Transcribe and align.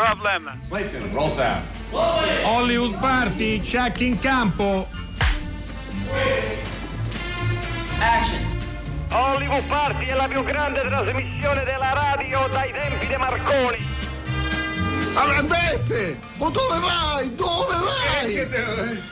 No 0.00 0.06
problem. 0.06 0.50
Clayton, 0.70 1.12
roll 1.12 1.28
sound. 1.28 1.62
Hollywood 1.92 2.94
Party, 3.00 3.60
check 3.60 4.00
in 4.00 4.18
campo. 4.18 4.86
Action. 7.98 8.40
Hollywood 9.10 9.62
Party 9.68 10.06
è 10.06 10.14
la 10.14 10.26
più 10.26 10.42
grande 10.42 10.80
trasmissione 10.88 11.64
della 11.64 11.92
radio 11.92 12.48
dai 12.50 12.72
tempi 12.72 13.06
di 13.08 13.16
Marconi. 13.16 13.86
Allora 15.16 15.42
Beppe, 15.42 16.18
ma 16.38 16.48
dove 16.48 16.78
vai? 16.78 17.34
Dove 17.34 17.76
vai? 17.76 19.02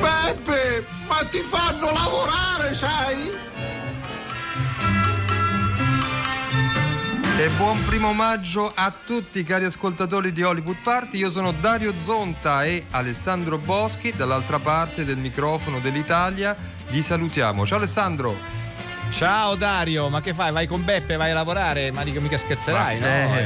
Beppe, 0.00 0.86
ma 1.08 1.24
ti 1.24 1.40
fanno 1.50 1.90
lavorare, 1.90 2.72
sai? 2.74 3.51
E 7.42 7.48
buon 7.56 7.84
primo 7.86 8.12
maggio 8.12 8.70
a 8.72 8.94
tutti 9.04 9.42
cari 9.42 9.64
ascoltatori 9.64 10.30
di 10.30 10.44
Hollywood 10.44 10.76
Party, 10.80 11.18
io 11.18 11.28
sono 11.28 11.50
Dario 11.50 11.92
Zonta 12.00 12.64
e 12.64 12.84
Alessandro 12.90 13.58
Boschi 13.58 14.12
dall'altra 14.14 14.60
parte 14.60 15.04
del 15.04 15.16
microfono 15.18 15.80
dell'Italia, 15.80 16.56
vi 16.90 17.02
salutiamo. 17.02 17.66
Ciao 17.66 17.78
Alessandro! 17.78 18.36
Ciao 19.10 19.56
Dario, 19.56 20.08
ma 20.08 20.20
che 20.20 20.32
fai? 20.32 20.52
Vai 20.52 20.68
con 20.68 20.84
Beppe, 20.84 21.16
vai 21.16 21.32
a 21.32 21.34
lavorare? 21.34 21.90
Ma 21.90 22.04
dico 22.04 22.20
mica 22.20 22.38
scherzerai, 22.38 23.00
Ma- 23.00 23.06
no? 23.06 23.12
eh, 23.34 23.40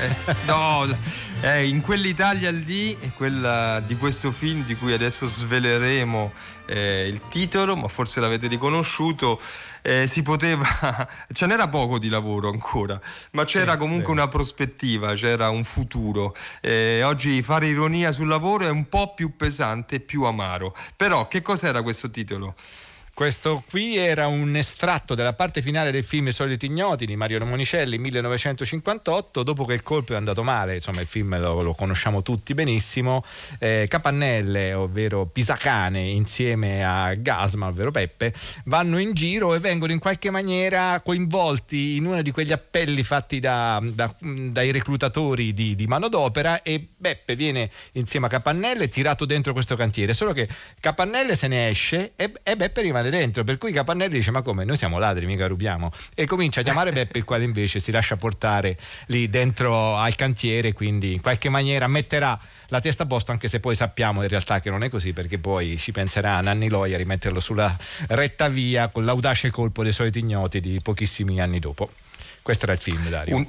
Eh, 0.00 0.06
Eh, 0.26 0.34
no, 0.46 0.86
eh, 1.44 1.68
in 1.68 1.82
quell'Italia 1.82 2.50
lì, 2.50 2.96
quella 3.16 3.78
di 3.80 3.98
questo 3.98 4.32
film 4.32 4.64
di 4.64 4.76
cui 4.76 4.94
adesso 4.94 5.26
sveleremo 5.26 6.32
eh, 6.64 7.06
il 7.06 7.20
titolo, 7.28 7.76
ma 7.76 7.86
forse 7.88 8.18
l'avete 8.18 8.46
riconosciuto, 8.46 9.38
eh, 9.82 10.06
si 10.06 10.22
poteva, 10.22 10.66
ce 11.30 11.44
n'era 11.44 11.68
poco 11.68 11.98
di 11.98 12.08
lavoro 12.08 12.48
ancora, 12.48 12.98
ma 13.32 13.44
c'era 13.44 13.72
Sì, 13.72 13.78
comunque 13.78 14.10
una 14.10 14.26
prospettiva, 14.26 15.12
c'era 15.12 15.50
un 15.50 15.64
futuro. 15.64 16.34
Eh, 16.62 17.02
oggi 17.02 17.42
fare 17.42 17.66
ironia 17.66 18.10
sul 18.12 18.28
lavoro 18.28 18.64
è 18.64 18.70
un 18.70 18.88
po' 18.88 19.12
più 19.12 19.36
pesante 19.36 19.96
e 19.96 20.00
più 20.00 20.22
amaro. 20.22 20.74
Però 20.96 21.28
che 21.28 21.42
cos'era 21.42 21.82
questo 21.82 22.10
titolo? 22.10 22.54
Questo 23.14 23.62
qui 23.70 23.96
era 23.96 24.26
un 24.26 24.56
estratto 24.56 25.14
della 25.14 25.34
parte 25.34 25.62
finale 25.62 25.92
del 25.92 26.02
film 26.02 26.30
soliti 26.30 26.66
ignoti 26.66 27.06
di 27.06 27.14
Mario 27.14 27.46
Monicelli 27.46 27.96
1958, 27.96 29.44
dopo 29.44 29.64
che 29.64 29.74
il 29.74 29.84
colpo 29.84 30.14
è 30.14 30.16
andato 30.16 30.42
male, 30.42 30.74
insomma 30.74 31.00
il 31.00 31.06
film 31.06 31.38
lo, 31.38 31.62
lo 31.62 31.74
conosciamo 31.74 32.22
tutti 32.22 32.54
benissimo, 32.54 33.24
eh, 33.60 33.86
Capannelle, 33.88 34.74
ovvero 34.74 35.26
Pisacane, 35.26 36.00
insieme 36.00 36.84
a 36.84 37.14
Gasma, 37.14 37.68
ovvero 37.68 37.92
Peppe, 37.92 38.34
vanno 38.64 38.98
in 38.98 39.14
giro 39.14 39.54
e 39.54 39.60
vengono 39.60 39.92
in 39.92 40.00
qualche 40.00 40.30
maniera 40.30 41.00
coinvolti 41.00 41.94
in 41.94 42.06
uno 42.06 42.20
di 42.20 42.32
quegli 42.32 42.50
appelli 42.50 43.04
fatti 43.04 43.38
da- 43.38 43.80
da- 43.80 44.12
dai 44.18 44.72
reclutatori 44.72 45.52
di, 45.52 45.76
di 45.76 45.86
manodopera 45.86 46.62
e 46.62 46.84
Beppe 46.96 47.36
viene 47.36 47.70
insieme 47.92 48.26
a 48.26 48.28
Capannelle 48.28 48.88
tirato 48.88 49.24
dentro 49.24 49.52
questo 49.52 49.76
cantiere, 49.76 50.14
solo 50.14 50.32
che 50.32 50.48
Capannelle 50.80 51.36
se 51.36 51.46
ne 51.46 51.68
esce 51.68 52.14
e, 52.16 52.32
e 52.42 52.56
Beppe 52.56 52.82
rimane 52.82 53.02
dentro, 53.10 53.44
per 53.44 53.58
cui 53.58 53.72
Capannelle 53.72 54.16
dice 54.16 54.30
ma 54.30 54.42
come 54.42 54.64
noi 54.64 54.76
siamo 54.76 54.98
ladri, 54.98 55.26
mica 55.26 55.46
rubiamo 55.46 55.90
e 56.14 56.26
comincia 56.26 56.60
a 56.60 56.62
chiamare 56.62 56.92
Beppe 56.92 57.18
il 57.18 57.24
quale 57.24 57.44
invece 57.44 57.80
si 57.80 57.90
lascia 57.90 58.16
portare 58.16 58.76
lì 59.06 59.28
dentro 59.28 59.96
al 59.96 60.14
cantiere, 60.14 60.72
quindi 60.72 61.12
in 61.12 61.20
qualche 61.20 61.48
maniera 61.48 61.86
metterà 61.88 62.38
la 62.68 62.80
testa 62.80 63.04
a 63.04 63.06
posto 63.06 63.30
anche 63.32 63.48
se 63.48 63.60
poi 63.60 63.74
sappiamo 63.74 64.22
in 64.22 64.28
realtà 64.28 64.60
che 64.60 64.70
non 64.70 64.82
è 64.82 64.88
così 64.88 65.12
perché 65.12 65.38
poi 65.38 65.76
ci 65.76 65.92
penserà 65.92 66.40
Nanni 66.40 66.68
Loi 66.68 66.94
a 66.94 66.96
rimetterlo 66.96 67.40
sulla 67.40 67.76
retta 68.08 68.48
via 68.48 68.88
con 68.88 69.04
l'audace 69.04 69.50
colpo 69.50 69.82
dei 69.82 69.92
soliti 69.92 70.18
ignoti 70.20 70.60
di 70.60 70.80
pochissimi 70.82 71.40
anni 71.40 71.58
dopo. 71.58 71.90
Questo 72.42 72.64
era 72.64 72.74
il 72.74 72.80
film, 72.80 73.08
Dario. 73.08 73.36
Un, 73.36 73.46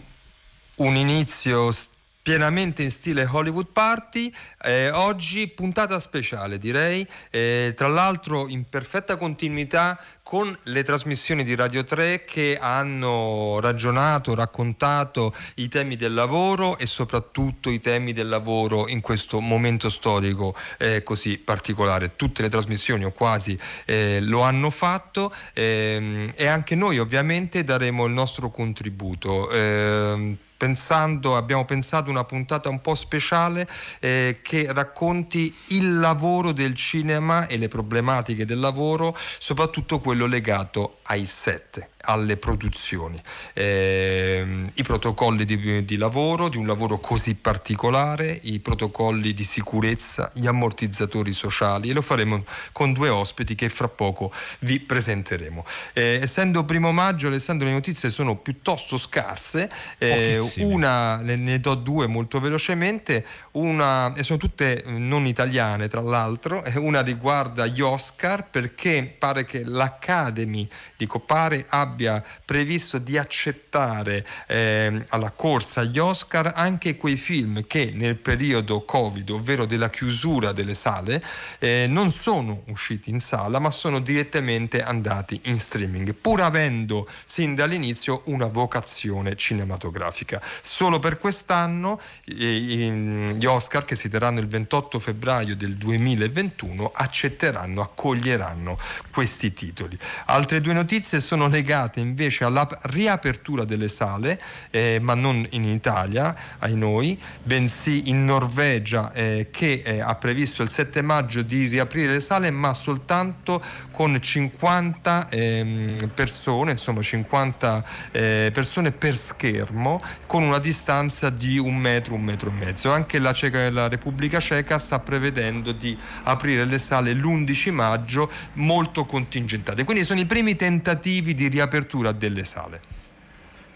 un 0.76 0.96
inizio 0.96 1.72
s- 1.72 1.90
pienamente 2.26 2.82
in 2.82 2.90
stile 2.90 3.30
Hollywood 3.32 3.68
Party, 3.72 4.34
eh, 4.64 4.90
oggi 4.90 5.48
puntata 5.48 6.00
speciale 6.00 6.58
direi, 6.58 7.06
eh, 7.30 7.76
tra 7.78 7.88
l'altro 7.88 8.48
in 8.48 8.66
perfetta 8.68 9.16
continuità 9.16 9.96
con 10.24 10.58
le 10.64 10.82
trasmissioni 10.82 11.44
di 11.44 11.54
Radio 11.54 11.84
3 11.84 12.26
che 12.26 12.58
hanno 12.60 13.60
ragionato, 13.62 14.34
raccontato 14.34 15.36
i 15.58 15.68
temi 15.68 15.96
del 15.98 16.16
lavoro 16.16 16.80
e 16.80 16.88
soprattutto 16.88 17.70
i 17.70 17.80
temi 17.80 18.12
del 18.12 18.28
lavoro 18.28 18.88
in 18.88 19.02
questo 19.02 19.40
momento 19.40 19.88
storico 19.92 20.56
eh, 20.80 21.04
così 21.04 21.38
particolare. 21.38 22.16
Tutte 22.16 22.42
le 22.42 22.50
trasmissioni 22.50 23.06
o 23.06 23.12
quasi 23.12 23.56
eh, 23.86 24.18
lo 24.24 24.42
hanno 24.42 24.72
fatto 24.72 25.32
ehm, 25.54 26.32
e 26.36 26.48
anche 26.48 26.74
noi 26.74 26.98
ovviamente 26.98 27.64
daremo 27.64 28.06
il 28.06 28.14
nostro 28.14 28.50
contributo. 28.50 29.52
ehm, 29.52 30.38
Pensando, 30.66 31.38
abbiamo 31.38 31.64
pensato 31.64 32.10
una 32.10 32.24
puntata 32.24 32.70
un 32.70 32.82
po' 32.82 32.96
speciale 32.96 33.68
eh, 34.00 34.40
che 34.42 34.66
racconti 34.74 35.56
il 35.68 36.00
lavoro 36.00 36.54
del 36.54 36.74
cinema 36.74 37.46
e 37.46 37.58
le 37.58 37.68
problematiche 37.68 38.46
del 38.46 38.60
lavoro, 38.60 39.16
soprattutto 39.38 40.00
quello 40.00 40.26
legato 40.26 40.98
ai 41.04 41.24
set, 41.24 41.88
alle 42.06 42.38
produzioni, 42.38 43.22
Ehm, 43.58 44.68
i 44.76 44.84
protocolli 44.84 45.46
di, 45.46 45.86
di 45.86 45.98
lavoro, 45.98 46.50
di 46.50 46.58
un 46.58 46.68
lavoro 46.68 47.00
così 47.00 47.36
particolare, 47.36 48.40
i 48.44 48.60
protocolli 48.60 49.34
di 49.34 49.44
sicurezza, 49.44 50.30
gli 50.34 50.46
ammortizzatori 50.46 51.34
sociali 51.34 51.90
e 51.90 51.94
lo 51.94 52.02
faremo 52.02 52.44
con 52.72 52.94
due 52.94 53.10
ospiti 53.10 53.56
che 53.56 53.70
fra 53.70 53.88
poco 53.88 54.32
vi 54.60 54.80
presenteremo. 54.80 55.66
Eh, 55.94 56.20
essendo 56.22 56.66
primo 56.66 56.92
maggio, 56.92 57.28
Alessandro, 57.28 57.68
le 57.68 57.74
notizie 57.74 58.10
sono 58.10 58.36
piuttosto 58.36 58.98
scarse, 58.98 59.70
eh, 59.98 60.40
una 60.58 61.18
ne, 61.22 61.36
ne 61.36 61.60
do 61.60 61.76
due 61.76 62.08
molto 62.08 62.40
velocemente, 62.40 63.26
una, 63.52 64.14
e 64.14 64.24
sono 64.24 64.38
tutte 64.38 64.84
eh, 64.84 64.92
non 64.92 65.26
italiane 65.26 65.88
tra 65.88 66.02
l'altro, 66.02 66.64
e 66.64 66.78
una 66.78 67.02
riguarda 67.02 67.66
gli 67.68 67.82
Oscar 67.82 68.50
perché 68.50 69.16
pare 69.18 69.46
che 69.46 69.64
l'Academy 69.64 70.68
dico 70.98 71.20
pare 71.20 71.66
abbia 71.70 71.95
previsto 72.44 72.98
di 72.98 73.18
accettare 73.18 74.26
ehm, 74.48 75.04
alla 75.10 75.32
corsa 75.32 75.82
agli 75.82 76.00
Oscar 76.00 76.54
anche 76.56 76.98
quei 76.98 77.18
film 77.18 77.66
che 77.68 77.92
nel 77.94 78.18
periodo 78.18 78.84
Covid, 78.84 79.30
ovvero 79.30 79.66
della 79.66 79.90
chiusura 79.90 80.52
delle 80.52 80.74
sale, 80.74 81.24
eh, 81.60 81.86
non 81.90 82.12
sono 82.12 82.64
usciti 82.68 83.10
in 83.10 83.20
sala 83.20 83.60
ma 83.60 83.72
sono 83.72 84.00
direttamente 84.00 84.84
andati 84.84 85.40
in 85.46 85.58
streaming, 85.58 86.14
pur 86.14 86.42
avendo 86.42 87.08
sin 87.26 87.56
dall'inizio 87.56 88.22
una 88.26 88.48
vocazione 88.48 89.36
cinematografica. 89.36 90.42
Solo 90.62 91.00
per 91.00 91.18
quest'anno 91.18 92.00
eh, 92.26 93.34
gli 93.36 93.46
Oscar 93.46 93.86
che 93.86 93.96
si 93.96 94.10
terranno 94.10 94.40
il 94.40 94.48
28 94.48 95.00
febbraio 95.00 95.56
del 95.56 95.76
2021 95.76 96.92
accetteranno, 96.94 97.82
accoglieranno 97.82 98.78
questi 99.12 99.54
titoli. 99.54 99.98
Altre 100.26 100.62
due 100.62 100.74
notizie 100.74 101.20
sono 101.20 101.48
legate 101.48 101.85
invece 101.96 102.44
alla 102.44 102.68
riapertura 102.84 103.64
delle 103.64 103.88
sale, 103.88 104.42
eh, 104.72 105.00
ma 105.02 105.14
non 105.14 105.46
in 105.52 105.66
Italia, 105.66 106.36
ai 106.60 106.76
noi, 106.76 107.20
bensì 107.44 108.10
in 108.10 108.26
Norvegia 108.26 109.12
eh, 109.14 109.48
che 109.52 109.82
eh, 109.86 110.02
ha 110.02 110.16
previsto 110.16 110.64
il 110.64 110.70
7 110.70 111.02
maggio 111.02 111.42
di 111.42 111.68
riaprire 111.68 112.14
le 112.14 112.20
sale, 112.20 112.52
ma 112.52 112.74
soltanto 112.74 113.62
con 113.92 114.20
50 114.20 115.30
ehm, 115.30 116.12
persone, 116.14 116.72
insomma 116.72 117.02
50 117.02 117.84
eh, 118.12 118.50
persone 118.54 118.92
per 118.92 119.16
schermo, 119.16 120.02
con 120.28 120.44
una 120.44 120.60
distanza 120.60 121.30
di 121.30 121.58
un 121.58 121.76
metro, 121.78 122.16
un 122.16 122.24
metro 122.24 122.50
e 122.50 122.54
mezzo. 122.54 122.92
Anche 122.92 123.20
la, 123.20 123.34
Ceca- 123.34 123.72
la 123.72 123.88
Repubblica 123.88 124.40
Ceca 124.40 124.78
sta 124.78 125.00
prevedendo 125.00 125.72
di 125.72 125.98
aprire 126.24 126.66
le 126.66 126.78
sale 126.78 127.14
l'11 127.14 127.72
maggio 127.72 128.30
molto 128.54 129.06
contingentate. 129.06 129.84
Quindi 129.84 130.04
sono 130.04 130.20
i 130.20 130.26
primi 130.26 130.56
tentativi 130.56 131.34
di 131.34 131.48
riapertura 131.76 132.12
delle 132.12 132.44
sale. 132.44 132.95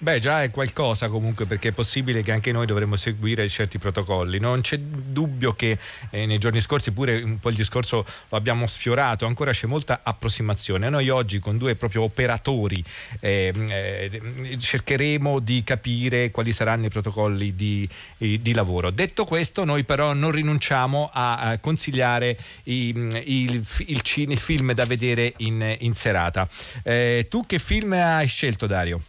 Beh, 0.02 0.20
già 0.20 0.44
è 0.44 0.50
qualcosa 0.50 1.10
comunque 1.10 1.46
perché 1.46 1.70
è 1.70 1.72
possibile 1.74 2.22
che 2.22 2.32
anche 2.32 2.54
noi 2.54 2.66
dovremmo 2.66 2.96
seguire 2.96 3.50
certi 3.50 3.80
protocolli. 3.80 4.40
Non 4.40 4.62
c'è 4.62 4.78
dubbio 4.80 5.52
che 5.52 5.78
eh, 6.12 6.26
nei 6.26 6.38
giorni 6.38 6.62
scorsi 6.62 6.94
pure 6.94 7.22
un 7.22 7.38
po' 7.38 7.50
il 7.50 7.58
discorso 7.58 8.06
lo 8.30 8.38
abbiamo 8.38 8.66
sfiorato, 8.66 9.26
ancora 9.26 9.52
c'è 9.52 9.68
molta 9.68 10.00
approssimazione. 10.02 10.88
Noi 10.88 11.10
oggi 11.10 11.40
con 11.40 11.58
due 11.58 11.76
proprio 11.76 12.04
operatori 12.04 12.82
eh, 13.20 13.52
eh, 13.54 14.58
cercheremo 14.58 15.40
di 15.40 15.66
capire 15.66 16.32
quali 16.32 16.54
saranno 16.54 16.86
i 16.86 16.90
protocolli 16.90 17.54
di, 17.54 17.88
di 18.16 18.54
lavoro. 18.54 18.92
Detto 18.92 19.26
questo, 19.26 19.66
noi 19.66 19.84
però 19.84 20.14
non 20.14 20.32
rinunciamo 20.32 21.10
a, 21.12 21.40
a 21.40 21.58
consigliare 21.60 22.38
i- 22.64 22.96
il, 23.26 23.68
il 23.88 24.02
cine- 24.02 24.32
il 24.32 24.40
film 24.40 24.72
da 24.72 24.86
vedere 24.86 25.34
in, 25.38 25.76
in 25.80 25.94
serata. 25.94 26.48
Eh, 26.84 27.28
tu 27.30 27.46
che 27.46 27.60
film 27.60 27.92
hai 27.92 28.28
scelto 28.28 28.66
Dario? 28.66 29.02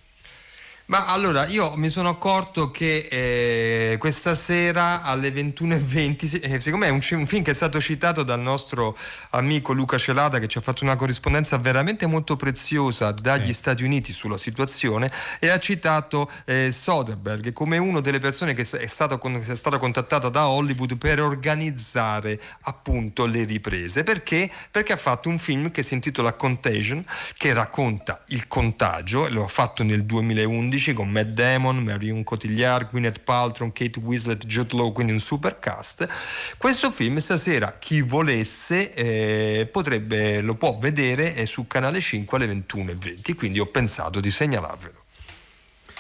Ma 0.91 1.07
allora 1.07 1.47
io 1.47 1.77
mi 1.77 1.89
sono 1.89 2.09
accorto 2.09 2.73
che 2.73 3.07
eh, 3.09 3.97
questa 3.99 4.35
sera 4.35 5.03
alle 5.03 5.31
21.20, 5.31 6.41
eh, 6.43 6.59
siccome 6.59 6.89
è 6.89 6.91
un, 6.91 6.99
un, 7.13 7.27
film 7.29 7.45
che 7.45 7.53
è 7.53 7.55
stato 7.55 7.81
citato 7.81 8.25
dal 8.25 8.41
nostro 8.41 8.99
amico 9.31 9.73
Luca 9.73 9.99
Celata 9.99 10.41
che 10.41 10.49
ci 10.49 10.59
ha 10.59 10.61
fatto 10.61 10.83
una 10.83 10.97
corrispondenza 10.97 11.59
veramente 11.59 12.07
molto 12.07 12.35
preziosa 12.35 13.13
dagli 13.13 13.47
sì. 13.47 13.53
Stati 13.53 13.85
Uniti 13.85 14.13
sulla 14.13 14.37
situazione 14.37 15.13
e 15.39 15.49
ha 15.49 15.61
citato 15.61 16.29
eh, 16.45 16.73
Soderbergh 16.73 17.53
come 17.53 17.79
una 17.79 18.01
delle 18.01 18.19
persone 18.19 18.53
che 18.53 18.63
è 18.63 18.87
stata, 18.87 19.17
è 19.17 19.55
stata 19.55 19.79
contattata 19.79 20.29
da 20.29 20.49
Hollywood 20.49 20.99
per 20.99 21.21
organizzare 21.21 22.41
appunto 22.63 23.27
le 23.27 23.45
riprese. 23.45 24.03
Perché? 24.03 24.51
Perché 24.73 24.93
ha 24.93 24.97
fatto 24.97 25.29
un 25.29 25.39
film 25.39 25.71
che 25.71 25.85
si 25.85 25.95
intitola 25.95 26.33
Contagion 26.33 27.05
che 27.37 27.53
racconta 27.53 28.25
il 28.31 28.49
contagio, 28.49 29.29
lo 29.29 29.45
ha 29.45 29.49
fatto 29.49 29.85
nel 29.85 30.05
2011 30.05 30.79
2011 30.81 30.93
con 30.95 31.09
Matt 31.11 31.29
Damon, 31.29 31.79
Marion 31.79 32.25
Cotillard, 32.25 32.89
Gwyneth 32.91 33.21
Paltrow, 33.21 33.71
Kate 33.73 34.01
Winslet, 34.01 34.47
Jude 34.47 34.75
Law, 34.77 34.91
quindi 34.93 35.13
un 35.13 35.21
super 35.21 35.59
cast. 35.59 36.09
Questo 36.57 36.91
film 36.91 37.19
stasera 37.19 37.77
chi 37.79 38.01
volesse 38.01 38.95
eh, 38.95 39.69
potrebbe, 39.71 40.41
lo 40.41 40.55
può 40.55 40.79
vedere 40.79 41.35
eh, 41.37 41.47
su 41.47 41.67
Canale 41.67 42.01
5 42.01 42.37
alle 42.39 42.53
21.20, 42.53 43.37
quindi 43.37 43.61
ho 43.61 43.67
pensato 43.67 44.21
di 44.21 44.31
segnalarvelo. 44.31 44.99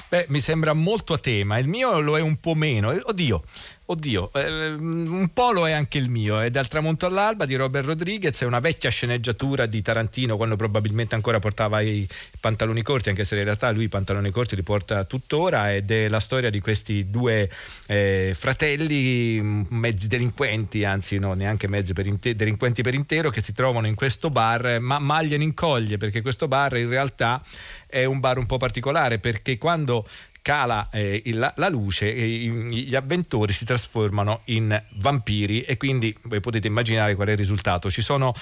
Beh, 0.09 0.27
mi 0.29 0.41
sembra 0.41 0.73
molto 0.73 1.13
a 1.13 1.19
tema, 1.19 1.59
il 1.59 1.69
mio 1.69 2.01
lo 2.01 2.19
è 2.19 2.21
un 2.21 2.41
po' 2.41 2.55
meno. 2.55 2.89
Oddio, 2.89 3.45
Oddio, 3.91 4.31
eh, 4.35 4.69
un 4.69 5.31
po' 5.35 5.51
lo 5.51 5.67
è 5.67 5.73
anche 5.73 5.99
il 5.99 6.11
mio, 6.11 6.39
è 6.39 6.49
Dal 6.49 6.69
tramonto 6.69 7.07
all'alba 7.07 7.45
di 7.45 7.57
Robert 7.57 7.87
Rodriguez, 7.87 8.41
è 8.41 8.45
una 8.45 8.61
vecchia 8.61 8.89
sceneggiatura 8.89 9.67
di 9.67 9.83
Tarantino 9.83 10.37
quando 10.37 10.55
probabilmente 10.55 11.17
ancora 11.17 11.41
portava 11.41 11.81
i 11.81 12.07
pantaloni 12.39 12.83
corti, 12.83 13.09
anche 13.09 13.25
se 13.25 13.37
in 13.37 13.43
realtà 13.43 13.73
lui 13.73 13.85
i 13.85 13.89
pantaloni 13.89 14.31
corti 14.31 14.55
li 14.55 14.63
porta 14.63 15.03
tuttora 15.03 15.75
ed 15.75 15.91
è 15.91 16.09
la 16.09 16.21
storia 16.21 16.51
di 16.51 16.61
questi 16.61 17.11
due 17.11 17.51
eh, 17.89 18.33
fratelli 18.39 19.41
mm, 19.43 19.63
mezzi 19.71 20.07
delinquenti, 20.07 20.85
anzi 20.85 21.19
no, 21.19 21.35
neanche 21.35 21.67
mezzi 21.67 21.93
per 21.93 22.07
inte- 22.07 22.37
delinquenti 22.37 22.83
per 22.83 22.95
intero, 22.95 23.31
che 23.31 23.43
si 23.43 23.53
trovano 23.53 23.89
in 23.89 23.97
questo 23.97 24.31
bar, 24.31 24.79
ma 24.79 25.01
magliano 25.01 25.43
in 25.43 25.53
coglie 25.53 25.97
perché 25.97 26.23
questo 26.23 26.47
bar 26.47 26.77
in 26.77 26.89
realtà 26.89 27.43
è 27.89 28.05
un 28.05 28.21
bar 28.21 28.39
un 28.39 28.47
po' 28.47 28.57
particolare 28.57 29.19
perché 29.19 29.59
quando 29.59 30.07
cala 30.43 30.89
eh, 30.91 31.23
la, 31.33 31.53
la, 31.57 31.69
luce 31.69 32.15
e 32.15 32.27
gli 32.27 32.95
avventori 32.95 33.53
si 33.53 33.65
trasformano 33.65 34.41
in 34.47 34.81
vampiri 34.95 35.63
e 35.63 35.77
quindi 35.77 36.15
voi 36.23 36.41
potete 36.41 36.67
immaginare 36.67 37.15
qual 37.15 37.29
è 37.29 37.33
il 37.33 37.37
risultato. 37.37 37.91
Ci 37.91 38.03
sono 38.03 38.35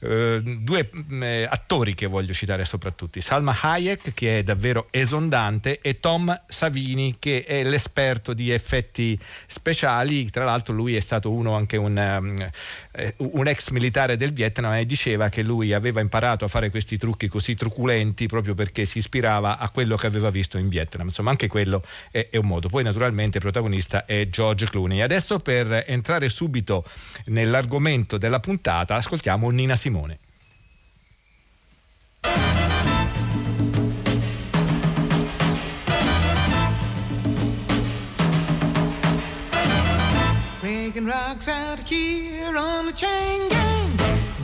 eh, 0.00 0.40
due 0.42 0.90
mm, 0.94 1.22
eh, 1.22 1.44
attori 1.44 1.94
che 1.94 2.06
voglio 2.06 2.32
citare 2.32 2.64
soprattutto, 2.64 3.20
Salma 3.20 3.56
Hayek 3.58 4.12
che 4.14 4.38
è 4.38 4.42
davvero 4.42 4.88
esondante 4.90 5.80
e 5.80 5.98
Tom 6.00 6.42
Savini 6.46 7.16
che 7.18 7.44
è 7.44 7.64
l'esperto 7.64 8.32
di 8.32 8.50
effetti 8.50 9.18
speciali, 9.46 10.30
tra 10.30 10.44
l'altro 10.44 10.74
lui 10.74 10.94
è 10.96 11.00
stato 11.00 11.30
uno 11.30 11.54
anche 11.54 11.76
un, 11.76 11.96
um, 11.96 12.50
un 13.16 13.46
ex 13.46 13.70
militare 13.70 14.16
del 14.16 14.32
Vietnam 14.32 14.74
e 14.74 14.86
diceva 14.86 15.28
che 15.28 15.42
lui 15.42 15.72
aveva 15.72 16.00
imparato 16.00 16.44
a 16.44 16.48
fare 16.48 16.70
questi 16.70 16.96
trucchi 16.96 17.28
così 17.28 17.54
truculenti 17.54 18.26
proprio 18.26 18.54
perché 18.54 18.84
si 18.84 18.98
ispirava 18.98 19.58
a 19.58 19.68
quello 19.70 19.96
che 19.96 20.06
aveva 20.06 20.30
visto 20.30 20.58
in 20.58 20.68
Vietnam. 20.68 21.06
Insomma, 21.06 21.30
anche 21.30 21.45
quello 21.48 21.82
è, 22.10 22.28
è 22.30 22.36
un 22.36 22.46
modo. 22.46 22.68
Poi 22.68 22.82
naturalmente 22.82 23.38
il 23.38 23.42
protagonista 23.42 24.04
è 24.04 24.28
George 24.28 24.68
Clooney. 24.68 25.00
Adesso 25.00 25.38
per 25.38 25.84
entrare 25.86 26.28
subito 26.28 26.84
nell'argomento 27.26 28.18
della 28.18 28.40
puntata 28.40 28.94
ascoltiamo 28.94 29.50
Nina 29.50 29.76
Simone. 29.76 30.18
Rocks 41.06 41.46
out 41.46 41.78
here 41.88 42.56
on 42.56 42.86
the 42.86 42.92
chain 42.92 43.48
gang. 43.48 43.96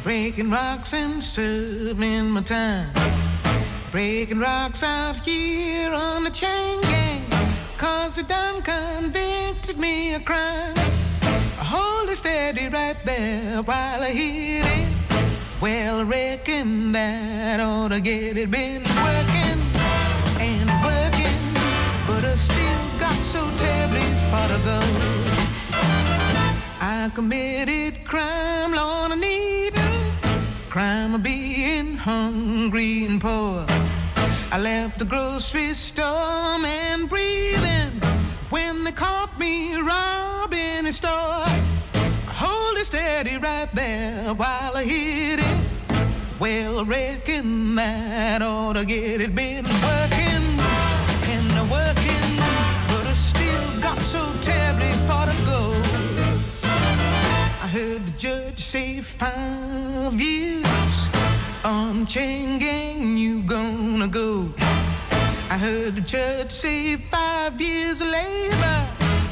Breaking 0.05 0.48
rocks 0.48 0.93
and 0.93 1.20
serving 1.20 2.31
my 2.31 2.43
time. 2.43 3.31
Breaking 3.93 4.39
rocks 4.39 4.83
out 4.83 5.17
here 5.17 5.93
on 5.93 6.25
the 6.25 6.31
chain 6.31 6.81
gang. 6.81 7.27
Cause 7.77 8.17
they 8.17 8.23
done 8.23 8.62
convicted 8.62 9.77
me 9.77 10.15
of 10.15 10.25
crime. 10.25 10.75
Hold 11.59 12.09
it 12.09 12.17
steady 12.17 12.69
right 12.69 12.97
there 13.05 13.61
while 13.61 14.03
I 14.03 14.09
hit 14.09 14.65
it. 14.65 14.89
Well, 15.61 16.00
I 16.00 16.03
reckon 16.05 16.93
that 16.93 17.61
ought 17.61 17.89
to 17.89 18.00
get 18.00 18.39
it. 18.39 18.50
Been 18.50 18.83
working 18.83 19.61
and 20.41 20.71
working, 20.83 21.43
but 22.06 22.25
I 22.25 22.35
still 22.37 22.99
got 22.99 23.19
so 23.23 23.44
terribly 23.56 24.09
far 24.31 24.49
to 24.49 24.59
go. 24.65 24.81
I 26.81 27.11
committed 27.15 28.06
crime, 28.06 28.73
Lord, 28.73 29.12
I 29.12 29.17
need 29.17 29.75
crime 30.71 31.15
of 31.15 31.23
being 31.23 31.97
hungry 31.97 33.05
and 33.05 33.21
poor. 33.21 33.71
I 34.54 34.58
left 34.58 34.99
the 34.99 35.06
grocery 35.06 35.69
store 35.69 36.58
and 36.62 37.08
breathing 37.08 37.90
when 38.50 38.84
they 38.84 38.93
caught 38.93 39.38
me 39.38 39.75
robbing 39.81 40.84
a 40.84 40.93
store. 40.93 41.46
Hold 42.26 42.76
it 42.76 42.84
steady 42.84 43.38
right 43.38 43.70
there 43.72 44.34
while 44.34 44.76
I 44.76 44.84
hit 44.84 45.40
it. 45.40 45.56
Well, 46.38 46.81
I 46.81 46.82
reckon 46.82 47.76
that 47.76 48.43
ought 48.43 48.75
to 48.75 48.84
get 48.84 49.22
it. 49.22 49.34
Been 49.34 49.64
working 49.64 50.44
and 51.32 51.70
working, 51.70 52.37
but 52.88 53.06
I 53.06 53.14
still 53.14 53.81
got 53.81 53.98
so 54.00 54.34
terribly 54.43 54.93
far 55.08 55.32
to 55.32 55.37
go. 55.46 55.72
I 57.62 57.69
heard 57.72 58.06
the 58.06 58.12
judge 58.19 58.58
say 58.58 59.00
five 59.00 60.20
years 60.20 60.71
on 61.64 62.06
chain 62.06 62.59
gang 62.59 63.17
you 63.17 63.43
gonna 63.43 64.09
go. 64.09 64.49
I 65.50 65.59
heard 65.59 65.97
the 65.97 66.00
judge 66.00 66.50
say 66.50 66.97
five 66.97 67.61
years 67.61 68.00
of 68.00 68.09
labor. 68.09 68.87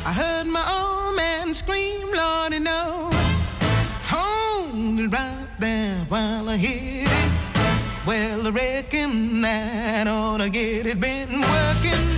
I 0.04 0.12
heard 0.12 0.46
my 0.46 0.64
old 0.78 1.16
man 1.16 1.52
scream, 1.54 2.12
Lordy, 2.12 2.58
no. 2.58 3.10
Hold 4.04 5.00
it 5.00 5.08
right 5.08 5.48
there 5.58 5.96
while 6.08 6.48
I 6.48 6.56
hit 6.56 7.08
it. 7.10 8.06
Well, 8.06 8.46
I 8.46 8.50
reckon 8.50 9.40
that 9.42 10.06
ought 10.06 10.38
to 10.38 10.50
get 10.50 10.86
it. 10.86 11.00
Been 11.00 11.40
working 11.40 12.09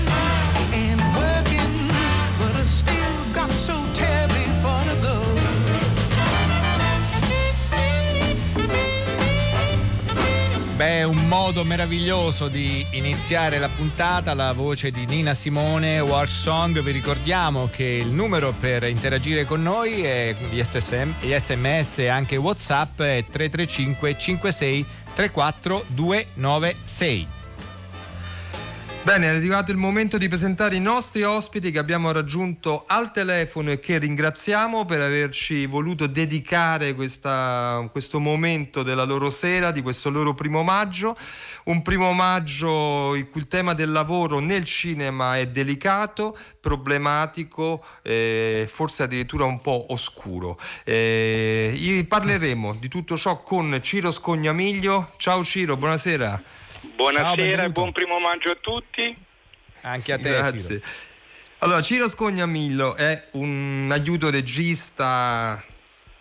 modo 11.52 11.64
meraviglioso 11.64 12.48
di 12.48 12.86
iniziare 12.92 13.58
la 13.58 13.68
puntata, 13.68 14.32
la 14.32 14.52
voce 14.52 14.90
di 14.90 15.04
Nina 15.04 15.34
Simone, 15.34 16.00
War 16.00 16.26
Song. 16.26 16.80
Vi 16.80 16.90
ricordiamo 16.90 17.68
che 17.70 17.84
il 17.84 18.08
numero 18.08 18.54
per 18.58 18.84
interagire 18.84 19.44
con 19.44 19.62
noi 19.62 20.02
è 20.02 20.34
gli, 20.50 20.62
SSM, 20.62 21.10
gli 21.20 21.34
sms 21.34 21.98
e 21.98 22.08
anche 22.08 22.36
WhatsApp 22.36 23.02
è 23.02 23.24
335 23.30 24.18
56 24.18 24.86
34 25.12 25.84
296. 25.88 27.41
Bene, 29.04 29.26
è 29.26 29.30
arrivato 29.30 29.72
il 29.72 29.78
momento 29.78 30.16
di 30.16 30.28
presentare 30.28 30.76
i 30.76 30.80
nostri 30.80 31.24
ospiti 31.24 31.72
che 31.72 31.80
abbiamo 31.80 32.12
raggiunto 32.12 32.84
al 32.86 33.10
telefono 33.10 33.72
e 33.72 33.80
che 33.80 33.98
ringraziamo 33.98 34.84
per 34.84 35.00
averci 35.00 35.66
voluto 35.66 36.06
dedicare 36.06 36.94
questa, 36.94 37.88
questo 37.90 38.20
momento 38.20 38.84
della 38.84 39.02
loro 39.02 39.28
sera, 39.28 39.72
di 39.72 39.82
questo 39.82 40.08
loro 40.08 40.34
primo 40.34 40.62
maggio. 40.62 41.16
Un 41.64 41.82
primo 41.82 42.12
maggio 42.12 43.16
in 43.16 43.28
cui 43.28 43.40
il 43.40 43.48
tema 43.48 43.74
del 43.74 43.90
lavoro 43.90 44.38
nel 44.38 44.64
cinema 44.64 45.36
è 45.36 45.48
delicato, 45.48 46.38
problematico, 46.60 47.84
eh, 48.02 48.68
forse 48.70 49.02
addirittura 49.02 49.46
un 49.46 49.60
po' 49.60 49.86
oscuro. 49.92 50.56
Eh, 50.84 52.06
parleremo 52.08 52.76
di 52.78 52.86
tutto 52.86 53.18
ciò 53.18 53.42
con 53.42 53.80
Ciro 53.82 54.12
Scognamiglio. 54.12 55.10
Ciao 55.16 55.42
Ciro, 55.42 55.76
buonasera. 55.76 56.61
Buonasera 56.84 57.64
e 57.64 57.70
buon 57.70 57.92
primo 57.92 58.18
maggio 58.18 58.50
a 58.50 58.56
tutti. 58.60 59.16
Anche 59.82 60.12
a 60.12 60.18
te. 60.18 60.30
Grazie. 60.30 60.80
Ciro. 60.80 60.92
Allora, 61.58 61.80
Ciro 61.80 62.08
Scognamillo 62.08 62.96
è 62.96 63.28
un 63.32 63.88
aiuto 63.92 64.30
regista 64.30 65.62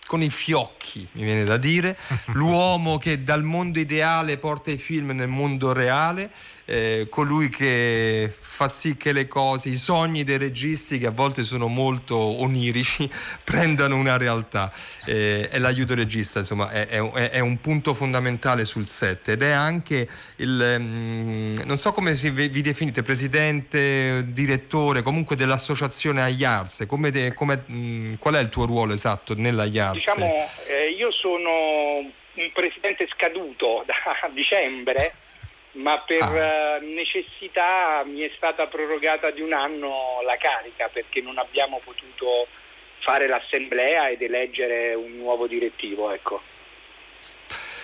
con 0.06 0.22
i 0.22 0.30
fiocchi, 0.30 1.08
mi 1.14 1.24
viene 1.24 1.46
da 1.46 1.58
dire, 1.58 1.98
l'uomo 2.34 2.98
che 2.98 3.24
dal 3.24 3.44
mondo 3.44 3.80
ideale 3.80 4.38
porta 4.38 4.70
i 4.70 4.78
film 4.78 5.12
nel 5.12 5.30
mondo 5.30 5.74
reale 5.74 6.30
eh, 6.72 7.08
colui 7.10 7.50
che 7.50 8.32
fa 8.32 8.70
sì 8.70 8.96
che 8.96 9.12
le 9.12 9.28
cose, 9.28 9.68
i 9.68 9.76
sogni 9.76 10.24
dei 10.24 10.38
registi 10.38 10.98
che 10.98 11.08
a 11.08 11.12
volte 11.12 11.44
sono 11.44 11.68
molto 11.68 12.16
onirici, 12.16 13.10
prendano 13.44 13.98
una 13.98 14.16
realtà. 14.16 14.72
Eh, 15.06 15.50
e 15.52 15.60
l'aiuto 15.60 15.96
regista, 15.96 16.40
insomma, 16.40 16.72
è, 16.72 16.88
è, 16.88 17.02
è, 17.32 17.40
un 17.40 17.60
punto 17.60 17.94
fondamentale 17.94 18.64
sul 18.64 18.88
set 18.88 19.28
ed 19.30 19.42
è 19.42 19.50
anche 19.50 20.08
il, 20.38 20.76
mm, 20.80 21.56
non 21.66 21.78
so 21.78 21.92
come 21.92 22.16
si, 22.16 22.30
vi 22.30 22.62
definite, 22.62 23.02
presidente, 23.02 24.24
direttore, 24.28 25.02
comunque 25.02 25.36
dell'associazione 25.36 26.22
Agliarse, 26.22 26.86
come 26.86 27.34
come, 27.34 27.64
mh, 27.66 27.76
mm, 27.76 28.14
qual 28.18 28.36
è 28.36 28.40
il 28.40 28.48
tuo 28.48 28.66
ruolo 28.66 28.94
esatto 28.94 29.34
nella 29.36 29.64
Agliarse? 29.64 30.14
Diciamo, 30.14 30.50
eh, 30.68 30.90
io 30.92 31.12
sono 31.12 31.98
un 32.34 32.52
presidente 32.54 33.08
scaduto 33.12 33.84
da 33.88 34.30
dicembre 34.32 35.14
ma 35.74 36.00
per 36.00 36.22
ah. 36.22 36.78
Eh, 36.78 36.80
necessità 36.82 38.04
mi 38.06 38.22
è 38.22 38.32
stata 38.36 38.68
prorogata 38.68 39.32
di 39.32 39.42
un 39.42 39.54
anno 39.54 40.22
la 40.26 40.38
carica 40.38 40.90
perché 40.92 41.22
non 41.22 41.38
abbiamo 41.38 41.80
potuto 41.84 42.48
fare 43.00 43.28
l'assemblea 43.28 44.10
ed 44.10 44.22
eleggere 44.22 44.94
un 44.94 45.18
nuovo 45.18 45.48
direttivo. 45.48 46.12
Ecco. 46.12 46.42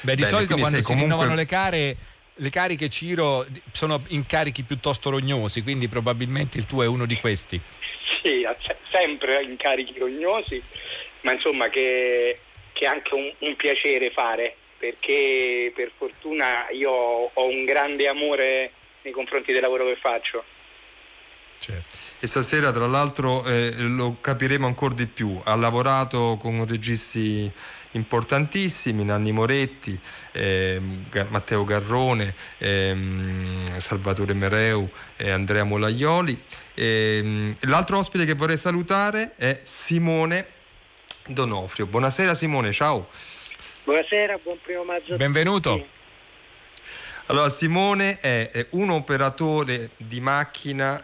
Beh, 0.02 0.16
di 0.16 0.22
Bene, 0.22 0.34
solito 0.34 0.58
quando 0.58 0.78
si 0.78 0.84
comunque... 0.84 1.10
rinnovano 1.10 1.36
le 1.36 1.46
cariche 1.46 2.16
le 2.40 2.50
cariche 2.50 2.90
Ciro 2.90 3.46
sono 3.72 4.00
incarichi 4.10 4.64
piuttosto 4.64 5.10
rognosi, 5.10 5.64
quindi 5.64 5.88
probabilmente 5.88 6.60
il 6.60 6.66
tuo 6.66 6.84
è 6.84 6.88
uno 6.88 7.08
di 7.08 7.16
questi. 7.16 7.60
Sì, 8.22 8.46
sempre 8.92 9.42
incarichi 9.44 9.98
rognosi, 9.98 10.62
ma 11.22 11.32
insomma 11.32 11.70
che, 11.70 12.38
che 12.74 12.86
è 12.86 12.88
anche 12.88 13.16
un, 13.16 13.32
un 13.40 13.56
piacere 13.56 14.12
fare 14.12 14.56
perché 14.78 15.72
per 15.76 15.92
fortuna 15.98 16.70
io 16.70 16.92
ho 16.92 17.48
un 17.48 17.66
grande 17.66 18.08
amore 18.08 18.72
nei 19.02 19.14
confronti 19.14 19.52
del 19.52 19.62
lavoro 19.62 19.86
che 19.86 19.96
faccio. 19.96 20.44
Certo. 21.60 21.98
E 22.20 22.28
stasera 22.28 22.72
tra 22.72 22.88
l'altro 22.88 23.46
eh, 23.46 23.74
lo 23.78 24.18
capiremo 24.22 24.66
ancora 24.66 24.96
di 24.96 25.08
più, 25.08 25.40
ha 25.44 25.56
lavorato 25.56 26.38
con 26.40 26.66
registi 26.66 27.52
importantissimi, 27.92 29.04
Nanni 29.04 29.32
Moretti, 29.32 30.00
eh, 30.32 30.80
Matteo 31.30 31.64
Garrone, 31.64 32.34
eh, 32.58 32.96
Salvatore 33.78 34.34
Mereu 34.34 34.90
e 35.16 35.32
Andrea 35.32 35.64
Molaioli. 35.64 36.40
Ehm, 36.76 37.56
l'altro 37.62 37.98
ospite 37.98 38.26
che 38.26 38.34
vorrei 38.34 38.58
salutare 38.58 39.34
è 39.36 39.60
Simone 39.64 40.48
Donofrio. 41.28 41.88
Buonasera 41.88 42.34
Simone, 42.34 42.72
ciao. 42.72 43.10
Buonasera, 43.88 44.38
buon 44.44 44.58
primo 44.62 44.84
maggio. 44.84 45.16
Benvenuto. 45.16 45.82
Allora, 47.30 47.50
Simone 47.50 48.20
è, 48.20 48.68
un 48.70 48.90
operatore 48.90 49.90
di 49.98 50.22
macchina, 50.22 51.04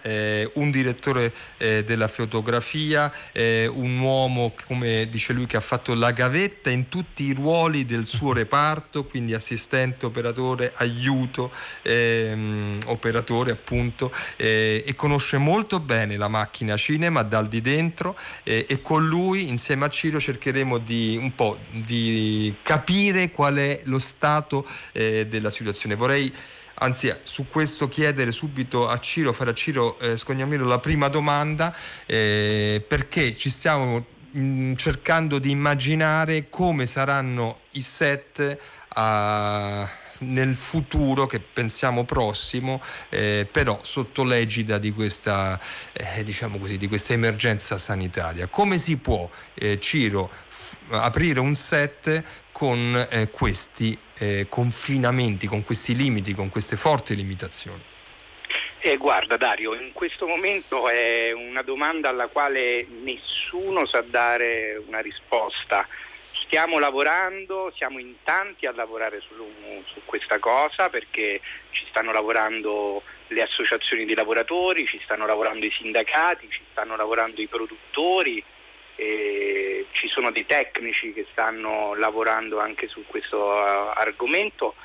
un 0.53 0.71
direttore 0.71 1.33
eh, 1.57 1.83
della 1.83 2.07
fotografia, 2.07 3.11
un 3.33 3.99
uomo, 3.99 4.53
come 4.65 5.09
dice 5.09 5.33
lui, 5.33 5.47
che 5.47 5.57
ha 5.57 5.61
fatto 5.61 5.93
la 5.93 6.11
gavetta 6.11 6.69
in 6.69 6.87
tutti 6.87 7.25
i 7.25 7.33
ruoli 7.33 7.83
del 7.83 8.05
suo 8.05 8.31
reparto, 8.33 9.03
quindi 9.03 9.33
assistente, 9.33 10.05
operatore, 10.05 10.71
aiuto, 10.75 11.51
ehm, 11.81 12.79
operatore 12.85 13.51
appunto, 13.51 14.09
eh, 14.37 14.81
e 14.87 14.95
conosce 14.95 15.37
molto 15.37 15.81
bene 15.81 16.15
la 16.15 16.29
macchina 16.29 16.77
cinema 16.77 17.23
dal 17.23 17.49
di 17.49 17.59
dentro 17.59 18.17
eh, 18.43 18.65
e 18.69 18.81
con 18.81 19.05
lui, 19.05 19.49
insieme 19.49 19.83
a 19.83 19.89
Ciro, 19.89 20.21
cercheremo 20.21 20.77
di 20.77 21.17
un 21.19 21.35
po' 21.35 21.57
di 21.69 22.55
capire 22.61 23.29
qual 23.29 23.55
è 23.55 23.81
lo 23.83 23.99
stato 23.99 24.65
eh, 24.93 25.27
della 25.27 25.51
situazione. 25.51 25.95
Vorrei 25.95 26.12
vorrei 26.13 26.33
anzi 26.75 27.13
su 27.23 27.47
questo 27.47 27.87
chiedere 27.87 28.31
subito 28.31 28.87
a 28.87 28.99
Ciro, 28.99 29.31
fare 29.31 29.51
a 29.51 29.53
Ciro 29.53 29.97
eh, 29.99 30.17
Scognamiro 30.17 30.65
la 30.65 30.79
prima 30.79 31.07
domanda 31.07 31.75
eh, 32.05 32.83
perché 32.85 33.35
ci 33.35 33.49
stiamo 33.49 34.05
mh, 34.31 34.39
mm, 34.39 34.73
cercando 34.75 35.39
di 35.39 35.49
immaginare 35.49 36.49
come 36.49 36.85
saranno 36.85 37.61
i 37.71 37.81
set 37.81 38.57
a 38.95 39.89
nel 40.19 40.55
futuro 40.55 41.25
che 41.25 41.41
pensiamo 41.41 42.05
prossimo, 42.05 42.81
eh, 43.09 43.45
però 43.51 43.79
sotto 43.81 44.23
l'egida 44.23 44.77
di 44.77 44.93
questa, 44.93 45.59
eh, 45.91 46.23
diciamo 46.23 46.59
così, 46.59 46.77
di 46.77 46.87
questa 46.87 47.11
emergenza 47.11 47.77
sanitaria. 47.77 48.47
Come 48.47 48.77
si 48.77 48.95
può, 48.97 49.29
eh, 49.55 49.79
Ciro, 49.81 50.29
f- 50.47 50.77
aprire 50.91 51.41
un 51.41 51.55
set 51.55 52.23
con 52.53 53.07
eh, 53.09 53.29
questi 53.31 53.97
eh, 54.23 54.45
confinamenti, 54.47 55.47
con 55.47 55.63
questi 55.63 55.95
limiti, 55.95 56.33
con 56.33 56.49
queste 56.49 56.75
forti 56.75 57.15
limitazioni? 57.15 57.81
Eh, 58.79 58.97
guarda 58.97 59.37
Dario, 59.37 59.75
in 59.75 59.93
questo 59.93 60.27
momento 60.27 60.89
è 60.89 61.31
una 61.31 61.61
domanda 61.61 62.09
alla 62.09 62.27
quale 62.27 62.85
nessuno 63.01 63.85
sa 63.85 64.01
dare 64.01 64.81
una 64.87 64.99
risposta. 64.99 65.87
Stiamo 66.19 66.79
lavorando, 66.79 67.71
siamo 67.75 67.99
in 67.99 68.15
tanti 68.23 68.65
a 68.65 68.73
lavorare 68.73 69.21
su, 69.21 69.33
su 69.85 70.01
questa 70.05 70.37
cosa 70.39 70.89
perché 70.89 71.39
ci 71.71 71.85
stanno 71.89 72.11
lavorando 72.11 73.01
le 73.27 73.41
associazioni 73.41 74.05
di 74.05 74.13
lavoratori, 74.13 74.85
ci 74.85 74.99
stanno 75.03 75.25
lavorando 75.25 75.65
i 75.65 75.71
sindacati, 75.71 76.49
ci 76.49 76.61
stanno 76.71 76.95
lavorando 76.95 77.41
i 77.41 77.47
produttori, 77.47 78.43
e 78.95 79.87
ci 79.91 80.07
sono 80.07 80.31
dei 80.31 80.45
tecnici 80.45 81.13
che 81.13 81.25
stanno 81.29 81.93
lavorando 81.95 82.59
anche 82.59 82.87
su 82.87 83.03
questo 83.05 83.37
uh, 83.37 83.91
argomento, 83.95 84.75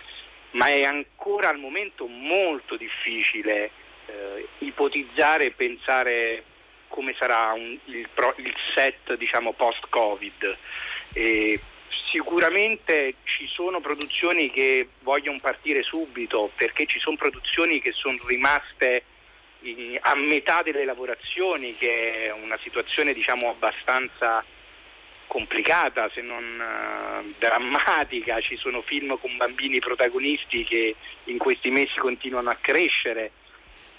ma 0.53 0.69
è 0.69 0.83
ancora 0.83 1.49
al 1.49 1.59
momento 1.59 2.07
molto 2.07 2.77
difficile 2.77 3.71
eh, 4.07 4.47
ipotizzare 4.59 5.47
e 5.47 5.51
pensare 5.51 6.43
come 6.89 7.15
sarà 7.19 7.53
un, 7.53 7.77
il, 7.85 8.09
il, 8.37 8.55
set 8.75 9.15
diciamo, 9.17 9.53
post-Covid. 9.53 10.57
E 11.13 11.61
sicuramente 12.11 13.15
ci 13.25 13.47
sono 13.47 13.81
produzioni 13.81 14.51
che 14.51 14.89
vogliono 15.01 15.39
partire 15.41 15.83
subito 15.83 16.51
perché 16.57 16.87
ci 16.87 16.99
sono 16.99 17.17
produzioni 17.17 17.81
che 17.81 17.93
sono 17.93 18.19
rimaste 18.27 19.03
a 20.01 20.15
metà 20.15 20.63
delle 20.63 20.85
lavorazioni, 20.85 21.75
che 21.75 22.27
è 22.27 22.33
una 22.33 22.57
situazione 22.59 23.13
diciamo 23.13 23.51
abbastanza 23.51 24.45
complicata, 25.27 26.11
se 26.13 26.23
non 26.23 26.43
uh, 26.43 27.35
drammatica, 27.39 28.41
ci 28.41 28.57
sono 28.57 28.81
film 28.81 29.19
con 29.19 29.37
bambini 29.37 29.79
protagonisti 29.79 30.65
che 30.65 30.95
in 31.25 31.39
questi 31.39 31.71
mesi 31.71 31.97
continuano 31.97 32.51
a 32.51 32.57
crescere. 32.61 33.33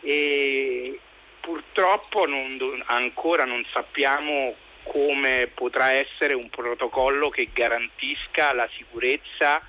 E 0.01 0.99
purtroppo 1.39 2.25
non, 2.25 2.83
ancora 2.85 3.45
non 3.45 3.63
sappiamo 3.71 4.55
come 4.83 5.49
potrà 5.53 5.91
essere 5.91 6.33
un 6.33 6.49
protocollo 6.49 7.29
che 7.29 7.49
garantisca 7.53 8.53
la 8.53 8.67
sicurezza 8.75 9.61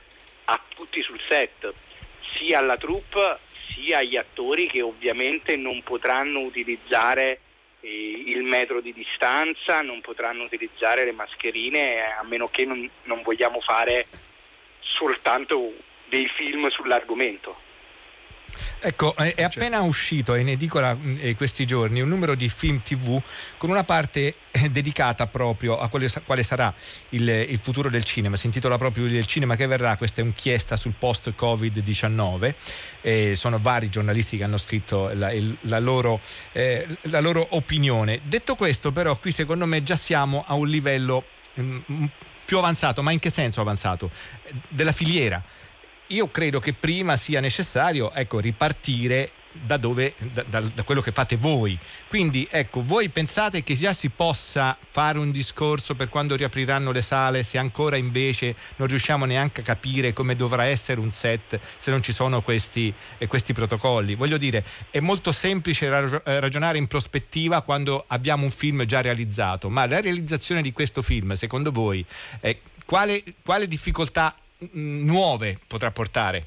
a 0.44 0.60
tutti 0.68 1.02
sul 1.02 1.20
set, 1.20 1.72
sia 2.20 2.58
alla 2.58 2.76
troupe 2.78 3.38
sia 3.74 3.98
agli 3.98 4.16
attori 4.16 4.68
che 4.68 4.82
ovviamente 4.82 5.56
non 5.56 5.82
potranno 5.82 6.40
utilizzare 6.40 7.40
eh, 7.80 8.22
il 8.26 8.42
metro 8.42 8.80
di 8.80 8.92
distanza, 8.92 9.80
non 9.80 10.00
potranno 10.00 10.44
utilizzare 10.44 11.04
le 11.04 11.12
mascherine 11.12 12.14
a 12.14 12.22
meno 12.24 12.48
che 12.48 12.64
non, 12.64 12.88
non 13.04 13.22
vogliamo 13.22 13.60
fare 13.60 14.06
soltanto 14.80 15.72
dei 16.06 16.28
film 16.28 16.68
sull'argomento. 16.68 17.68
Ecco, 18.82 19.14
è 19.14 19.42
appena 19.42 19.82
uscito 19.82 20.34
in 20.36 20.48
edicola 20.48 20.96
eh, 21.18 21.34
questi 21.34 21.66
giorni 21.66 22.00
un 22.00 22.08
numero 22.08 22.34
di 22.34 22.48
film 22.48 22.80
tv 22.80 23.20
con 23.58 23.68
una 23.68 23.84
parte 23.84 24.36
eh, 24.50 24.70
dedicata 24.70 25.26
proprio 25.26 25.78
a 25.78 25.88
quale, 25.88 26.08
quale 26.24 26.42
sarà 26.42 26.72
il, 27.10 27.28
il, 27.28 27.58
futuro 27.58 27.90
del 27.90 28.04
cinema. 28.04 28.36
Si 28.36 28.46
intitola 28.46 28.78
proprio 28.78 29.04
Il 29.04 29.26
cinema 29.26 29.54
che 29.54 29.66
verrà, 29.66 29.98
questa 29.98 30.20
è 30.20 30.22
un'inchiesta 30.22 30.76
sul 30.76 30.94
post-Covid-19. 30.98 32.54
Eh, 33.02 33.36
sono 33.36 33.58
vari 33.58 33.90
giornalisti 33.90 34.38
che 34.38 34.44
hanno 34.44 34.56
scritto 34.56 35.10
la, 35.12 35.30
il, 35.30 35.54
la, 35.62 35.78
loro, 35.78 36.18
eh, 36.52 36.86
la, 37.02 37.20
loro, 37.20 37.48
opinione. 37.50 38.20
Detto 38.22 38.54
questo, 38.54 38.92
però, 38.92 39.14
qui 39.18 39.30
secondo 39.30 39.66
me 39.66 39.82
già 39.82 39.96
siamo 39.96 40.42
a 40.46 40.54
un 40.54 40.66
livello 40.66 41.24
più 42.46 42.56
avanzato, 42.56 43.02
ma 43.02 43.12
in 43.12 43.18
che 43.18 43.28
senso 43.28 43.60
avanzato? 43.60 44.10
Della 44.68 44.92
filiera 44.92 45.42
io 46.10 46.30
credo 46.30 46.60
che 46.60 46.72
prima 46.72 47.16
sia 47.16 47.40
necessario 47.40 48.12
ecco, 48.12 48.38
ripartire 48.38 49.32
da, 49.52 49.76
dove, 49.76 50.14
da, 50.32 50.44
da, 50.44 50.60
da, 50.60 50.82
quello 50.84 51.00
che 51.00 51.10
fate 51.10 51.36
voi. 51.36 51.76
Quindi 52.08 52.46
ecco, 52.50 52.84
voi 52.84 53.08
pensate 53.08 53.62
che 53.62 53.74
già 53.74 53.92
si 53.92 54.08
possa 54.10 54.76
fare 54.88 55.18
un 55.18 55.30
discorso 55.30 55.94
per 55.94 56.08
quando 56.08 56.36
riapriranno 56.36 56.92
le 56.92 57.02
sale 57.02 57.42
se 57.42 57.58
ancora 57.58 57.96
invece 57.96 58.54
non 58.76 58.88
riusciamo 58.88 59.24
neanche 59.24 59.60
a 59.60 59.64
capire 59.64 60.12
come 60.12 60.36
dovrà 60.36 60.64
essere 60.64 61.00
un 61.00 61.10
set 61.10 61.58
se 61.76 61.90
non 61.90 62.02
ci 62.02 62.12
sono 62.12 62.42
questi, 62.42 62.92
eh, 63.18 63.26
questi 63.26 63.52
protocolli? 63.52 64.14
Voglio 64.14 64.36
dire, 64.36 64.64
è 64.90 65.00
molto 65.00 65.32
semplice 65.32 65.86
eh, 65.86 66.40
ragionare 66.40 66.78
in 66.78 66.86
prospettiva 66.86 67.62
quando 67.62 68.04
abbiamo 68.08 68.44
un 68.44 68.50
film 68.50 68.84
già 68.84 69.00
realizzato, 69.00 69.68
ma 69.68 69.86
la 69.86 70.00
realizzazione 70.00 70.62
di 70.62 70.72
questo 70.72 71.02
film, 71.02 71.32
secondo 71.32 71.72
voi, 71.72 72.04
eh, 72.40 72.60
quale, 72.84 73.22
quale 73.42 73.66
difficoltà 73.66 74.34
nuove 74.72 75.58
potrà 75.66 75.90
portare? 75.90 76.42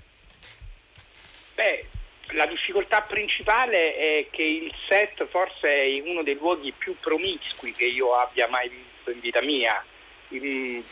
Beh, 1.56 1.86
la 2.34 2.46
difficoltà 2.46 3.02
principale 3.02 3.96
è 3.96 4.28
che 4.30 4.44
il 4.44 4.74
set 4.88 5.26
forse 5.26 5.68
è 5.68 6.02
uno 6.06 6.24
dei 6.24 6.36
luoghi 6.36 6.72
più 6.72 6.96
promiscui 7.00 7.72
che 7.72 7.86
io 7.86 8.16
abbia 8.16 8.48
mai 8.48 8.70
visto 8.70 9.12
in 9.12 9.20
vita 9.20 9.42
mia. 9.42 9.84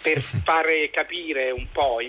per 0.01 0.21
fare 0.43 0.89
capire 0.89 1.51
un 1.51 1.65
po', 1.71 1.99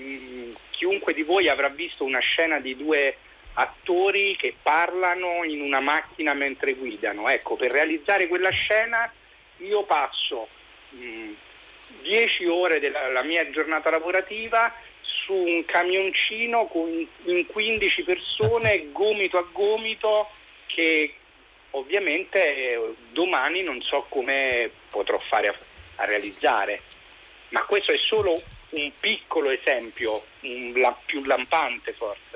chiunque 0.71 1.15
di 1.15 1.23
voi 1.23 1.49
avrà 1.49 1.69
visto 1.69 2.05
una 2.05 2.21
scena 2.21 2.61
di 2.61 2.77
due 2.77 3.17
attori 3.55 4.37
che 4.37 4.55
parlano 4.61 5.45
in 5.45 5.61
una 5.61 5.81
macchina 5.81 6.33
mentre 6.35 6.75
guidano. 6.75 7.29
Ecco, 7.29 7.57
per 7.57 7.71
realizzare 7.71 8.27
quella 8.29 8.51
scena 8.51 9.11
io 9.59 9.83
passo 9.85 10.49
10 12.03 12.47
ore 12.47 12.81
della 12.81 13.23
mia 13.23 13.49
giornata 13.51 13.91
lavorativa 13.91 14.73
su 15.25 15.33
un 15.33 15.65
camioncino 15.65 16.67
con, 16.67 16.89
in 17.25 17.47
15 17.47 18.03
persone, 18.03 18.91
gomito 18.93 19.39
a 19.39 19.47
gomito, 19.53 20.29
che 20.67 21.15
ovviamente 21.71 22.95
domani 23.13 23.63
non 23.63 23.81
so 23.83 24.07
come 24.09 24.71
potrò 24.91 25.19
fare 25.19 25.49
a, 25.49 25.55
a 25.97 26.05
realizzare. 26.05 26.83
Ma 27.51 27.63
questo 27.65 27.93
è 27.93 27.99
solo 27.99 28.41
un 28.71 28.91
piccolo 28.99 29.51
esempio, 29.51 30.25
un, 30.41 30.73
la, 30.77 30.97
più 31.05 31.23
lampante 31.25 31.93
forse. 31.93 32.33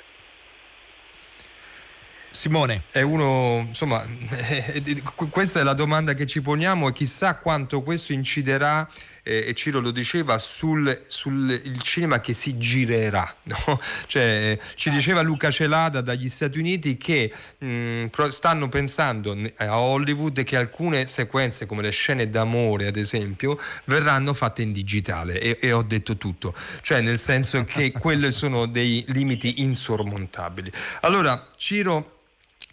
Simone. 2.37 2.83
È 2.93 3.01
uno, 3.01 3.65
insomma, 3.67 4.05
questa 5.31 5.61
è 5.61 5.63
la 5.63 5.73
domanda 5.73 6.13
che 6.13 6.27
ci 6.27 6.43
poniamo 6.43 6.89
e 6.89 6.93
chissà 6.93 7.39
quanto 7.39 7.83
questo 7.83 8.13
inciderà 8.13 8.87
eh, 9.27 9.49
e 9.49 9.55
Ciro 9.55 9.81
lo 9.81 9.91
diceva, 9.91 10.39
sul, 10.39 11.03
sul 11.09 11.61
cinema 11.83 12.21
che 12.21 12.33
si 12.33 12.57
girerà. 12.57 13.35
No? 13.47 13.79
Cioè, 14.07 14.59
ci 14.75 14.91
diceva 14.91 15.23
Luca 15.23 15.51
Celada 15.51 16.01
dagli 16.01 16.29
Stati 16.29 16.59
Uniti 16.59 16.97
che 16.97 17.33
mh, 17.59 18.07
stanno 18.29 18.69
pensando 18.69 19.37
a 19.57 19.79
Hollywood 19.79 20.43
che 20.43 20.57
alcune 20.57 21.07
sequenze 21.07 21.65
come 21.65 21.83
le 21.83 21.91
scene 21.91 22.29
d'amore 22.29 22.89
ad 22.89 22.97
esempio 22.97 23.59
verranno 23.85 24.35
fatte 24.35 24.63
in 24.63 24.73
digitale 24.73 25.41
e, 25.41 25.59
e 25.61 25.73
ho 25.73 25.83
detto 25.83 26.17
tutto, 26.17 26.55
cioè 26.83 27.01
nel 27.01 27.21
senso 27.21 27.63
che 27.65 27.93
quelli 27.97 28.33
sono 28.33 28.67
dei 28.67 29.05
limiti 29.09 29.63
insormontabili. 29.63 30.71
Allora 31.03 31.47
Ciro 31.57 32.16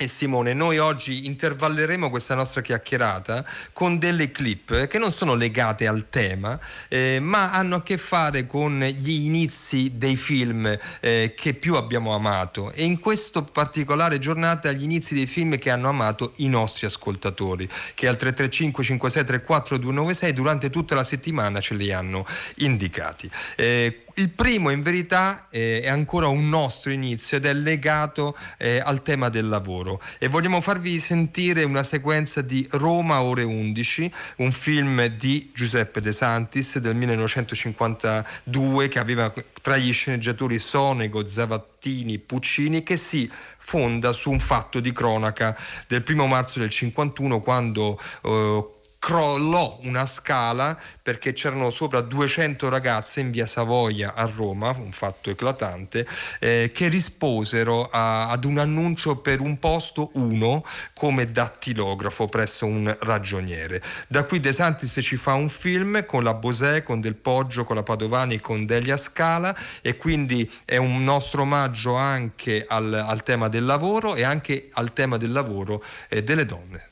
e 0.03 0.07
Simone, 0.07 0.53
noi 0.53 0.79
oggi 0.79 1.27
intervalleremo 1.27 2.09
questa 2.09 2.35
nostra 2.35 2.61
chiacchierata 2.61 3.45
con 3.71 3.97
delle 3.97 4.31
clip 4.31 4.87
che 4.87 4.97
non 4.97 5.13
sono 5.13 5.33
legate 5.33 5.87
al 5.87 6.09
tema, 6.09 6.59
eh, 6.89 7.19
ma 7.21 7.51
hanno 7.51 7.77
a 7.77 7.83
che 7.83 7.97
fare 7.97 8.45
con 8.45 8.79
gli 8.81 9.25
inizi 9.25 9.93
dei 9.95 10.17
film 10.17 10.77
eh, 10.99 11.33
che 11.35 11.53
più 11.53 11.75
abbiamo 11.75 12.13
amato 12.13 12.71
e 12.71 12.83
in 12.83 12.99
questa 12.99 13.41
particolare 13.43 14.19
giornata 14.19 14.71
gli 14.73 14.83
inizi 14.83 15.15
dei 15.15 15.25
film 15.25 15.57
che 15.57 15.69
hanno 15.69 15.87
amato 15.87 16.33
i 16.37 16.49
nostri 16.49 16.85
ascoltatori, 16.85 17.67
che 17.93 18.07
al 18.07 18.17
335 18.17 18.83
5634 18.83 19.77
296 19.77 20.33
durante 20.33 20.69
tutta 20.69 20.95
la 20.95 21.03
settimana 21.05 21.61
ce 21.61 21.75
li 21.75 21.93
hanno 21.93 22.25
indicati. 22.57 23.29
Eh, 23.55 24.02
il 24.15 24.29
primo 24.29 24.69
in 24.69 24.81
verità 24.81 25.47
eh, 25.49 25.81
è 25.81 25.89
ancora 25.89 26.27
un 26.27 26.49
nostro 26.49 26.91
inizio 26.91 27.37
ed 27.37 27.45
è 27.45 27.53
legato 27.53 28.37
eh, 28.57 28.79
al 28.79 29.01
tema 29.01 29.29
del 29.29 29.47
lavoro. 29.47 30.01
E 30.19 30.27
vogliamo 30.27 30.61
farvi 30.61 30.99
sentire 30.99 31.63
una 31.63 31.83
sequenza 31.83 32.41
di 32.41 32.67
Roma 32.71 33.21
ore 33.21 33.43
11, 33.43 34.11
un 34.37 34.51
film 34.51 35.05
di 35.07 35.51
Giuseppe 35.53 36.01
De 36.01 36.11
Santis 36.11 36.79
del 36.79 36.95
1952 36.95 38.87
che 38.87 38.99
aveva 38.99 39.33
tra 39.61 39.77
gli 39.77 39.93
sceneggiatori 39.93 40.59
Sonego, 40.59 41.25
Zavattini, 41.25 42.19
Puccini 42.19 42.83
che 42.83 42.97
si 42.97 43.31
fonda 43.57 44.11
su 44.11 44.29
un 44.29 44.39
fatto 44.39 44.79
di 44.81 44.91
cronaca 44.91 45.57
del 45.87 46.01
primo 46.01 46.27
marzo 46.27 46.59
del 46.59 46.69
51 46.69 47.39
quando 47.39 47.97
eh, 48.23 48.72
crollò 49.03 49.79
una 49.83 50.05
scala 50.05 50.79
perché 51.01 51.33
c'erano 51.33 51.69
sopra 51.69 51.99
200 51.99 52.69
ragazze 52.69 53.19
in 53.19 53.31
via 53.31 53.45
Savoia 53.45 54.13
a 54.13 54.31
Roma, 54.33 54.69
un 54.69 54.93
fatto 54.93 55.29
eclatante, 55.29 56.07
eh, 56.39 56.71
che 56.73 56.87
risposero 56.87 57.89
a, 57.89 58.29
ad 58.29 58.45
un 58.45 58.59
annuncio 58.59 59.17
per 59.17 59.41
un 59.41 59.59
posto 59.59 60.09
uno 60.13 60.63
come 60.93 61.29
dattilografo 61.29 62.27
presso 62.27 62.65
un 62.65 62.95
ragioniere. 63.01 63.81
Da 64.07 64.23
qui 64.23 64.39
De 64.39 64.53
Santis 64.53 64.97
ci 65.01 65.17
fa 65.17 65.33
un 65.33 65.49
film 65.49 66.05
con 66.05 66.23
la 66.23 66.33
Bosè, 66.33 66.81
con 66.81 67.01
Del 67.01 67.15
Poggio, 67.15 67.65
con 67.65 67.75
la 67.75 67.83
Padovani, 67.83 68.39
con 68.39 68.65
Delia 68.65 68.95
Scala 68.95 69.53
e 69.81 69.97
quindi 69.97 70.49
è 70.63 70.77
un 70.77 71.03
nostro 71.03 71.41
omaggio 71.41 71.95
anche 71.95 72.63
al, 72.65 72.93
al 72.93 73.21
tema 73.21 73.49
del 73.49 73.65
lavoro 73.65 74.15
e 74.15 74.23
anche 74.23 74.69
al 74.71 74.93
tema 74.93 75.17
del 75.17 75.33
lavoro 75.33 75.83
eh, 76.07 76.23
delle 76.23 76.45
donne. 76.45 76.91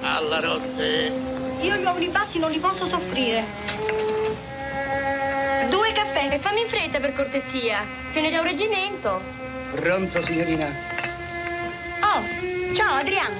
Alla 0.00 0.40
rotte. 0.40 1.12
Io 1.60 1.76
gli 1.76 1.84
uomini 1.84 2.08
bassi 2.08 2.38
non 2.38 2.50
li 2.50 2.58
posso 2.58 2.86
soffrire. 2.86 3.44
Due 5.68 5.92
caffè. 5.92 6.28
E 6.32 6.38
fammi 6.40 6.62
in 6.62 6.68
fretta 6.68 7.00
per 7.00 7.12
cortesia. 7.14 7.84
Ce 8.12 8.20
n'è 8.20 8.30
già 8.30 8.40
un 8.40 8.46
reggimento. 8.46 9.20
Pronto, 9.74 10.22
signorina? 10.22 10.68
Oh, 12.00 12.74
ciao 12.74 12.96
Adriano. 12.96 13.36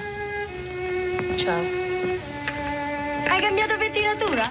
Ciao. 1.37 1.63
Hai 3.29 3.41
cambiato 3.41 3.77
pettinatura? 3.77 4.51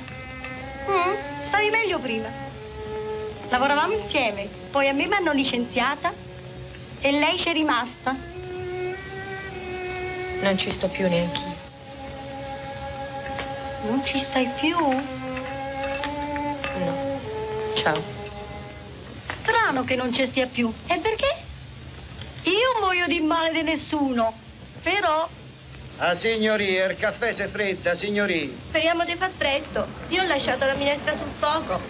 Mm, 0.90 1.14
stavi 1.48 1.70
meglio 1.70 2.00
prima. 2.00 2.30
Lavoravamo 3.50 3.94
insieme, 3.94 4.48
poi 4.72 4.88
a 4.88 4.94
me 4.94 5.06
mi 5.06 5.14
hanno 5.14 5.32
licenziata 5.32 6.14
e 7.00 7.12
lei 7.12 7.38
c'è 7.38 7.54
rimasta. 7.54 8.16
Non 10.42 10.58
ci 10.58 10.72
sto 10.72 10.88
più 10.88 11.08
neanche 11.08 11.40
io. 11.40 11.53
Non 13.84 14.02
ci 14.06 14.20
stai 14.30 14.50
più? 14.60 14.78
No. 16.78 17.20
Ciao. 17.76 18.02
Strano 19.42 19.84
che 19.84 19.96
non 19.96 20.14
ci 20.14 20.30
sia 20.32 20.48
più. 20.48 20.74
E 20.88 21.00
perché? 21.00 21.44
Io 22.44 22.80
muoio 22.80 23.08
di 23.08 23.20
male 23.20 23.52
di 23.52 23.62
nessuno. 23.62 24.34
Però... 24.82 25.28
Ah, 25.98 26.16
signoria, 26.16 26.86
il 26.86 26.98
caffè 26.98 27.34
si 27.34 27.46
fredda, 27.48 27.94
signoria. 27.94 28.50
Speriamo 28.70 29.04
di 29.04 29.16
far 29.16 29.32
presto. 29.38 29.86
Io 30.10 30.24
ho 30.24 30.28
lasciato 30.28 30.66
la 30.66 30.76
minestra 30.76 31.18
sul 31.18 31.32
fuoco. 31.38 31.82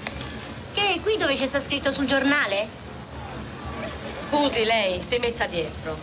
Che, 0.74 1.00
qui 1.04 1.18
dove 1.18 1.38
c'è 1.38 1.48
sta 1.48 1.62
scritto 1.62 1.94
sul 1.94 2.08
giornale? 2.08 2.68
Scusi, 4.28 4.64
lei, 4.66 5.00
si 5.08 5.18
metta 5.20 5.46
dietro. 5.46 5.98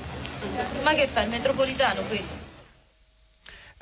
Ma 0.82 0.94
che 0.94 1.08
fa 1.08 1.22
il 1.22 1.30
metropolitano 1.30 2.02
qui? 2.02 2.39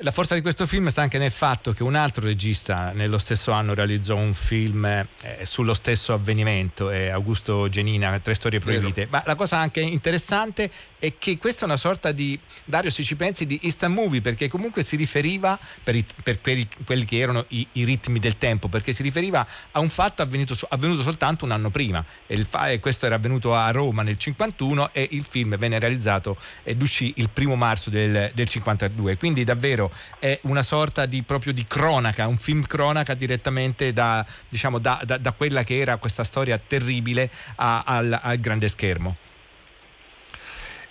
La 0.01 0.11
forza 0.11 0.33
di 0.33 0.39
questo 0.39 0.65
film 0.65 0.87
sta 0.87 1.01
anche 1.01 1.17
nel 1.17 1.29
fatto 1.29 1.73
che 1.73 1.83
un 1.83 1.93
altro 1.93 2.23
regista 2.23 2.93
nello 2.93 3.17
stesso 3.17 3.51
anno 3.51 3.73
realizzò 3.73 4.15
un 4.15 4.33
film 4.33 4.85
eh, 4.85 5.07
sullo 5.43 5.73
stesso 5.73 6.13
avvenimento, 6.13 6.89
eh, 6.89 7.09
Augusto 7.09 7.67
Genina, 7.67 8.17
Tre 8.17 8.33
storie 8.33 8.59
proibite. 8.59 9.07
Ma 9.09 9.21
la 9.25 9.35
cosa 9.35 9.57
anche 9.57 9.81
interessante 9.81 10.71
è 10.99 11.13
che 11.17 11.37
questa 11.37 11.61
è 11.61 11.65
una 11.65 11.77
sorta 11.77 12.11
di, 12.11 12.37
Dario 12.65 12.91
se 12.91 13.03
ci 13.03 13.15
pensi, 13.15 13.45
di 13.45 13.59
instant 13.63 13.95
movie, 13.95 14.21
perché 14.21 14.47
comunque 14.49 14.83
si 14.83 14.97
riferiva, 14.97 15.57
per, 15.83 15.95
i, 15.95 16.05
per 16.21 16.41
quelli, 16.41 16.67
quelli, 16.85 17.05
che 17.05 17.17
erano 17.17 17.45
i, 17.49 17.65
i, 17.73 17.85
ritmi 17.85 18.19
del 18.19 18.37
tempo, 18.37 18.67
perché 18.67 18.91
si 18.93 19.01
riferiva 19.01 19.47
a 19.71 19.79
un 19.79 19.89
fatto 19.89 20.21
avvenuto, 20.21 20.55
avvenuto 20.69 21.01
soltanto 21.01 21.45
un 21.45 21.51
anno 21.51 21.69
prima. 21.69 22.03
E, 22.27 22.35
il, 22.35 22.79
questo 22.81 23.05
era 23.05 23.15
avvenuto 23.15 23.55
a 23.55 23.71
Roma 23.71 24.03
nel 24.03 24.17
51 24.17 24.93
e 24.93 25.07
il 25.11 25.23
film 25.23 25.57
venne 25.57 25.79
realizzato 25.79 26.37
ed 26.63 26.81
uscì 26.81 27.13
il 27.17 27.29
primo 27.29 27.55
marzo 27.55 27.89
del, 27.89 28.31
del 28.33 28.49
52. 28.49 29.17
Quindi 29.17 29.43
davvero 29.45 29.91
è 30.19 30.37
una 30.43 30.63
sorta 30.63 31.05
di, 31.05 31.23
proprio 31.23 31.53
di 31.53 31.65
cronaca, 31.65 32.27
un 32.27 32.37
film 32.37 32.63
cronaca 32.63 33.13
direttamente 33.13 33.93
da, 33.93 34.25
diciamo, 34.49 34.79
da, 34.79 35.01
da, 35.05 35.17
da 35.17 35.31
quella 35.31 35.63
che 35.63 35.77
era 35.79 35.95
questa 35.95 36.25
storia 36.25 36.57
terribile 36.57 37.31
a, 37.55 37.83
al, 37.85 38.19
al 38.21 38.39
grande 38.39 38.67
schermo. 38.67 39.15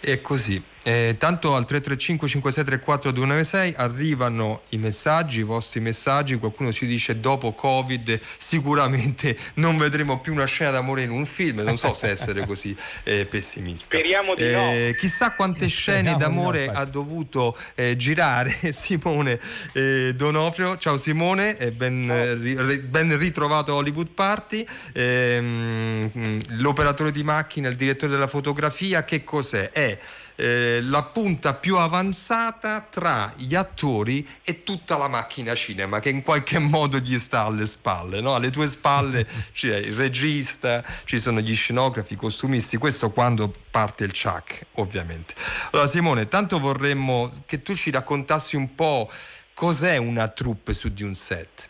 È 0.00 0.20
così. 0.20 0.62
Eh, 0.84 1.16
tanto 1.18 1.54
al 1.54 1.66
335 1.66 2.28
5634 2.28 3.10
296 3.10 3.74
arrivano 3.76 4.62
i 4.70 4.78
messaggi, 4.78 5.40
i 5.40 5.42
vostri 5.42 5.80
messaggi, 5.80 6.36
qualcuno 6.36 6.72
ci 6.72 6.86
dice 6.86 7.18
dopo 7.20 7.52
Covid 7.52 8.18
sicuramente 8.38 9.36
non 9.54 9.76
vedremo 9.76 10.20
più 10.20 10.32
una 10.32 10.46
scena 10.46 10.70
d'amore 10.70 11.02
in 11.02 11.10
un 11.10 11.26
film, 11.26 11.60
non 11.60 11.76
so 11.76 11.92
se 11.92 12.08
essere 12.08 12.46
così 12.46 12.74
eh, 13.02 13.26
pessimista. 13.26 13.96
Speriamo 13.96 14.34
di 14.34 14.50
no. 14.50 14.70
Eh, 14.70 14.94
chissà 14.96 15.32
quante 15.32 15.66
scene 15.66 16.14
d'amore 16.16 16.66
no, 16.66 16.72
ha 16.72 16.84
dovuto 16.84 17.56
eh, 17.74 17.96
girare 17.96 18.56
Simone 18.72 19.38
eh, 19.72 20.14
Donofrio. 20.14 20.78
Ciao 20.78 20.96
Simone, 20.96 21.72
ben, 21.72 22.08
oh. 22.08 22.78
ben, 22.84 23.18
ritrovato 23.18 23.72
a 23.72 23.74
Hollywood 23.74 24.10
Party. 24.14 24.66
Ehm, 24.94 26.40
l'operatore 26.60 27.10
di 27.10 27.24
macchina, 27.24 27.68
il 27.68 27.76
direttore 27.76 28.12
della 28.12 28.28
fotografia, 28.28 29.04
che 29.04 29.24
cos'è? 29.24 29.70
È 29.70 29.87
è 29.88 29.98
eh, 30.40 30.80
la 30.82 31.02
punta 31.02 31.54
più 31.54 31.76
avanzata 31.78 32.86
tra 32.88 33.32
gli 33.36 33.56
attori 33.56 34.26
e 34.44 34.62
tutta 34.62 34.96
la 34.96 35.08
macchina 35.08 35.54
cinema 35.54 35.98
che 35.98 36.10
in 36.10 36.22
qualche 36.22 36.58
modo 36.60 36.98
gli 36.98 37.18
sta 37.18 37.44
alle 37.44 37.66
spalle. 37.66 38.20
No? 38.20 38.34
Alle 38.34 38.50
tue 38.50 38.68
spalle 38.68 39.26
c'è 39.52 39.76
il 39.76 39.94
regista, 39.94 40.84
ci 41.04 41.18
sono 41.18 41.40
gli 41.40 41.54
scenografi, 41.54 42.12
i 42.12 42.16
costumisti, 42.16 42.76
questo 42.76 43.10
quando 43.10 43.52
parte 43.70 44.04
il 44.04 44.12
Chuck 44.12 44.66
ovviamente. 44.74 45.34
Allora 45.72 45.88
Simone, 45.88 46.28
tanto 46.28 46.60
vorremmo 46.60 47.32
che 47.46 47.60
tu 47.62 47.74
ci 47.74 47.90
raccontassi 47.90 48.54
un 48.54 48.74
po' 48.74 49.10
cos'è 49.54 49.96
una 49.96 50.28
troupe 50.28 50.72
su 50.72 50.88
di 50.88 51.02
un 51.02 51.14
set. 51.16 51.68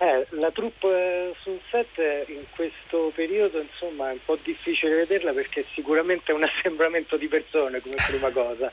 Eh, 0.00 0.26
la 0.30 0.52
troupe 0.52 1.34
sul 1.42 1.58
set 1.68 1.98
in 2.28 2.44
questo 2.54 3.10
periodo 3.12 3.60
insomma 3.60 4.10
è 4.10 4.12
un 4.12 4.24
po' 4.24 4.38
difficile 4.40 4.94
vederla 4.94 5.32
perché 5.32 5.64
sicuramente 5.72 6.30
è 6.30 6.36
un 6.36 6.44
assembramento 6.46 7.16
di 7.16 7.26
persone 7.26 7.80
come 7.80 7.96
prima 8.06 8.30
cosa. 8.30 8.70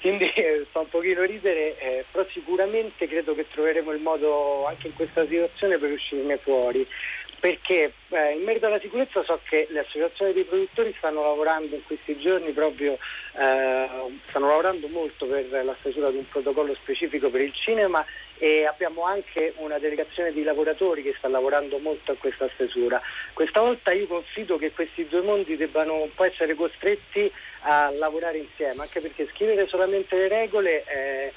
Quindi 0.00 0.28
eh, 0.34 0.66
fa 0.68 0.80
un 0.80 0.88
pochino 0.88 1.22
ridere 1.22 1.78
eh, 1.78 2.04
però 2.10 2.26
sicuramente 2.28 3.06
credo 3.06 3.36
che 3.36 3.46
troveremo 3.48 3.92
il 3.92 4.00
modo 4.00 4.66
anche 4.66 4.88
in 4.88 4.94
questa 4.94 5.24
situazione 5.24 5.78
per 5.78 5.92
uscirne 5.92 6.38
fuori. 6.38 6.84
Perché 7.38 7.92
eh, 8.08 8.32
in 8.32 8.42
merito 8.42 8.66
alla 8.66 8.80
sicurezza 8.80 9.22
so 9.22 9.38
che 9.44 9.68
le 9.70 9.80
associazioni 9.80 10.32
dei 10.32 10.44
produttori 10.44 10.94
stanno 10.96 11.22
lavorando 11.22 11.76
in 11.76 11.84
questi 11.84 12.18
giorni 12.18 12.50
proprio, 12.50 12.94
eh, 12.94 13.88
stanno 14.26 14.48
lavorando 14.48 14.88
molto 14.88 15.26
per 15.26 15.46
la 15.64 15.76
stesura 15.78 16.10
di 16.10 16.16
un 16.16 16.28
protocollo 16.28 16.74
specifico 16.74 17.28
per 17.28 17.42
il 17.42 17.52
cinema 17.52 18.04
e 18.38 18.66
abbiamo 18.66 19.04
anche 19.04 19.54
una 19.56 19.78
delegazione 19.78 20.32
di 20.32 20.42
lavoratori 20.42 21.02
che 21.02 21.14
sta 21.16 21.28
lavorando 21.28 21.78
molto 21.78 22.12
a 22.12 22.16
questa 22.16 22.48
stesura. 22.52 23.00
Questa 23.32 23.60
volta 23.60 23.92
io 23.92 24.06
confido 24.06 24.58
che 24.58 24.72
questi 24.72 25.06
due 25.06 25.22
mondi 25.22 25.56
debbano 25.56 26.02
un 26.02 26.14
po' 26.14 26.24
essere 26.24 26.54
costretti 26.54 27.30
a 27.60 27.90
lavorare 27.90 28.38
insieme, 28.38 28.82
anche 28.82 29.00
perché 29.00 29.26
scrivere 29.26 29.66
solamente 29.66 30.16
le 30.16 30.28
regole... 30.28 30.84
Eh, 30.86 31.32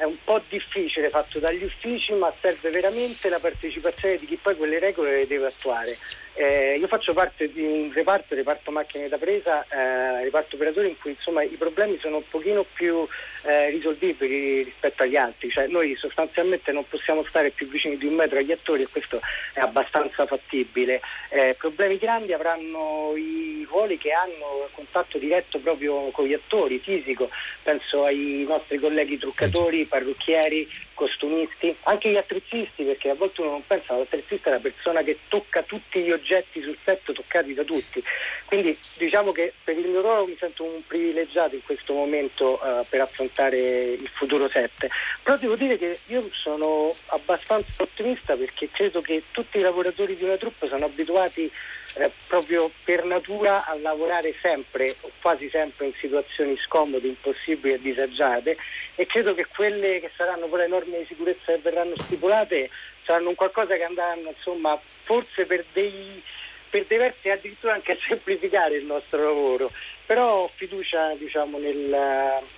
è 0.00 0.04
un 0.04 0.16
po' 0.24 0.40
difficile 0.48 1.10
fatto 1.10 1.38
dagli 1.40 1.62
uffici, 1.62 2.14
ma 2.14 2.32
serve 2.32 2.70
veramente 2.70 3.28
la 3.28 3.38
partecipazione 3.38 4.16
di 4.16 4.24
chi 4.24 4.36
poi 4.36 4.56
quelle 4.56 4.78
regole 4.78 5.10
le 5.10 5.26
deve 5.26 5.48
attuare. 5.48 5.94
Eh, 6.34 6.76
io 6.78 6.86
faccio 6.86 7.12
parte 7.12 7.52
di 7.52 7.62
un 7.62 7.90
reparto, 7.92 8.34
reparto 8.34 8.70
macchine 8.70 9.08
da 9.08 9.18
presa, 9.18 9.64
eh, 9.68 10.22
reparto 10.22 10.56
operatori 10.56 10.88
in 10.88 10.98
cui 10.98 11.10
insomma, 11.10 11.42
i 11.42 11.56
problemi 11.56 11.98
sono 12.00 12.16
un 12.18 12.24
pochino 12.28 12.64
più 12.72 13.06
eh, 13.42 13.70
risolvibili 13.70 14.62
rispetto 14.62 15.02
agli 15.02 15.16
altri, 15.16 15.50
cioè 15.50 15.66
noi 15.66 15.94
sostanzialmente 15.96 16.72
non 16.72 16.86
possiamo 16.88 17.24
stare 17.24 17.50
più 17.50 17.68
vicini 17.68 17.96
di 17.96 18.06
un 18.06 18.14
metro 18.14 18.38
agli 18.38 18.52
attori 18.52 18.82
e 18.82 18.88
questo 18.88 19.20
è 19.52 19.60
abbastanza 19.60 20.24
fattibile. 20.24 21.00
Eh, 21.30 21.54
problemi 21.58 21.98
grandi 21.98 22.32
avranno 22.32 23.12
i 23.16 23.66
ruoli 23.68 23.98
che 23.98 24.12
hanno 24.12 24.68
contatto 24.72 25.18
diretto 25.18 25.58
proprio 25.58 26.10
con 26.10 26.26
gli 26.26 26.32
attori, 26.32 26.78
fisico, 26.78 27.28
penso 27.62 28.04
ai 28.04 28.44
nostri 28.46 28.78
colleghi 28.78 29.18
truccatori, 29.18 29.84
parrucchieri, 29.84 30.68
costumisti, 31.00 31.74
anche 31.84 32.10
gli 32.10 32.18
attrezzisti, 32.18 32.84
perché 32.84 33.08
a 33.08 33.14
volte 33.14 33.40
uno 33.40 33.52
non 33.52 33.66
pensa 33.66 33.94
all'attrezzista 33.94 34.50
è 34.50 34.52
la 34.52 34.58
persona 34.58 35.00
che 35.00 35.20
tocca 35.28 35.62
tutti 35.62 36.02
gli 36.02 36.10
oggetti 36.10 36.60
sul 36.60 36.76
set 36.84 37.10
toccati 37.10 37.54
da 37.54 37.64
tutti. 37.64 38.02
Quindi 38.44 38.76
diciamo 38.98 39.32
che 39.32 39.54
per 39.64 39.78
il 39.78 39.88
mio 39.88 40.02
ruolo 40.02 40.26
mi 40.26 40.36
sento 40.38 40.62
un 40.62 40.86
privilegiato 40.86 41.54
in 41.54 41.62
questo 41.62 41.94
momento 41.94 42.60
uh, 42.62 42.84
per 42.86 43.00
affrontare 43.00 43.92
il 43.92 44.10
futuro 44.12 44.46
set. 44.50 44.88
Però 45.22 45.38
devo 45.38 45.56
dire 45.56 45.78
che 45.78 45.98
io 46.08 46.28
sono 46.32 46.94
abbastanza 47.06 47.82
ottimista 47.82 48.36
perché 48.36 48.68
credo 48.70 49.00
che 49.00 49.22
tutti 49.30 49.56
i 49.56 49.62
lavoratori 49.62 50.16
di 50.16 50.24
una 50.24 50.36
troupe 50.36 50.68
sono 50.68 50.84
abituati 50.84 51.50
eh, 51.94 52.10
proprio 52.26 52.70
per 52.84 53.04
natura 53.04 53.66
a 53.66 53.74
lavorare 53.78 54.34
sempre 54.38 54.94
o 55.00 55.10
quasi 55.20 55.48
sempre 55.48 55.86
in 55.86 55.92
situazioni 55.94 56.56
scomode, 56.58 57.06
impossibili 57.06 57.74
e 57.74 57.78
disagiate 57.78 58.56
e 58.94 59.06
credo 59.06 59.34
che 59.34 59.46
quelle 59.46 60.00
che 60.00 60.10
saranno 60.16 60.46
poi 60.46 60.60
le 60.60 60.68
norme 60.68 60.98
di 60.98 61.06
sicurezza 61.06 61.52
che 61.52 61.58
verranno 61.58 61.94
stipulate 61.96 62.70
saranno 63.04 63.30
un 63.30 63.34
qualcosa 63.34 63.74
che 63.76 63.84
andranno 63.84 64.28
insomma 64.28 64.78
forse 65.02 65.46
per 65.46 65.64
dei 65.72 66.22
per 66.70 66.84
dei 66.86 66.98
versi 66.98 67.28
addirittura 67.28 67.74
anche 67.74 67.92
a 67.92 67.96
semplificare 68.00 68.76
il 68.76 68.84
nostro 68.84 69.22
lavoro, 69.22 69.70
però 70.10 70.38
ho 70.38 70.48
fiducia 70.48 71.14
diciamo, 71.14 71.56
nel, 71.58 71.96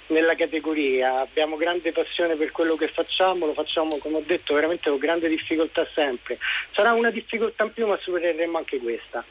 nella 0.07 0.35
categoria, 0.35 1.21
abbiamo 1.21 1.59
grande 1.59 1.93
passione 1.93 2.35
per 2.35 2.51
quello 2.51 2.77
che 2.77 2.87
facciamo, 2.87 3.45
lo 3.45 3.53
facciamo 3.53 3.99
come 3.99 4.17
ho 4.17 4.23
detto 4.25 4.55
veramente 4.55 4.89
con 4.89 4.99
grande 4.99 5.29
difficoltà 5.29 5.87
sempre. 5.93 6.39
Sarà 6.71 6.95
una 6.95 7.11
difficoltà 7.11 7.65
in 7.65 7.73
più 7.75 7.87
ma 7.87 7.99
supereremo 8.01 8.57
anche 8.57 8.79
questa. 8.79 9.23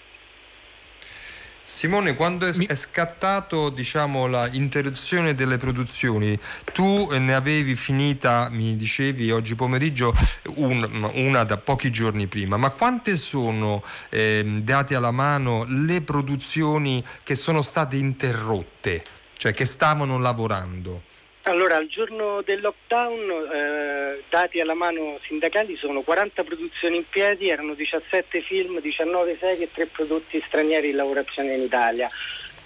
Simone, 1.73 2.15
quando 2.15 2.45
è, 2.45 2.53
è 2.67 2.75
scattato 2.75 3.69
diciamo, 3.69 4.27
l'interruzione 4.27 5.33
delle 5.33 5.57
produzioni, 5.57 6.37
tu 6.73 7.09
ne 7.17 7.33
avevi 7.33 7.75
finita, 7.75 8.49
mi 8.51 8.75
dicevi 8.75 9.31
oggi 9.31 9.55
pomeriggio, 9.55 10.13
un, 10.57 11.09
una 11.13 11.43
da 11.43 11.57
pochi 11.57 11.89
giorni 11.89 12.27
prima, 12.27 12.57
ma 12.57 12.69
quante 12.71 13.15
sono, 13.15 13.81
eh, 14.09 14.43
date 14.61 14.95
alla 14.95 15.11
mano, 15.11 15.63
le 15.67 16.01
produzioni 16.01 17.03
che 17.23 17.35
sono 17.35 17.61
state 17.61 17.95
interrotte, 17.95 19.03
cioè 19.37 19.53
che 19.53 19.65
stavano 19.65 20.19
lavorando? 20.19 21.03
Allora, 21.43 21.77
al 21.77 21.87
giorno 21.87 22.43
del 22.43 22.61
lockdown, 22.61 23.49
eh, 23.51 24.23
dati 24.29 24.59
alla 24.59 24.75
mano 24.75 25.17
sindacali, 25.23 25.75
sono 25.75 26.01
40 26.01 26.43
produzioni 26.43 26.97
in 26.97 27.05
piedi, 27.09 27.49
erano 27.49 27.73
17 27.73 28.41
film, 28.41 28.79
19 28.79 29.37
serie 29.39 29.65
e 29.65 29.71
3 29.71 29.87
prodotti 29.87 30.41
stranieri 30.45 30.91
in 30.91 30.97
lavorazione 30.97 31.53
in 31.55 31.61
Italia. 31.61 32.07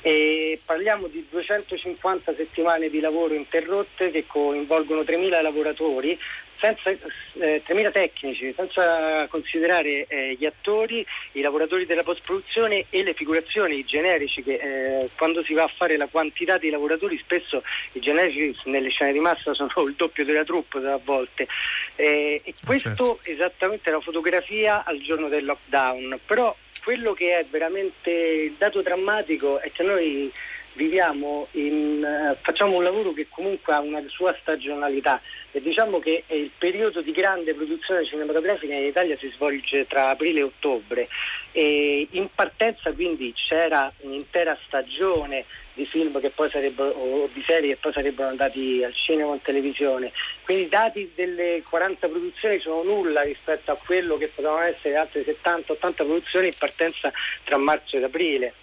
E 0.06 0.60
parliamo 0.64 1.08
di 1.08 1.26
250 1.28 2.36
settimane 2.36 2.92
di 2.92 3.00
lavoro 3.00 3.34
interrotte 3.34 4.12
che 4.12 4.26
coinvolgono 4.28 5.02
3.000 5.02 5.42
lavoratori, 5.42 6.16
senza, 6.60 6.92
eh, 6.92 7.64
3.000 7.66 7.92
tecnici, 7.92 8.54
senza 8.56 9.26
considerare 9.30 10.06
eh, 10.06 10.36
gli 10.38 10.46
attori, 10.46 11.04
i 11.32 11.42
lavoratori 11.42 11.88
della 11.88 12.04
post-produzione 12.04 12.86
e 12.92 13.02
le 13.02 13.16
figurazioni, 13.16 13.80
i 13.80 13.84
generici, 13.84 14.44
che 14.44 14.60
eh, 14.62 15.10
quando 15.18 15.44
si 15.44 15.56
va 15.56 15.64
a 15.64 15.74
fare 15.76 15.98
la 15.98 16.06
quantità 16.06 16.60
di 16.60 16.70
lavoratori 16.70 17.18
spesso 17.18 17.64
i 17.94 18.00
generici 18.00 18.54
nelle 18.66 18.90
scene 18.90 19.12
di 19.12 19.20
massa 19.20 19.56
sono 19.58 19.72
il 19.88 19.96
doppio 19.96 20.24
della 20.24 20.44
troupe 20.44 20.78
a 20.86 21.00
volte. 21.04 21.48
Eh, 21.96 22.42
e 22.44 22.54
ah, 22.56 22.66
questo 22.66 22.90
certo. 22.90 23.20
esattamente 23.24 23.90
la 23.90 24.02
fotografia 24.02 24.84
al 24.84 25.00
giorno 25.00 25.30
del 25.30 25.46
lockdown, 25.46 26.20
però 26.28 26.56
quello 26.86 27.14
che 27.14 27.40
è 27.40 27.46
veramente 27.50 28.12
il 28.12 28.54
dato 28.60 28.84
drammatico 28.84 29.60
è 29.60 29.72
che 29.72 29.82
noi 29.82 30.32
viviamo 30.74 31.48
in, 31.54 32.06
uh, 32.06 32.38
facciamo 32.40 32.76
un 32.76 32.84
lavoro 32.84 33.12
che 33.12 33.26
comunque 33.28 33.74
ha 33.74 33.80
una 33.80 34.04
sua 34.08 34.36
stagionalità 34.40 35.20
e 35.56 35.62
diciamo 35.62 36.00
che 36.00 36.26
il 36.28 36.52
periodo 36.58 37.00
di 37.00 37.14
grande 37.14 37.54
produzione 37.54 38.04
cinematografica 38.04 38.74
in 38.74 38.88
Italia 38.88 39.16
si 39.16 39.32
svolge 39.34 39.88
tra 39.88 40.10
aprile 40.10 40.42
e 40.42 40.44
ottobre. 40.44 41.08
E 41.54 42.10
in 42.12 42.28
partenza 42.36 42.92
quindi 42.92 43.32
c'era 43.34 43.90
un'intera 44.00 44.58
stagione 44.66 45.46
di 45.72 45.86
film 45.86 46.20
che 46.20 46.30
poi 46.30 46.50
sarebbero 46.50 46.90
o 46.90 47.30
di 47.32 47.42
serie 47.42 47.70
che 47.70 47.80
poi 47.80 47.94
sarebbero 47.94 48.28
andati 48.28 48.84
al 48.84 48.94
cinema 48.94 49.30
o 49.30 49.34
in 49.34 49.42
televisione. 49.42 50.12
Quindi 50.44 50.64
i 50.64 50.70
dati 50.70 51.10
delle 51.16 51.64
40 51.66 52.06
produzioni 52.10 52.60
sono 52.60 52.84
nulla 52.84 53.22
rispetto 53.22 53.72
a 53.72 53.78
quello 53.82 54.18
che 54.18 54.28
potevano 54.28 54.60
essere 54.60 54.98
altre 54.98 55.24
70-80 55.24 55.94
produzioni 55.96 56.48
in 56.48 56.56
partenza 56.58 57.10
tra 57.46 57.56
marzo 57.56 57.96
ed 57.96 58.04
aprile 58.04 58.54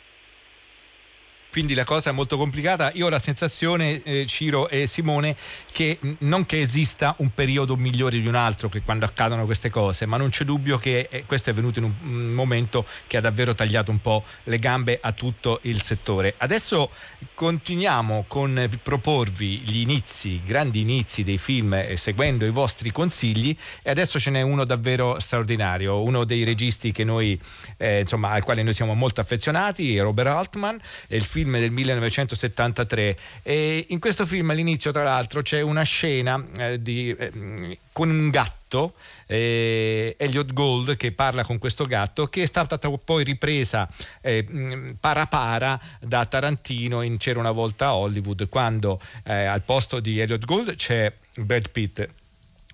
quindi 1.52 1.74
la 1.74 1.84
cosa 1.84 2.08
è 2.08 2.12
molto 2.14 2.38
complicata. 2.38 2.90
Io 2.94 3.06
ho 3.06 3.08
la 3.10 3.18
sensazione, 3.18 4.02
eh, 4.04 4.24
Ciro 4.24 4.70
e 4.70 4.86
Simone, 4.86 5.36
che 5.70 5.98
non 6.20 6.46
che 6.46 6.60
esista 6.60 7.14
un 7.18 7.34
periodo 7.34 7.76
migliore 7.76 8.18
di 8.18 8.26
un 8.26 8.34
altro 8.34 8.70
che 8.70 8.80
quando 8.80 9.04
accadono 9.04 9.44
queste 9.44 9.68
cose, 9.68 10.06
ma 10.06 10.16
non 10.16 10.30
c'è 10.30 10.44
dubbio 10.44 10.78
che 10.78 11.08
eh, 11.10 11.24
questo 11.26 11.50
è 11.50 11.52
venuto 11.52 11.78
in 11.78 11.84
un, 11.84 12.32
momento 12.32 12.86
che 13.06 13.18
ha 13.18 13.20
davvero 13.20 13.54
tagliato 13.54 13.90
un 13.90 14.00
po' 14.00 14.24
le 14.44 14.58
gambe 14.58 14.98
a 15.02 15.12
tutto 15.12 15.58
il 15.64 15.82
settore. 15.82 16.32
Adesso 16.38 16.88
continuiamo 17.34 18.24
con 18.26 18.70
proporvi 18.82 19.58
gli 19.58 19.80
inizi, 19.80 20.40
grandi 20.42 20.80
inizi 20.80 21.22
dei 21.22 21.36
film, 21.36 21.74
eh, 21.74 21.98
seguendo 21.98 22.46
i 22.46 22.50
vostri 22.50 22.90
consigli 22.90 23.54
e 23.82 23.90
adesso 23.90 24.18
ce 24.18 24.30
n'è 24.30 24.40
uno 24.40 24.64
davvero 24.64 25.20
straordinario, 25.20 26.02
uno 26.02 26.24
dei 26.24 26.44
registi 26.44 26.94
noi, 27.04 27.38
eh, 27.76 28.00
insomma, 28.00 28.30
al 28.30 28.42
quale 28.42 28.62
noi 28.62 28.72
siamo 28.72 28.94
molto 28.94 29.20
affezionati, 29.20 29.98
Robert 29.98 30.28
Altman, 30.28 30.78
il 31.08 31.22
film 31.22 31.41
film 31.42 31.58
del 31.58 31.72
1973 31.72 33.16
e 33.42 33.86
in 33.88 33.98
questo 33.98 34.24
film 34.24 34.50
all'inizio 34.50 34.92
tra 34.92 35.02
l'altro 35.02 35.42
c'è 35.42 35.60
una 35.60 35.82
scena 35.82 36.42
eh, 36.56 36.80
di, 36.80 37.10
eh, 37.10 37.78
con 37.92 38.10
un 38.10 38.30
gatto 38.30 38.94
eh, 39.26 40.14
Elliot 40.16 40.52
Gold 40.52 40.96
che 40.96 41.10
parla 41.10 41.44
con 41.44 41.58
questo 41.58 41.86
gatto 41.86 42.26
che 42.26 42.42
è 42.42 42.46
stata 42.46 42.78
poi 42.78 43.24
ripresa 43.24 43.88
eh, 44.20 44.94
para 45.00 45.26
para 45.26 45.80
da 46.00 46.24
Tarantino 46.26 47.02
in 47.02 47.16
C'era 47.16 47.40
una 47.40 47.50
volta 47.50 47.86
a 47.86 47.96
Hollywood 47.96 48.48
quando 48.48 49.00
eh, 49.24 49.44
al 49.44 49.62
posto 49.62 49.98
di 49.98 50.20
Elliot 50.20 50.44
Gold 50.44 50.76
c'è 50.76 51.12
Brad 51.36 51.70
Pitt 51.70 52.08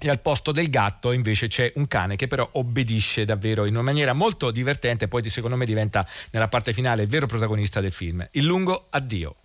e 0.00 0.08
al 0.08 0.20
posto 0.20 0.52
del 0.52 0.70
gatto 0.70 1.12
invece 1.12 1.48
c'è 1.48 1.72
un 1.76 1.88
cane 1.88 2.16
che 2.16 2.28
però 2.28 2.48
obbedisce 2.52 3.24
davvero 3.24 3.64
in 3.64 3.74
una 3.74 3.82
maniera 3.82 4.12
molto 4.12 4.50
divertente 4.50 5.08
poi 5.08 5.28
secondo 5.28 5.56
me 5.56 5.64
diventa 5.64 6.06
nella 6.30 6.48
parte 6.48 6.72
finale 6.72 7.02
il 7.02 7.08
vero 7.08 7.26
protagonista 7.26 7.80
del 7.80 7.92
film. 7.92 8.26
Il 8.32 8.44
lungo 8.44 8.86
addio. 8.90 9.36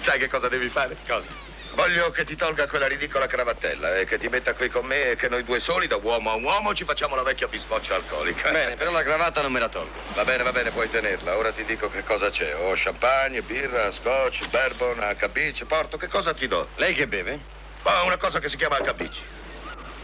Sai 0.00 0.18
che 0.18 0.28
cosa 0.28 0.48
devi 0.48 0.68
fare? 0.68 0.96
Cosa? 1.06 1.48
Voglio 1.74 2.10
che 2.10 2.24
ti 2.24 2.34
tolga 2.34 2.66
quella 2.66 2.88
ridicola 2.88 3.28
cravattella 3.28 3.98
e 3.98 4.04
che 4.04 4.18
ti 4.18 4.26
metta 4.26 4.52
qui 4.54 4.68
con 4.68 4.84
me 4.84 5.10
e 5.12 5.16
che 5.16 5.28
noi 5.28 5.44
due 5.44 5.60
soli, 5.60 5.86
da 5.86 5.94
uomo 5.96 6.30
a 6.30 6.34
uomo, 6.34 6.74
ci 6.74 6.84
facciamo 6.84 7.14
la 7.14 7.22
vecchia 7.22 7.46
bisboccia 7.46 7.94
alcolica. 7.94 8.50
Bene, 8.50 8.74
però 8.74 8.90
la 8.90 9.04
cravatta 9.04 9.42
non 9.42 9.52
me 9.52 9.60
la 9.60 9.68
tolgo. 9.68 9.92
Va 10.14 10.24
bene, 10.24 10.42
va 10.42 10.50
bene, 10.50 10.72
puoi 10.72 10.90
tenerla. 10.90 11.36
Ora 11.36 11.52
ti 11.52 11.64
dico 11.64 11.88
che 11.88 12.02
cosa 12.02 12.30
c'è. 12.30 12.52
Ho 12.56 12.72
champagne, 12.74 13.42
birra, 13.42 13.92
scotch, 13.92 14.48
bourbon, 14.48 14.98
HBC, 14.98 15.66
porto. 15.66 15.96
Che 15.96 16.08
cosa 16.08 16.34
ti 16.34 16.48
do? 16.48 16.68
Lei 16.76 16.94
che 16.94 17.06
beve? 17.06 17.57
Oh, 17.82 18.04
una 18.04 18.16
cosa 18.16 18.38
che 18.40 18.48
si 18.48 18.56
chiama 18.56 18.78
HBC. 18.78 19.16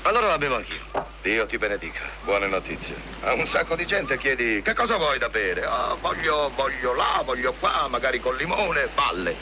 Allora 0.03 0.29
la 0.29 0.39
bevo 0.39 0.57
anch'io. 0.57 0.83
Dio 1.23 1.47
ti 1.47 1.57
benedica. 1.59 2.01
Buone 2.23 2.47
notizie. 2.47 2.95
A 3.23 3.33
un 3.33 3.47
sacco 3.47 3.75
di 3.75 3.87
gente 3.87 4.19
chiedi 4.19 4.61
che 4.63 4.75
cosa 4.75 4.97
vuoi 4.97 5.19
da 5.19 5.29
bere? 5.29 5.67
Oh, 5.67 5.97
voglio, 5.99 6.51
voglio 6.55 6.95
là, 6.95 7.23
voglio 7.25 7.53
qua, 7.55 7.87
magari 7.89 8.21
con 8.21 8.37
limone, 8.37 8.89
balle. 8.89 9.35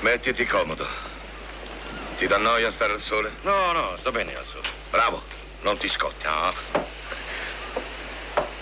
Mettiti 0.00 0.46
comodo. 0.46 0.86
Ti 2.16 2.26
dà 2.26 2.38
noia 2.38 2.70
stare 2.70 2.94
al 2.94 3.00
sole? 3.00 3.32
No, 3.42 3.72
no, 3.72 3.96
sto 3.98 4.10
bene 4.10 4.34
al 4.34 4.46
sole. 4.46 4.68
Bravo, 4.90 5.22
non 5.60 5.76
ti 5.78 5.88
scotti. 5.88 6.24
No. 6.24 6.54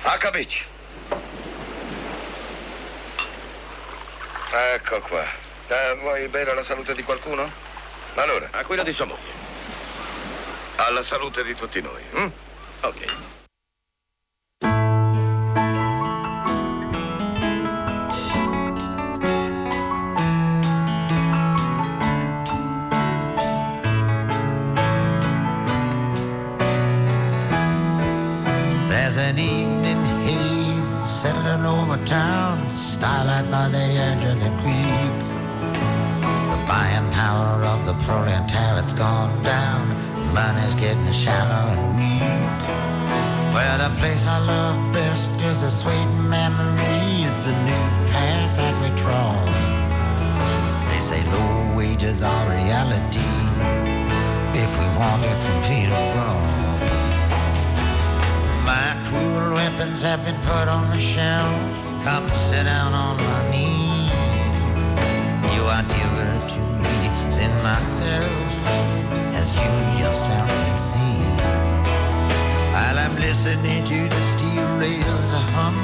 HBC. 0.02 0.64
Ecco 4.74 5.00
qua. 5.00 5.24
Eh, 5.68 5.96
vuoi 6.00 6.28
bere 6.28 6.50
alla 6.50 6.64
salute 6.64 6.94
di 6.94 7.02
qualcuno? 7.02 7.70
Allora. 8.14 8.48
A 8.50 8.64
quella 8.64 8.82
di 8.82 8.92
sua 8.92 9.06
moglie. 9.06 9.40
Alla 10.76 11.02
salute 11.02 11.42
di 11.44 11.54
tutti 11.54 11.80
noi. 11.80 12.02
Hm? 12.12 12.30
Ok. 12.82 13.06
There's 28.88 29.16
an 29.16 29.38
evening 29.38 30.04
haze 30.24 31.10
settling 31.10 31.64
over 31.64 31.96
town, 32.04 32.70
starlight 32.74 33.50
by 33.50 33.68
the 33.68 33.78
edge 33.78 34.24
of 34.24 34.38
the 34.40 34.50
creek. 34.60 34.91
The 37.84 37.94
proletariat's 38.04 38.92
gone 38.92 39.42
down, 39.42 39.88
money's 40.32 40.74
getting 40.74 41.10
shallow 41.10 41.74
and 41.74 41.96
weak. 41.96 42.62
Well, 43.54 43.76
the 43.78 43.94
place 44.00 44.26
I 44.26 44.38
love 44.38 44.92
best 44.92 45.30
is 45.42 45.62
a 45.62 45.70
sweet 45.70 46.10
memory. 46.28 47.26
It's 47.28 47.46
a 47.46 47.56
new 47.64 47.86
path 48.12 48.56
that 48.56 48.74
we 48.82 48.88
trod. 49.02 49.48
They 50.90 51.00
say 51.00 51.20
low 51.32 51.76
wages 51.76 52.22
are 52.22 52.44
reality 52.50 53.28
if 54.54 54.70
we 54.78 54.86
want 55.00 55.22
to 55.24 55.34
compete 55.46 55.90
abroad. 55.90 56.80
My 58.64 58.96
cruel 59.06 59.54
weapons 59.54 60.02
have 60.02 60.24
been 60.24 60.40
put 60.42 60.68
on 60.68 60.88
the 60.90 61.00
shelf. 61.00 62.04
Come 62.04 62.28
sit 62.30 62.64
down 62.64 62.92
on 62.94 63.16
my 63.16 63.50
knee. 63.50 63.81
Me 67.42 67.48
than 67.48 67.62
myself, 67.62 68.66
as 69.34 69.52
you 69.54 69.70
yourself 70.02 70.48
can 70.48 70.78
see. 70.78 71.18
While 72.72 72.98
I'm 72.98 73.14
listening 73.16 73.84
to 73.84 74.08
the 74.08 74.20
steel 74.32 74.66
rails 74.78 75.32
hum, 75.54 75.74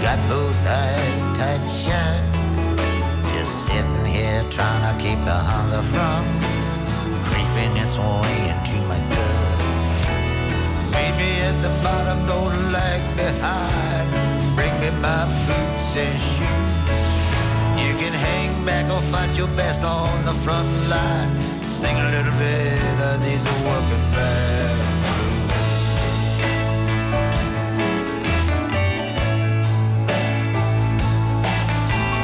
got 0.00 0.18
both 0.28 0.66
eyes 0.66 1.26
tight 1.36 1.64
shut. 1.66 2.22
Just 3.34 3.66
sitting 3.66 4.06
here 4.06 4.44
trying 4.50 4.84
to 4.88 4.94
keep 5.02 5.20
the 5.24 5.38
hunger 5.50 5.82
from 5.82 6.22
creeping 7.28 7.76
its 7.76 7.98
way 7.98 8.36
into 8.52 8.76
my 8.88 9.00
gut. 9.14 9.42
Me 11.18 11.30
at 11.42 11.56
the 11.62 11.70
bottom, 11.84 12.18
don't 12.26 12.72
lag 12.72 13.02
behind. 13.16 14.08
Bring 14.56 14.74
me 14.80 14.90
my 15.00 15.26
boots 15.46 15.96
and 15.96 16.20
shoes. 16.20 16.43
Back 18.64 18.90
or 18.90 19.02
fight 19.12 19.36
your 19.36 19.48
best 19.48 19.82
on 19.84 20.24
the 20.24 20.32
front 20.32 20.68
line. 20.88 21.42
Sing 21.68 21.94
a 21.98 22.04
little 22.04 22.32
bit 22.32 22.96
of 23.08 23.22
these 23.22 23.44
working 23.66 24.04
blues. 24.12 24.80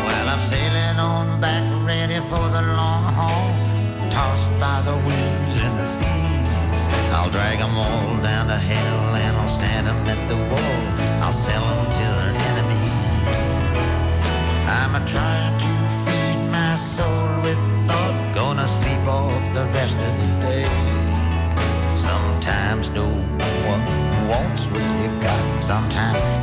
Well, 0.06 0.28
I'm 0.32 0.40
sailing 0.40 0.98
on 0.98 1.40
back, 1.42 1.62
ready 1.86 2.20
for 2.30 2.48
the 2.48 2.62
long 2.62 3.04
haul. 3.18 3.52
Tossed 4.08 4.50
by 4.58 4.80
the 4.80 4.96
winds 4.96 5.56
and 5.64 5.78
the 5.78 5.84
seas. 5.84 6.88
I'll 7.12 7.28
drag 7.28 7.60
'em 7.60 7.76
all 7.76 8.16
down 8.22 8.46
to 8.46 8.56
hell 8.56 9.14
and 9.14 9.36
I'll 9.36 9.54
stand 9.60 9.88
'em 9.88 10.08
at 10.08 10.26
the 10.26 10.38
wall. 10.50 10.80
I'll 11.22 11.32
sell 11.46 11.62
'em 11.62 11.84
to 11.98 12.06
their 12.18 12.34
enemies. 12.48 13.62
I'm 14.66 14.94
a 14.94 15.04
trying 15.04 15.49
rest 19.80 19.96
of 19.96 20.14
the 20.20 20.28
day. 20.46 20.68
Sometimes 21.96 22.90
no 22.90 23.06
one 23.72 23.84
wants 24.28 24.66
what 24.66 24.84
you've 25.00 25.22
got. 25.22 25.62
Sometimes 25.62 26.39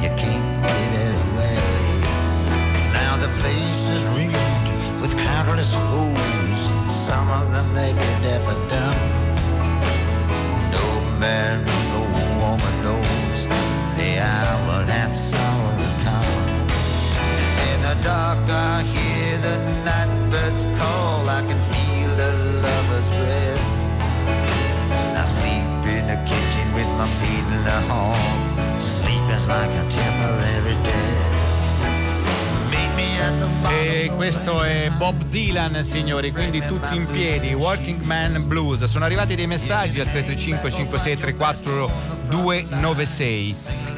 E 33.70 34.12
questo 34.16 34.62
è 34.64 34.90
Bob 34.98 35.24
Dylan, 35.30 35.84
signori, 35.84 36.32
quindi 36.32 36.62
tutti 36.66 36.96
in 36.96 37.06
piedi, 37.06 37.54
Working 37.54 38.02
Man 38.02 38.46
Blues. 38.46 38.84
Sono 38.84 39.06
arrivati 39.06 39.36
dei 39.36 39.48
messaggi 39.48 40.00
al 40.02 40.10
335 40.10 40.72
5634 40.72 41.92
296. 42.30 43.56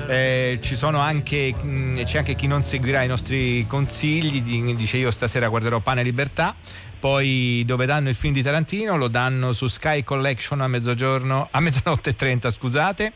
Eh, 0.08 0.60
ci 0.62 0.76
sono 0.76 1.00
anche, 1.00 1.54
mh, 1.54 2.04
c'è 2.04 2.20
anche 2.20 2.36
chi 2.36 2.48
non 2.48 2.64
seguirà 2.64 3.02
i 3.04 3.08
nostri 3.08 3.66
consigli, 3.68 4.42
di- 4.42 4.76
dice 4.76 4.98
io 4.98 5.12
stasera 5.12 5.48
guarderò 5.48 5.80
Pane 5.80 6.02
e 6.02 6.04
Libertà. 6.04 6.56
Poi 7.00 7.64
dove 7.66 7.86
danno 7.86 8.10
il 8.10 8.16
film 8.16 8.34
di 8.34 8.42
Tarantino 8.42 8.98
lo 8.98 9.08
danno 9.08 9.54
su 9.54 9.68
Sky 9.68 10.04
Collection 10.04 10.60
a 10.62 10.68
mezzogiorno, 10.68 11.48
a 11.50 11.60
mezzanotte 11.60 12.10
e 12.10 12.16
30, 12.16 12.50
scusate. 12.50 13.14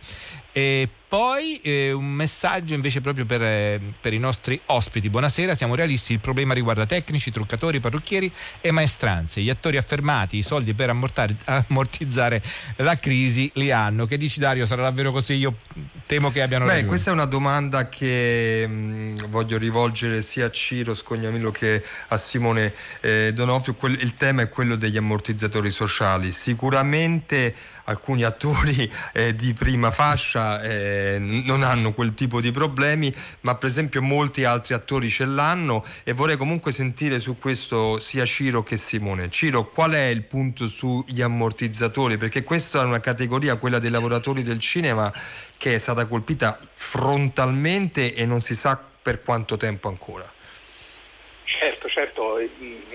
E 0.56 0.88
poi 1.13 1.60
eh, 1.62 1.91
un 1.91 2.06
messaggio 2.06 2.74
invece 2.74 3.00
proprio 3.02 3.26
per, 3.26 3.41
eh, 3.43 3.80
per 4.02 4.13
i 4.13 4.17
nostri 4.17 4.60
ospiti. 4.65 5.10
Buonasera, 5.10 5.54
siamo 5.54 5.76
realisti, 5.76 6.13
il 6.13 6.19
problema 6.19 6.56
riguarda 6.56 6.88
tecnici, 6.88 7.30
truccatori, 7.30 7.80
parrucchieri 7.80 8.32
e 8.62 8.72
maestranze. 8.72 9.41
Gli 9.41 9.50
attori 9.50 9.78
affermati, 9.78 10.38
i 10.38 10.41
soldi 10.43 10.74
per 10.74 10.89
ammortizzare 10.89 12.41
la 12.78 12.98
crisi 12.98 13.50
li 13.56 13.72
hanno. 13.72 14.08
Che 14.08 14.17
dici 14.17 14.39
Dario, 14.39 14.65
sarà 14.65 14.84
davvero 14.84 15.12
così? 15.12 15.34
Io 15.36 15.58
temo 16.08 16.32
che 16.32 16.41
abbiano 16.41 16.65
Beh, 16.65 16.72
ragione. 16.72 16.88
questa 16.88 17.10
è 17.12 17.13
una 17.13 17.26
domanda 17.26 17.89
che 17.89 18.67
mh, 18.67 19.28
voglio 19.30 19.60
rivolgere 19.60 20.22
sia 20.22 20.46
a 20.46 20.52
Ciro 20.52 20.96
Scognamillo 20.96 21.52
che 21.52 21.84
a 22.08 22.17
Simone 22.17 22.74
eh, 23.02 23.32
Donofrio. 23.34 23.72
Quel- 23.75 23.99
il 24.01 24.15
tema 24.15 24.41
è 24.41 24.49
quello 24.49 24.75
degli 24.75 24.97
ammortizzatori 24.97 25.71
sociali. 25.71 26.31
Sicuramente 26.31 27.55
alcuni 27.86 28.23
attori 28.25 28.91
eh, 29.13 29.36
di 29.36 29.53
prima 29.53 29.91
fascia 29.91 30.62
eh, 30.62 31.17
non 31.19 31.63
hanno 31.63 31.93
quel 31.93 32.13
tipo 32.13 32.41
di 32.41 32.51
problemi, 32.51 33.13
ma 33.41 33.55
per 33.55 33.69
esempio 33.69 34.01
molti 34.01 34.43
altri 34.43 34.73
attori 34.73 35.09
ce 35.09 35.25
l'hanno 35.25 35.83
e 36.03 36.13
vorrei 36.13 36.38
comunque 36.38 36.71
sentire 36.71 37.19
su 37.19 37.38
questo 37.38 37.99
sia 37.99 38.25
Ciro 38.25 38.63
che 38.63 38.77
Simone. 38.77 39.29
Ciro, 39.29 39.69
qual 39.69 39.91
è 39.91 40.05
il 40.05 40.23
punto 40.23 40.67
sugli 40.67 41.21
ammortizzatori? 41.21 42.17
Perché 42.17 42.43
questa 42.43 42.81
è 42.81 42.86
una 42.86 42.99
categoria, 42.99 43.55
quella 43.55 43.79
dei 43.79 43.89
lavoratori 43.89 44.43
del 44.43 44.59
cinema, 44.59 45.13
che 45.57 45.75
è 45.75 45.79
stata 45.79 46.05
colpita 46.05 46.59
frontalmente 46.73 48.13
e 48.13 48.25
non 48.25 48.41
si 48.41 48.55
sa 48.55 48.81
per 49.01 49.21
quanto 49.21 49.57
tempo 49.57 49.89
ancora. 49.89 50.31
Certo, 51.59 51.88
certo, 51.88 52.39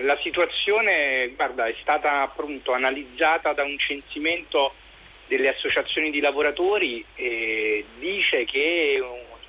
la 0.01 0.17
situazione 0.21 1.29
guarda, 1.35 1.67
è 1.67 1.75
stata 1.81 2.21
appunto 2.21 2.73
analizzata 2.73 3.53
da 3.53 3.63
un 3.63 3.77
censimento 3.77 4.73
delle 5.27 5.49
associazioni 5.49 6.09
di 6.09 6.19
lavoratori 6.19 7.03
e 7.15 7.85
dice 7.97 8.45
che 8.45 9.03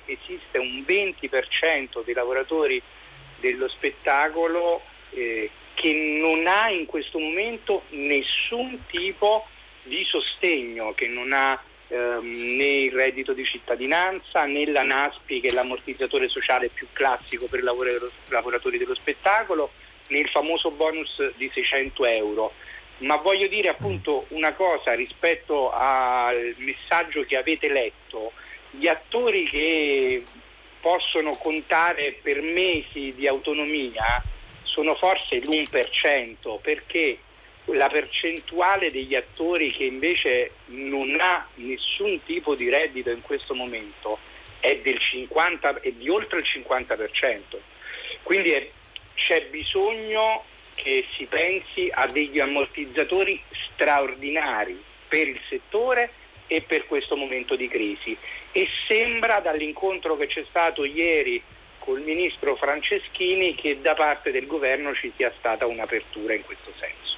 esiste 0.05 0.57
un 0.57 0.83
20% 0.85 2.03
dei 2.03 2.13
lavoratori 2.13 2.81
dello 3.39 3.67
spettacolo 3.67 4.81
eh, 5.11 5.49
che 5.73 5.93
non 5.93 6.45
ha 6.47 6.69
in 6.69 6.85
questo 6.85 7.17
momento 7.17 7.83
nessun 7.89 8.85
tipo 8.87 9.47
di 9.83 10.03
sostegno, 10.03 10.93
che 10.93 11.07
non 11.07 11.31
ha 11.33 11.59
ehm, 11.87 12.55
né 12.55 12.75
il 12.83 12.91
reddito 12.91 13.33
di 13.33 13.43
cittadinanza 13.43 14.45
né 14.45 14.69
la 14.69 14.83
NASPI 14.83 15.39
che 15.39 15.47
è 15.47 15.51
l'ammortizzatore 15.51 16.27
sociale 16.27 16.69
più 16.69 16.87
classico 16.93 17.47
per 17.47 17.59
i 17.59 17.63
lavoratori 18.29 18.77
dello 18.77 18.93
spettacolo 18.93 19.71
né 20.11 20.19
il 20.19 20.29
famoso 20.29 20.69
bonus 20.71 21.33
di 21.35 21.49
600 21.51 22.05
euro. 22.05 22.53
Ma 22.97 23.15
voglio 23.15 23.47
dire 23.47 23.69
appunto 23.69 24.25
una 24.29 24.53
cosa 24.53 24.93
rispetto 24.93 25.71
al 25.71 26.53
messaggio 26.57 27.23
che 27.23 27.37
avete 27.37 27.67
letto, 27.69 28.31
gli 28.69 28.87
attori 28.87 29.49
che 29.49 30.23
possono 30.79 31.31
contare 31.31 32.17
per 32.21 32.41
mesi 32.41 33.13
di 33.15 33.27
autonomia 33.27 34.23
sono 34.63 34.95
forse 34.95 35.39
l'1% 35.39 36.59
perché 36.61 37.17
la 37.65 37.89
percentuale 37.89 38.89
degli 38.89 39.15
attori 39.15 39.71
che 39.71 39.83
invece 39.83 40.51
non 40.67 41.15
ha 41.19 41.47
nessun 41.55 42.19
tipo 42.23 42.55
di 42.55 42.69
reddito 42.69 43.09
in 43.09 43.21
questo 43.21 43.53
momento 43.53 44.17
è, 44.59 44.77
del 44.77 44.99
50, 44.99 45.81
è 45.81 45.91
di 45.91 46.09
oltre 46.09 46.39
il 46.39 46.45
50%. 46.45 47.57
Quindi 48.23 48.51
è, 48.51 48.67
c'è 49.25 49.45
bisogno 49.49 50.43
che 50.75 51.05
si 51.15 51.25
pensi 51.25 51.89
a 51.91 52.05
degli 52.07 52.39
ammortizzatori 52.39 53.41
straordinari 53.49 54.81
per 55.07 55.27
il 55.27 55.39
settore 55.47 56.11
e 56.47 56.61
per 56.61 56.85
questo 56.85 57.15
momento 57.15 57.55
di 57.55 57.67
crisi. 57.67 58.17
E 58.51 58.67
sembra 58.87 59.39
dall'incontro 59.39 60.17
che 60.17 60.27
c'è 60.27 60.43
stato 60.47 60.83
ieri 60.83 61.41
col 61.79 62.01
ministro 62.01 62.55
Franceschini 62.55 63.55
che 63.55 63.79
da 63.81 63.93
parte 63.93 64.31
del 64.31 64.45
governo 64.47 64.93
ci 64.93 65.11
sia 65.15 65.31
stata 65.37 65.65
un'apertura 65.65 66.33
in 66.33 66.43
questo 66.43 66.71
senso. 66.77 67.17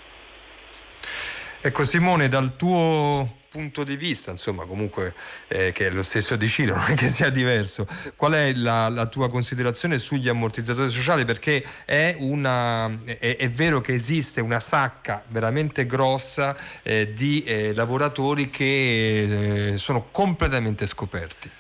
Ecco 1.62 1.84
Simone, 1.86 2.28
dal 2.28 2.56
tuo 2.56 3.42
punto 3.54 3.84
di 3.84 3.96
vista, 3.96 4.32
insomma, 4.32 4.66
comunque 4.66 5.14
eh, 5.48 5.72
che 5.72 5.86
è 5.86 5.92
lo 5.92 6.02
stesso 6.02 6.36
di 6.36 6.48
Ciro, 6.48 6.74
non 6.76 6.90
è 6.90 6.96
che 6.96 7.08
sia 7.08 7.30
diverso. 7.30 7.88
Qual 8.16 8.34
è 8.34 8.52
la, 8.56 8.90
la 8.90 9.06
tua 9.06 9.30
considerazione 9.30 10.00
sugli 10.00 10.28
ammortizzatori 10.28 10.90
sociali? 10.90 11.24
Perché 11.24 11.64
è, 11.86 12.16
una, 12.18 12.92
è, 13.06 13.36
è 13.38 13.50
vero 13.50 13.80
che 13.80 13.94
esiste 13.94 14.42
una 14.42 14.60
sacca 14.60 15.24
veramente 15.28 15.86
grossa 15.86 16.58
eh, 16.82 17.14
di 17.14 17.44
eh, 17.44 17.76
lavoratori 17.76 18.50
che 18.50 19.74
eh, 19.74 19.78
sono 19.78 20.08
completamente 20.10 20.88
scoperti. 20.88 21.52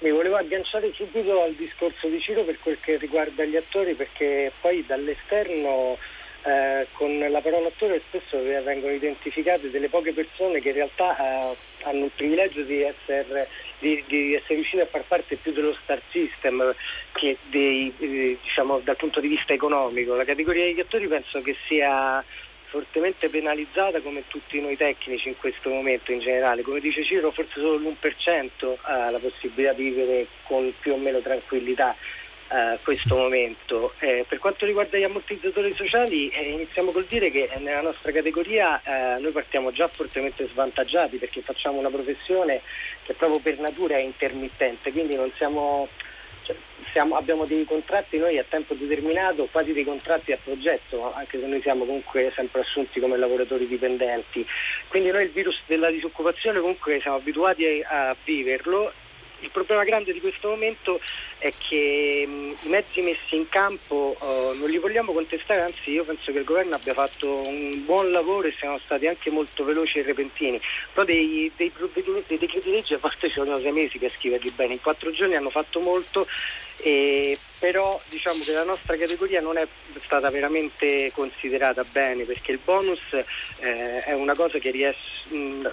Mi 0.00 0.10
volevo 0.10 0.36
agganciare 0.36 0.92
subito 0.92 1.40
al 1.40 1.54
discorso 1.54 2.08
di 2.08 2.20
Ciro 2.20 2.42
per 2.42 2.58
quel 2.58 2.76
che 2.80 2.96
riguarda 2.96 3.44
gli 3.44 3.56
attori, 3.56 3.94
perché 3.94 4.52
poi 4.60 4.84
dall'esterno 4.84 5.96
eh, 6.44 6.86
con 6.92 7.18
la 7.18 7.40
parola 7.40 7.68
attore 7.68 8.02
spesso 8.06 8.38
vengono 8.42 8.92
identificate 8.92 9.70
delle 9.70 9.88
poche 9.88 10.12
persone 10.12 10.60
che 10.60 10.68
in 10.68 10.74
realtà 10.74 11.16
eh, 11.16 11.56
hanno 11.84 12.04
il 12.04 12.10
privilegio 12.14 12.62
di 12.62 12.82
essere, 12.82 13.48
di, 13.78 14.02
di 14.06 14.34
essere, 14.34 14.56
riuscite 14.56 14.82
a 14.82 14.86
far 14.86 15.04
parte 15.04 15.36
più 15.36 15.52
dello 15.52 15.74
star 15.82 16.00
system 16.10 16.74
che 17.12 17.38
dei, 17.48 17.92
eh, 17.98 18.38
diciamo, 18.42 18.80
dal 18.80 18.96
punto 18.96 19.20
di 19.20 19.28
vista 19.28 19.54
economico. 19.54 20.14
La 20.14 20.24
categoria 20.24 20.64
degli 20.64 20.80
attori 20.80 21.06
penso 21.08 21.40
che 21.40 21.56
sia 21.66 22.22
fortemente 22.66 23.28
penalizzata 23.28 24.00
come 24.00 24.24
tutti 24.26 24.60
noi 24.60 24.76
tecnici 24.76 25.28
in 25.28 25.38
questo 25.38 25.70
momento 25.70 26.12
in 26.12 26.18
generale. 26.18 26.60
Come 26.62 26.80
dice 26.80 27.04
Ciro, 27.04 27.30
forse 27.30 27.60
solo 27.60 27.76
l'1% 27.76 28.74
ha 28.82 29.10
la 29.10 29.18
possibilità 29.18 29.72
di 29.72 29.84
vivere 29.84 30.26
con 30.42 30.70
più 30.78 30.92
o 30.92 30.96
meno 30.98 31.20
tranquillità 31.20 31.96
uh, 32.48 32.78
questo 32.82 33.16
momento. 33.16 33.92
Eh, 33.98 34.24
per 34.28 34.38
quanto 34.38 34.66
riguarda 34.66 34.98
gli 34.98 35.02
ammortizzatori 35.02 35.74
sociali, 35.74 36.28
eh, 36.28 36.50
iniziamo 36.50 36.90
col 36.90 37.04
dire 37.04 37.30
che 37.30 37.48
nella 37.58 37.80
nostra 37.82 38.12
categoria 38.12 38.80
eh, 38.82 39.20
noi 39.20 39.32
partiamo 39.32 39.72
già 39.72 39.88
fortemente 39.88 40.46
svantaggiati 40.48 41.16
perché 41.16 41.40
facciamo 41.40 41.78
una 41.78 41.90
professione 41.90 42.60
che 43.02 43.14
proprio 43.14 43.40
per 43.40 43.58
natura 43.58 43.96
è 43.96 44.00
intermittente, 44.00 44.90
quindi 44.90 45.18
siamo, 45.36 45.88
cioè, 46.42 46.56
siamo, 46.90 47.16
abbiamo 47.16 47.44
dei 47.44 47.64
contratti 47.64 48.18
noi 48.18 48.38
a 48.38 48.44
tempo 48.48 48.74
determinato, 48.74 49.48
quasi 49.50 49.72
dei 49.72 49.84
contratti 49.84 50.32
a 50.32 50.38
progetto, 50.42 51.12
anche 51.14 51.38
se 51.38 51.46
noi 51.46 51.60
siamo 51.60 51.84
comunque 51.84 52.32
sempre 52.34 52.60
assunti 52.60 53.00
come 53.00 53.16
lavoratori 53.16 53.66
dipendenti. 53.66 54.46
Quindi 54.88 55.10
noi 55.10 55.24
il 55.24 55.30
virus 55.30 55.60
della 55.66 55.90
disoccupazione 55.90 56.60
comunque 56.60 57.00
siamo 57.00 57.16
abituati 57.16 57.82
a 57.86 58.16
viverlo 58.24 58.92
il 59.44 59.50
problema 59.50 59.84
grande 59.84 60.12
di 60.12 60.20
questo 60.20 60.48
momento 60.48 61.00
è 61.38 61.52
che 61.56 62.24
mh, 62.26 62.66
i 62.66 62.68
mezzi 62.68 63.02
messi 63.02 63.36
in 63.36 63.48
campo 63.48 64.16
uh, 64.18 64.58
non 64.58 64.68
li 64.68 64.78
vogliamo 64.78 65.12
contestare, 65.12 65.60
anzi 65.60 65.90
io 65.90 66.04
penso 66.04 66.32
che 66.32 66.38
il 66.38 66.44
governo 66.44 66.74
abbia 66.74 66.94
fatto 66.94 67.46
un 67.46 67.84
buon 67.84 68.10
lavoro 68.10 68.48
e 68.48 68.54
siano 68.58 68.78
stati 68.82 69.06
anche 69.06 69.30
molto 69.30 69.64
veloci 69.64 69.98
e 69.98 70.02
repentini, 70.02 70.60
però 70.92 71.04
dei, 71.04 71.50
dei, 71.56 71.70
dei 72.26 72.38
decreti 72.38 72.70
legge 72.70 72.94
a 72.94 72.98
volte 72.98 73.28
ci 73.28 73.38
vogliono 73.38 73.60
sei 73.60 73.72
mesi 73.72 73.98
per 73.98 74.10
scriverli 74.10 74.50
bene, 74.50 74.74
in 74.74 74.80
quattro 74.80 75.10
giorni 75.10 75.36
hanno 75.36 75.50
fatto 75.50 75.80
molto 75.80 76.26
e 76.82 77.38
però 77.64 77.98
diciamo 78.10 78.44
che 78.44 78.52
la 78.52 78.62
nostra 78.62 78.94
categoria 78.94 79.40
non 79.40 79.56
è 79.56 79.66
stata 80.04 80.28
veramente 80.28 81.10
considerata 81.14 81.82
bene 81.90 82.24
perché 82.24 82.52
il 82.52 82.60
bonus 82.62 83.00
eh, 83.60 84.00
è 84.00 84.12
una 84.12 84.34
cosa 84.34 84.58
che 84.58 84.70
riesce, 84.70 85.22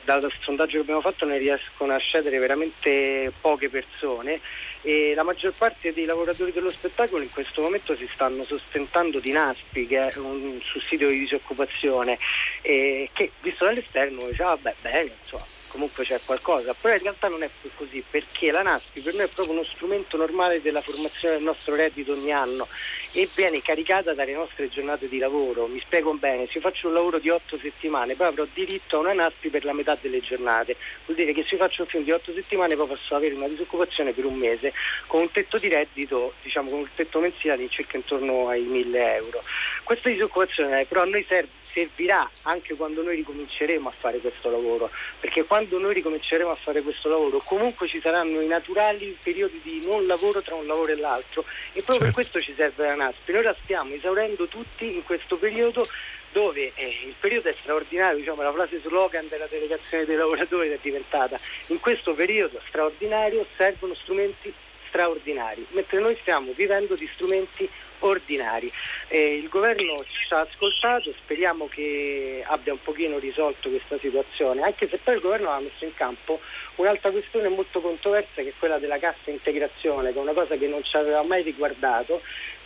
dal 0.06 0.32
sondaggio 0.40 0.76
che 0.76 0.84
abbiamo 0.84 1.02
fatto 1.02 1.26
ne 1.26 1.38
riescono 1.38 1.94
a 1.94 1.98
scedere 1.98 2.38
veramente 2.38 3.34
poche 3.42 3.68
persone 3.68 4.40
e 4.84 5.12
la 5.14 5.24
maggior 5.24 5.52
parte 5.52 5.92
dei 5.92 6.06
lavoratori 6.06 6.54
dello 6.54 6.72
spettacolo 6.72 7.24
in 7.24 7.30
questo 7.30 7.62
momento 7.62 7.94
si 7.94 8.08
stanno 8.10 8.46
sostentando 8.46 9.20
di 9.20 9.34
NASPI 9.34 9.88
che 9.88 10.08
è 10.08 10.18
un 10.18 10.62
sussidio 10.64 11.10
di 11.10 11.20
disoccupazione 11.20 12.18
che 12.62 13.32
visto 13.42 13.66
dall'esterno 13.66 14.28
dice 14.30 14.44
ah, 14.44 14.58
vabbè 14.58 14.76
bene 14.82 15.12
insomma 15.20 15.60
comunque 15.72 16.04
c'è 16.04 16.20
qualcosa, 16.26 16.76
però 16.80 16.94
in 16.94 17.02
realtà 17.02 17.30
non 17.30 17.42
è 17.42 17.50
più 17.60 17.70
così 17.76 18.04
perché 18.08 18.52
la 18.52 18.62
NASPI 18.62 19.00
per 19.00 19.14
noi 19.16 19.26
è 19.26 19.30
proprio 19.30 19.56
uno 19.56 19.64
strumento 19.64 20.18
normale 20.18 20.62
della 20.62 20.82
formazione 20.82 21.36
del 21.36 21.44
nostro 21.44 21.74
reddito 21.76 22.12
ogni 22.12 22.32
anno 22.32 22.68
e 23.14 23.28
viene 23.34 23.62
caricata 23.62 24.14
dalle 24.14 24.34
nostre 24.34 24.70
giornate 24.70 25.08
di 25.08 25.18
lavoro. 25.18 25.68
Mi 25.68 25.80
spiego 25.80 26.14
bene, 26.14 26.46
se 26.46 26.54
io 26.56 26.60
faccio 26.60 26.88
un 26.88 26.94
lavoro 26.94 27.20
di 27.20 27.30
otto 27.30 27.58
settimane 27.58 28.16
poi 28.16 28.28
avrò 28.28 28.46
diritto 28.54 28.98
a 28.98 29.00
una 29.00 29.14
NASPI 29.14 29.50
per 29.50 29.64
la 29.64 29.74
metà 29.74 29.98
delle 30.00 30.20
giornate, 30.20 30.76
vuol 31.06 31.18
dire 31.18 31.34
che 31.34 31.44
se 31.44 31.56
io 31.56 31.62
faccio 31.62 31.84
un 31.84 31.88
film 31.88 32.04
di 32.04 32.12
otto 32.12 32.34
settimane 32.34 32.76
poi 32.76 32.88
posso 32.88 33.16
avere 33.16 33.34
una 33.34 33.48
disoccupazione 33.48 34.12
per 34.12 34.26
un 34.26 34.36
mese 34.36 34.74
con 35.08 35.22
un 35.22 35.32
tetto 35.32 35.58
di 35.58 35.70
reddito, 35.70 36.34
diciamo 36.44 36.70
con 36.70 36.80
un 36.80 36.88
tetto 36.94 37.20
mensile 37.20 37.58
di 37.58 37.70
circa 37.70 37.96
intorno 37.96 38.50
ai 38.50 38.64
1000 38.64 39.16
euro. 39.16 39.42
Questa 39.84 40.10
disoccupazione 40.10 40.86
però 40.86 41.02
a 41.02 41.06
noi 41.06 41.26
serve 41.28 41.60
servirà 41.72 42.30
anche 42.44 42.76
quando 42.76 43.02
noi 43.04 43.16
ricominceremo 43.18 43.88
a 43.88 43.94
fare 43.98 44.20
questo 44.20 44.50
lavoro, 44.50 44.90
perché 45.20 45.44
quando 45.44 45.80
noi 45.80 45.94
ricominceremo 45.94 46.50
a 46.50 46.56
fare 46.56 46.82
questo 46.82 47.10
lavoro 47.10 47.40
comunque 47.40 47.88
ci 47.88 48.00
saranno 48.00 48.42
i 48.42 48.48
naturali 48.48 49.18
periodi 49.22 49.60
di 49.64 49.82
non 49.86 50.06
lavoro 50.06 50.42
tra 50.42 50.56
un 50.56 50.66
lavoro 50.66 50.92
e 50.92 50.96
l'altro 50.96 51.44
e 51.74 51.82
proprio 51.82 51.84
certo. 51.84 52.04
per 52.04 52.14
questo 52.14 52.40
ci 52.40 52.54
serve 52.56 52.86
la 52.86 52.96
NASPI. 52.96 53.32
Noi 53.32 53.44
la 53.44 53.54
stiamo 53.54 53.94
esaurendo 53.94 54.46
tutti 54.48 54.96
in 54.96 55.04
questo 55.04 55.38
periodo 55.38 55.84
dove 56.32 56.72
eh, 56.76 56.98
il 57.06 57.16
periodo 57.20 57.50
è 57.50 57.54
straordinario, 57.54 58.18
diciamo, 58.18 58.42
la 58.42 58.54
frase 58.54 58.80
slogan 58.80 59.28
della 59.28 59.48
delegazione 59.48 60.06
dei 60.06 60.16
lavoratori 60.16 60.70
è 60.70 60.80
diventata 60.82 61.38
in 61.68 61.80
questo 61.80 62.14
periodo 62.14 62.60
straordinario 62.66 63.46
servono 63.56 63.94
strumenti 63.96 64.54
straordinari, 64.88 65.66
mentre 65.72 66.00
noi 66.00 66.18
stiamo 66.20 66.52
vivendo 66.54 66.96
di 66.96 67.10
strumenti 67.12 67.70
ordinari. 68.02 68.72
Eh, 69.08 69.36
il 69.36 69.50
governo 69.50 70.04
ci 70.08 70.34
ha 70.34 70.42
ascoltato, 70.42 71.12
speriamo 71.18 71.68
che 71.68 72.44
abbia 72.46 72.74
un 72.74 72.82
pochino 72.82 73.18
risolto 73.18 73.70
questa 73.70 73.98
situazione, 73.98 74.62
anche 74.62 74.88
se 74.88 74.98
poi 74.98 75.16
il 75.16 75.22
governo 75.22 75.50
ha 75.50 75.60
messo 75.60 75.86
in 75.86 75.94
campo 75.94 76.40
un'altra 76.76 77.12
questione 77.12 77.48
molto 77.48 77.82
controversa 77.82 78.42
che 78.42 78.50
è 78.50 78.54
quella 78.58 78.80
della 78.80 78.98
cassa 78.98 79.30
integrazione, 79.30 80.12
che 80.12 80.18
è 80.18 80.22
una 80.22 80.34
cosa 80.34 80.56
che 80.56 80.68
non 80.68 80.84
ci 80.84 80.98
aveva 80.98 81.24
mai 81.24 81.44
riguardato 81.44 82.22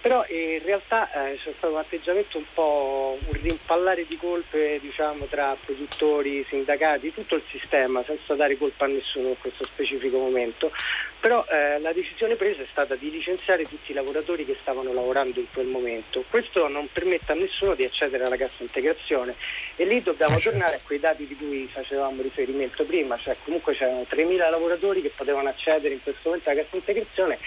però 0.05 0.23
eh, 0.25 0.57
in 0.57 0.63
realtà 0.63 1.09
eh, 1.11 1.39
c'è 1.43 1.51
stato 1.57 1.73
un 1.73 1.79
atteggiamento 1.79 2.37
un 2.37 2.43
po' 2.53 3.17
un 3.25 3.41
rimpallare 3.41 4.05
di 4.07 4.15
colpe 4.17 4.77
diciamo, 4.79 5.25
tra 5.25 5.57
produttori, 5.59 6.45
sindacati, 6.47 7.11
tutto 7.11 7.33
il 7.33 7.41
sistema 7.49 8.03
senza 8.03 8.35
dare 8.35 8.55
colpa 8.55 8.85
a 8.85 8.87
nessuno 8.87 9.29
in 9.29 9.39
questo 9.39 9.63
specifico 9.63 10.19
momento, 10.19 10.71
però 11.19 11.43
eh, 11.49 11.79
la 11.79 11.91
decisione 11.91 12.35
presa 12.35 12.61
è 12.61 12.67
stata 12.67 12.93
di 12.93 13.09
licenziare 13.09 13.63
tutti 13.63 13.89
i 13.89 13.93
lavoratori 13.95 14.45
che 14.45 14.55
stavano 14.61 14.93
lavorando 14.93 15.39
in 15.39 15.47
quel 15.51 15.65
momento. 15.65 16.23
Questo 16.29 16.67
non 16.67 16.87
permette 16.93 17.31
a 17.31 17.35
nessuno 17.35 17.73
di 17.73 17.83
accedere 17.83 18.25
alla 18.25 18.37
cassa 18.37 18.61
integrazione 18.61 19.33
e 19.75 19.85
lì 19.85 20.03
dobbiamo 20.03 20.35
ah, 20.35 20.39
certo. 20.39 20.59
tornare 20.59 20.75
a 20.75 20.85
quei 20.85 20.99
dati 20.99 21.25
di 21.25 21.35
cui 21.35 21.65
facevamo 21.65 22.21
riferimento 22.21 22.85
prima, 22.85 23.17
cioè 23.17 23.35
comunque 23.43 23.73
c'erano 24.03 24.05
3.000 24.09 24.49
lavoratori 24.49 25.01
che 25.01 25.11
potevano 25.15 25.49
accedere 25.49 25.93
in 25.93 26.01
questo 26.01 26.21
momento 26.25 26.49
alla 26.49 26.61
cassa 26.61 26.75
integrazione 26.75 27.37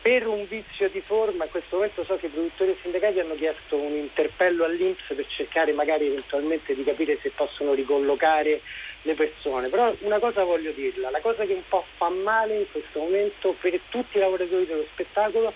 per 0.00 0.26
un 0.26 0.44
vizio 0.48 0.88
di 0.88 1.00
forma, 1.00 1.44
in 1.44 1.50
questo 1.50 1.76
momento 1.76 2.02
so 2.04 2.16
che 2.16 2.26
i 2.26 2.30
produttori 2.30 2.76
sindacati 2.80 3.20
hanno 3.20 3.36
chiesto 3.36 3.76
un 3.76 3.92
interpello 3.92 4.64
all'Inps 4.64 5.14
per 5.14 5.24
cercare 5.28 5.72
magari 5.72 6.06
eventualmente 6.06 6.74
di 6.74 6.82
capire 6.82 7.16
se 7.20 7.30
possono 7.30 7.72
ricollocare 7.72 8.60
le 9.02 9.14
persone, 9.14 9.68
però 9.68 9.94
una 10.00 10.18
cosa 10.18 10.42
voglio 10.42 10.72
dirla, 10.72 11.10
la 11.10 11.20
cosa 11.20 11.44
che 11.44 11.52
un 11.52 11.62
po' 11.68 11.84
fa 11.96 12.08
male 12.08 12.58
in 12.58 12.70
questo 12.70 12.98
momento 12.98 13.54
per 13.60 13.78
tutti 13.88 14.16
i 14.16 14.20
lavoratori 14.20 14.66
dello 14.66 14.86
spettacolo 14.90 15.52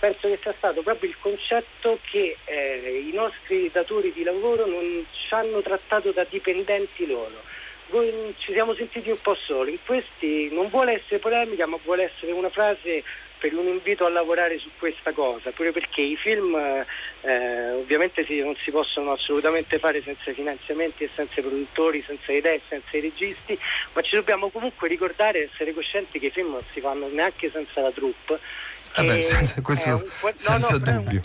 penso 0.00 0.28
che 0.28 0.38
sia 0.42 0.52
stato 0.56 0.82
proprio 0.82 1.08
il 1.08 1.16
concetto 1.18 1.98
che 2.02 2.36
eh, 2.44 3.04
i 3.08 3.12
nostri 3.12 3.70
datori 3.72 4.12
di 4.12 4.24
lavoro 4.24 4.66
non 4.66 5.06
ci 5.12 5.32
hanno 5.32 5.60
trattato 5.60 6.10
da 6.10 6.26
dipendenti 6.28 7.06
loro. 7.06 7.53
Ci 7.90 8.52
siamo 8.52 8.74
sentiti 8.74 9.10
un 9.10 9.18
po' 9.22 9.34
soli, 9.34 9.78
questi 9.84 10.48
non 10.52 10.68
vuole 10.68 10.94
essere 10.94 11.18
polemica 11.18 11.66
ma 11.66 11.78
vuole 11.84 12.04
essere 12.04 12.32
una 12.32 12.48
frase 12.48 13.04
per 13.38 13.54
un 13.54 13.66
invito 13.66 14.06
a 14.06 14.08
lavorare 14.08 14.58
su 14.58 14.70
questa 14.78 15.12
cosa, 15.12 15.50
pure 15.50 15.70
perché 15.70 16.00
i 16.00 16.16
film 16.16 16.54
eh, 16.54 17.70
ovviamente 17.72 18.24
si, 18.24 18.40
non 18.40 18.56
si 18.56 18.70
possono 18.70 19.12
assolutamente 19.12 19.78
fare 19.78 20.02
senza 20.02 20.32
finanziamenti 20.32 21.04
e 21.04 21.10
senza 21.12 21.42
produttori, 21.42 22.02
senza 22.06 22.32
idee, 22.32 22.62
senza 22.66 22.96
i 22.96 23.00
registi, 23.02 23.58
ma 23.92 24.00
ci 24.00 24.14
dobbiamo 24.14 24.48
comunque 24.48 24.88
ricordare 24.88 25.40
e 25.40 25.50
essere 25.52 25.74
coscienti 25.74 26.18
che 26.18 26.26
i 26.26 26.30
film 26.30 26.52
non 26.52 26.62
si 26.72 26.80
fanno 26.80 27.06
neanche 27.08 27.50
senza 27.50 27.82
la 27.82 27.90
troupe. 27.90 28.40
Vabbè, 28.96 29.22
senza, 29.22 29.60
questo 29.60 29.90
un, 29.90 30.32
senza 30.34 30.78
no, 30.78 30.84
no, 30.84 30.98
dubbio. 30.98 31.22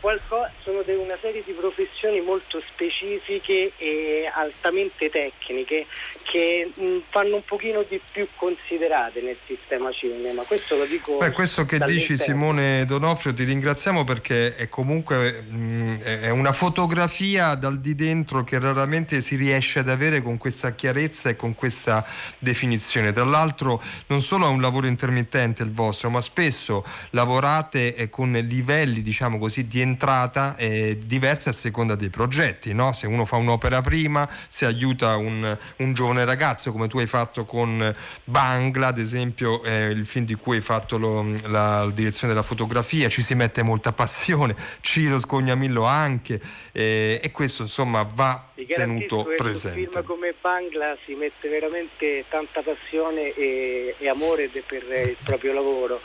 Qualcosa, 0.00 0.50
sono 0.62 0.82
una 0.86 1.18
serie 1.20 1.42
di 1.44 1.52
professioni 1.52 2.22
molto 2.22 2.62
specifiche 2.66 3.72
e 3.76 4.30
altamente 4.32 5.10
tecniche 5.10 5.86
che 6.22 6.70
mh, 6.74 6.96
vanno 7.12 7.36
un 7.36 7.44
pochino 7.44 7.84
di 7.86 8.00
più 8.10 8.26
considerate 8.36 9.20
nel 9.20 9.36
sistema 9.46 9.92
cinema. 9.92 10.42
Questo 10.42 10.76
lo 10.76 10.86
dico. 10.86 11.18
Beh, 11.18 11.30
questo 11.32 11.66
che 11.66 11.78
dici 11.80 12.16
Simone 12.16 12.86
Donofrio 12.86 13.34
ti 13.34 13.44
ringraziamo 13.44 14.04
perché 14.04 14.56
è 14.56 14.68
comunque 14.70 15.42
mh, 15.42 15.98
è 15.98 16.30
una 16.30 16.52
fotografia 16.52 17.54
dal 17.54 17.78
di 17.78 17.94
dentro 17.94 18.44
che 18.44 18.58
raramente 18.58 19.20
si 19.20 19.36
riesce 19.36 19.80
ad 19.80 19.90
avere 19.90 20.22
con 20.22 20.38
questa 20.38 20.74
chiarezza 20.74 21.28
e 21.28 21.36
con 21.36 21.54
questa 21.54 22.04
definizione. 22.38 23.12
Tra 23.12 23.24
l'altro 23.24 23.82
non 24.06 24.22
solo 24.22 24.46
è 24.46 24.50
un 24.50 24.62
lavoro 24.62 24.86
intermittente 24.86 25.62
il 25.62 25.72
vostro, 25.72 26.08
ma 26.08 26.22
spesso 26.22 26.65
lavorate 27.10 27.94
eh, 27.94 28.08
con 28.08 28.32
livelli, 28.32 29.02
diciamo 29.02 29.38
così, 29.38 29.66
di 29.66 29.80
entrata 29.80 30.56
eh, 30.56 30.98
diverse 31.04 31.50
a 31.50 31.52
seconda 31.52 31.94
dei 31.94 32.10
progetti. 32.10 32.72
No? 32.72 32.92
Se 32.92 33.06
uno 33.06 33.24
fa 33.24 33.36
un'opera 33.36 33.80
prima, 33.80 34.28
se 34.48 34.66
aiuta 34.66 35.16
un, 35.16 35.56
un, 35.76 35.92
giovane 35.92 36.24
ragazzo 36.24 36.72
come 36.72 36.88
tu 36.88 36.98
hai 36.98 37.06
fatto 37.06 37.44
con 37.44 37.92
Bangla, 38.24 38.88
ad 38.88 38.98
esempio 38.98 39.62
eh, 39.62 39.90
il 39.90 40.06
film 40.06 40.24
di 40.24 40.34
cui 40.34 40.56
hai 40.56 40.62
fatto 40.62 40.98
lo, 40.98 41.22
la, 41.44 41.84
la, 41.84 41.90
direzione 41.90 42.32
della 42.32 42.44
fotografia, 42.44 43.08
ci 43.08 43.22
si 43.22 43.34
mette 43.34 43.62
molta 43.62 43.92
passione, 43.92 44.54
Ciro 44.80 45.18
Scognamillo 45.18 45.84
anche 45.84 46.40
eh, 46.72 47.20
e 47.22 47.30
questo 47.30 47.62
insomma 47.62 48.06
va 48.14 48.50
tenuto 48.66 49.24
presente. 49.36 49.80
Un 49.80 49.90
film 49.90 50.04
come 50.04 50.34
Bangla 50.40 50.96
si 51.04 51.14
mette 51.14 51.48
veramente 51.48 52.24
tanta 52.28 52.62
passione 52.62 53.32
e, 53.34 53.94
e 53.98 54.08
amore 54.08 54.48
per 54.48 54.82
il 54.82 55.16
proprio 55.22 55.52
lavoro. 55.52 56.00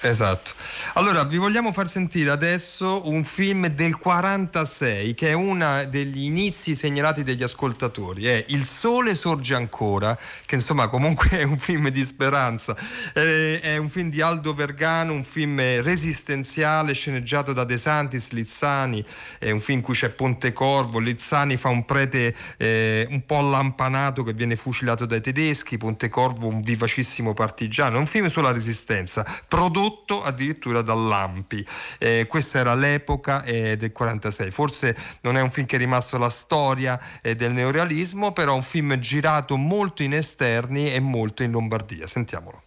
Esatto. 0.00 0.52
Allora, 0.94 1.24
vi 1.24 1.38
vogliamo 1.38 1.72
far 1.72 1.88
sentire 1.88 2.30
adesso 2.30 3.08
un 3.08 3.24
film 3.24 3.66
del 3.66 3.96
46 3.96 5.14
che 5.14 5.30
è 5.30 5.32
uno 5.32 5.84
degli 5.86 6.22
inizi 6.22 6.76
segnalati 6.76 7.24
dagli 7.24 7.42
ascoltatori. 7.42 8.26
È 8.26 8.44
Il 8.48 8.64
sole 8.64 9.16
sorge 9.16 9.56
ancora, 9.56 10.16
che 10.46 10.54
insomma 10.54 10.86
comunque 10.86 11.30
è 11.40 11.42
un 11.42 11.58
film 11.58 11.88
di 11.88 12.04
speranza. 12.04 12.76
È 13.12 13.76
un 13.76 13.90
film 13.90 14.08
di 14.08 14.20
Aldo 14.20 14.54
Vergano, 14.54 15.12
un 15.12 15.24
film 15.24 15.58
resistenziale 15.82 16.92
sceneggiato 16.92 17.52
da 17.52 17.64
De 17.64 17.76
Santis, 17.76 18.30
Lizzani, 18.30 19.04
è 19.38 19.50
un 19.50 19.60
film 19.60 19.78
in 19.78 19.84
cui 19.84 19.94
c'è 19.94 20.10
Pontecorvo, 20.10 21.00
Lizzani 21.00 21.56
fa 21.56 21.70
un 21.70 21.84
prete 21.84 22.34
eh, 22.56 23.06
un 23.10 23.24
po' 23.26 23.38
allampanato 23.38 24.22
che 24.22 24.32
viene 24.32 24.54
fucilato 24.54 25.06
dai 25.06 25.20
tedeschi, 25.20 25.76
Pontecorvo 25.76 26.46
un 26.46 26.60
vivacissimo 26.60 27.34
partigiano. 27.34 27.96
È 27.96 27.98
un 27.98 28.06
film 28.06 28.28
sulla 28.28 28.52
resistenza, 28.52 29.26
prodotto 29.48 29.86
prodotto 29.88 30.22
addirittura 30.22 30.82
dall'Ampi. 30.82 31.66
Eh, 31.98 32.26
questa 32.28 32.58
era 32.58 32.74
l'epoca 32.74 33.42
eh, 33.44 33.76
del 33.76 33.92
46. 33.92 34.50
Forse 34.50 34.96
non 35.22 35.36
è 35.36 35.40
un 35.40 35.50
film 35.50 35.66
che 35.66 35.76
è 35.76 35.78
rimasto 35.78 36.18
la 36.18 36.28
storia 36.28 37.00
eh, 37.22 37.34
del 37.34 37.52
neorealismo, 37.52 38.32
però 38.32 38.54
un 38.54 38.62
film 38.62 38.98
girato 38.98 39.56
molto 39.56 40.02
in 40.02 40.12
esterni 40.12 40.92
e 40.92 41.00
molto 41.00 41.42
in 41.42 41.50
Lombardia. 41.50 42.06
Sentiamolo. 42.06 42.62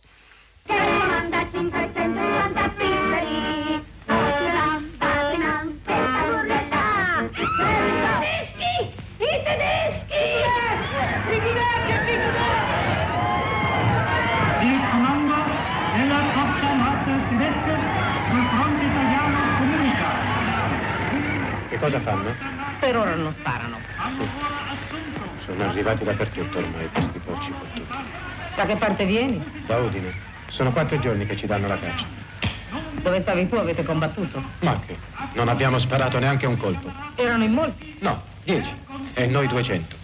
Cosa 21.92 22.00
fanno? 22.00 22.34
Per 22.80 22.98
ora 22.98 23.16
non 23.16 23.34
sparano. 23.34 23.78
Sono 25.46 25.68
arrivati 25.68 26.04
dappertutto 26.04 26.58
ormai 26.58 26.90
questi 26.92 27.20
porci 27.20 27.52
fottuti. 27.52 27.94
Da 28.56 28.66
che 28.66 28.76
parte 28.76 29.06
vieni? 29.06 29.44
Da 29.66 29.78
Udine. 29.78 30.14
Sono 30.50 30.72
quattro 30.72 31.00
giorni 31.00 31.26
che 31.26 31.36
ci 31.36 31.46
danno 31.46 31.68
la 31.68 31.78
caccia. 31.78 32.06
Dove 33.02 33.22
stavi 33.22 33.50
tu 33.50 33.56
avete 33.56 33.84
combattuto? 33.84 34.42
Ma 34.60 34.80
che? 34.86 34.98
Non 35.34 35.50
abbiamo 35.50 35.80
sparato 35.80 36.20
neanche 36.20 36.46
un 36.46 36.58
colpo. 36.58 36.92
Erano 37.16 37.44
in 37.44 37.52
molti? 37.52 37.98
No, 38.00 38.22
dieci. 38.44 38.72
E 39.14 39.26
noi 39.26 39.48
duecento. 39.48 39.96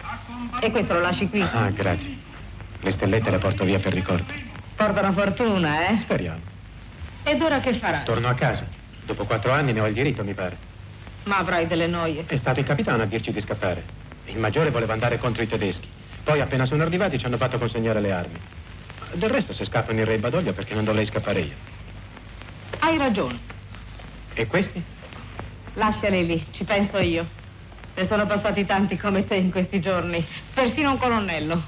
E 0.60 0.70
questo 0.70 0.94
lo 0.94 1.00
lasci 1.00 1.28
qui? 1.28 1.40
Ah, 1.40 1.70
grazie. 1.70 2.16
Le 2.80 2.90
stellette 2.90 3.30
le 3.30 3.38
porto 3.38 3.64
via 3.64 3.78
per 3.78 3.92
ricordo. 3.92 4.32
Portano 4.74 5.12
fortuna, 5.12 5.88
eh? 5.88 5.98
Speriamo. 5.98 6.40
Ed 7.22 7.40
ora 7.40 7.60
che 7.60 7.72
farai? 7.74 8.04
Torno 8.04 8.28
a 8.28 8.34
casa. 8.34 8.64
Dopo 9.04 9.24
quattro 9.24 9.52
anni 9.52 9.72
ne 9.72 9.80
ho 9.80 9.86
il 9.86 9.94
diritto, 9.94 10.24
mi 10.24 10.34
pare. 10.34 10.67
Ma 11.28 11.36
avrai 11.36 11.66
delle 11.66 11.86
noie. 11.86 12.24
È 12.26 12.38
stato 12.38 12.60
il 12.60 12.64
capitano 12.64 13.02
a 13.02 13.06
dirci 13.06 13.30
di 13.32 13.40
scappare. 13.42 13.84
Il 14.24 14.38
maggiore 14.38 14.70
voleva 14.70 14.94
andare 14.94 15.18
contro 15.18 15.42
i 15.42 15.46
tedeschi. 15.46 15.86
Poi 16.24 16.40
appena 16.40 16.64
sono 16.64 16.82
arrivati 16.82 17.18
ci 17.18 17.26
hanno 17.26 17.36
fatto 17.36 17.58
consegnare 17.58 18.00
le 18.00 18.12
armi. 18.12 18.40
Del 19.12 19.28
resto 19.28 19.52
se 19.52 19.66
scappano 19.66 20.00
il 20.00 20.06
re 20.06 20.16
Badoglio 20.16 20.54
perché 20.54 20.72
non 20.72 20.84
dovrei 20.84 21.04
scappare 21.04 21.40
io. 21.40 21.54
Hai 22.78 22.96
ragione. 22.96 23.38
E 24.32 24.46
questi? 24.46 24.82
Lasciali 25.74 26.24
lì, 26.24 26.46
ci 26.50 26.64
penso 26.64 26.96
io. 26.96 27.26
Ne 27.94 28.06
sono 28.06 28.26
passati 28.26 28.64
tanti 28.64 28.96
come 28.96 29.26
te 29.26 29.34
in 29.34 29.50
questi 29.50 29.82
giorni. 29.82 30.26
Persino 30.54 30.92
un 30.92 30.98
colonnello. 30.98 31.62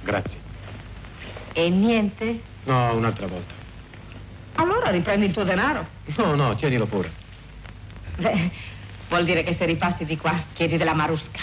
Grazie. 0.00 0.38
E 1.52 1.68
niente? 1.68 2.40
No, 2.64 2.94
un'altra 2.94 3.26
volta. 3.26 3.52
Allora 4.54 4.88
riprendi 4.88 5.26
il 5.26 5.32
tuo 5.32 5.44
denaro? 5.44 5.86
No, 6.16 6.34
no, 6.34 6.56
tienilo 6.56 6.86
pure. 6.86 7.20
Beh, 8.22 8.50
vuol 9.08 9.24
dire 9.24 9.42
che 9.42 9.52
se 9.52 9.64
ripassi 9.64 10.04
di 10.04 10.16
qua 10.16 10.32
chiedi 10.54 10.76
della 10.76 10.94
marusca 10.94 11.40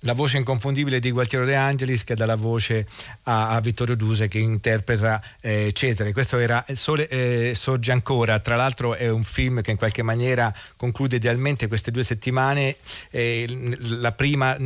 la 0.00 0.12
voce 0.14 0.38
inconfondibile 0.38 0.98
di 1.00 1.10
Gualtiero 1.10 1.44
De 1.44 1.54
Angelis 1.54 2.04
che 2.04 2.14
dà 2.14 2.24
la 2.24 2.36
voce 2.36 2.86
a, 3.24 3.50
a 3.50 3.60
Vittorio 3.60 3.94
Duse 3.94 4.28
che 4.28 4.38
interpreta 4.38 5.22
eh, 5.40 5.72
Cesare. 5.72 6.12
Questo 6.12 6.38
era 6.38 6.64
Il 6.68 6.76
Sole 6.76 7.08
eh, 7.08 7.52
sorge 7.54 7.92
ancora, 7.92 8.38
tra 8.38 8.56
l'altro 8.56 8.94
è 8.94 9.08
un 9.08 9.24
film 9.24 9.60
che 9.60 9.70
in 9.70 9.76
qualche 9.76 10.02
maniera 10.02 10.52
conclude 10.76 11.16
idealmente 11.16 11.68
queste 11.68 11.90
due 11.90 12.02
settimane. 12.02 12.76
Eh, 13.10 13.76
la 13.80 14.12
prima, 14.12 14.56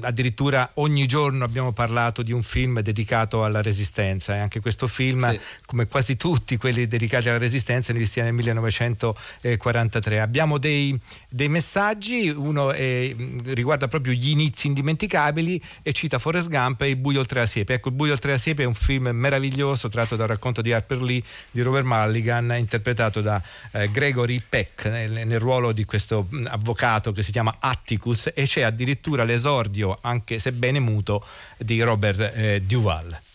addirittura 0.00 0.70
ogni 0.74 1.06
giorno 1.06 1.44
abbiamo 1.44 1.72
parlato 1.72 2.22
di 2.22 2.32
un 2.32 2.42
film 2.42 2.80
dedicato 2.80 3.44
alla 3.44 3.60
resistenza 3.60 4.34
e 4.34 4.38
anche 4.38 4.60
questo 4.60 4.86
film, 4.86 5.30
sì. 5.30 5.40
come 5.66 5.86
quasi 5.86 6.16
tutti 6.16 6.56
quelli 6.56 6.86
dedicati 6.86 7.28
alla 7.28 7.38
resistenza, 7.38 7.92
iniziano 7.92 8.28
nel 8.28 8.36
1943. 8.36 10.20
Abbiamo 10.20 10.58
dei, 10.58 10.98
dei 11.28 11.48
messaggi, 11.48 12.28
uno 12.28 12.70
riguarda 12.70 13.88
proprio 13.88 14.14
gli 14.14 14.30
inizi 14.30 14.69
indimenticabili 14.70 15.60
e 15.82 15.92
cita 15.92 16.18
Forrest 16.18 16.48
Gump 16.48 16.80
e 16.82 16.88
Il 16.88 16.96
buio 16.96 17.20
oltre 17.20 17.40
la 17.40 17.46
siepe. 17.46 17.74
Ecco, 17.74 17.88
Il 17.88 17.94
buio 17.94 18.12
oltre 18.12 18.32
la 18.32 18.38
siepe 18.38 18.62
è 18.62 18.66
un 18.66 18.74
film 18.74 19.10
meraviglioso 19.12 19.88
tratto 19.88 20.16
dal 20.16 20.28
racconto 20.28 20.62
di 20.62 20.72
Harper 20.72 21.02
Lee 21.02 21.22
di 21.50 21.60
Robert 21.60 21.84
Mulligan, 21.84 22.54
interpretato 22.58 23.20
da 23.20 23.40
eh, 23.72 23.90
Gregory 23.90 24.42
Peck 24.46 24.86
nel, 24.86 25.26
nel, 25.26 25.38
ruolo 25.38 25.72
di 25.72 25.84
questo 25.84 26.26
mh, 26.28 26.48
avvocato 26.50 27.12
che 27.12 27.22
si 27.22 27.32
chiama 27.32 27.56
Atticus 27.60 28.30
e 28.34 28.44
c'è 28.44 28.62
addirittura 28.62 29.24
l'esordio, 29.24 29.96
anche 30.00 30.38
sebbene 30.38 30.80
muto, 30.80 31.24
di 31.58 31.80
Robert 31.82 32.20
eh, 32.34 32.62
Duval. 32.62 33.29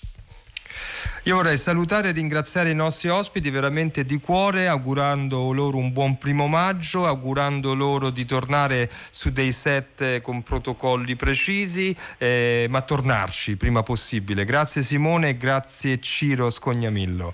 Io 1.28 1.38
vorrei 1.38 1.58
salutare 1.58 2.10
e 2.10 2.12
ringraziare 2.12 2.70
i 2.70 2.76
nostri 2.76 3.10
ospiti 3.10 3.50
veramente 3.50 4.06
di 4.06 4.20
cuore, 4.20 4.68
augurando 4.68 5.52
loro 5.54 5.78
un 5.78 5.92
buon 5.92 6.20
primo 6.20 6.46
maggio, 6.46 7.08
augurando 7.08 7.74
loro 7.74 8.12
di 8.12 8.26
tornare 8.26 8.88
su 9.10 9.32
dei 9.32 9.52
set 9.52 10.22
con 10.22 10.44
protocolli 10.44 11.16
precisi, 11.16 11.98
eh, 12.20 12.68
ma 12.70 12.84
tornarci 12.84 13.58
prima 13.58 13.82
possibile. 13.82 14.46
Grazie 14.46 14.84
Simone 14.84 15.30
e 15.30 15.38
grazie 15.38 16.00
Ciro 16.00 16.52
Scognamillo. 16.52 17.34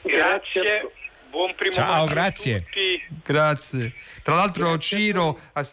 Grazie. 0.00 0.90
Buon 1.30 1.54
primo 1.54 1.72
Ciao, 1.72 1.86
maggio 1.86 2.04
a 2.04 2.14
grazie. 2.14 2.56
tutti. 2.60 3.02
Grazie. 3.24 3.92
Tra 4.22 4.36
l'altro 4.36 4.78
Ciro 4.78 5.38
ha, 5.52 5.66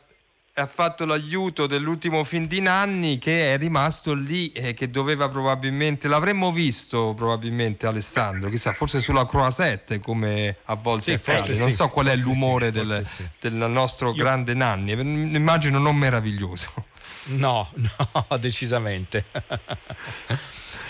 ha 0.56 0.68
fatto 0.68 1.06
l'aiuto 1.06 1.66
dell'ultimo 1.66 2.24
film 2.26 2.46
di 2.46 2.60
Nanni 2.60 3.18
che 3.18 3.54
è 3.54 3.58
rimasto 3.58 4.14
lì 4.14 4.52
e 4.52 4.74
che 4.74 4.90
doveva 4.90 5.30
probabilmente, 5.30 6.10
l'avremmo 6.10 6.52
visto 6.52 7.14
probabilmente 7.14 7.88
Alessandro, 7.88 8.50
chissà, 8.50 8.74
forse 8.74 9.00
sulla 9.00 9.26
Croisette 9.26 10.00
come 10.00 10.58
a 10.66 10.76
volte 10.76 11.18
Sì, 11.18 11.24
forse 11.24 11.54
non 11.54 11.70
sì, 11.70 11.76
so 11.76 11.88
qual 11.88 12.08
è 12.08 12.16
l'umore 12.18 12.68
sì, 12.68 12.72
del, 12.72 13.06
del 13.40 13.70
nostro 13.70 14.12
grande 14.12 14.54
Nanni, 14.54 14.92
immagino 14.92 15.80
non 15.80 15.96
meraviglioso. 15.96 16.86
No, 17.26 17.70
no, 17.76 18.38
decisamente. 18.38 19.26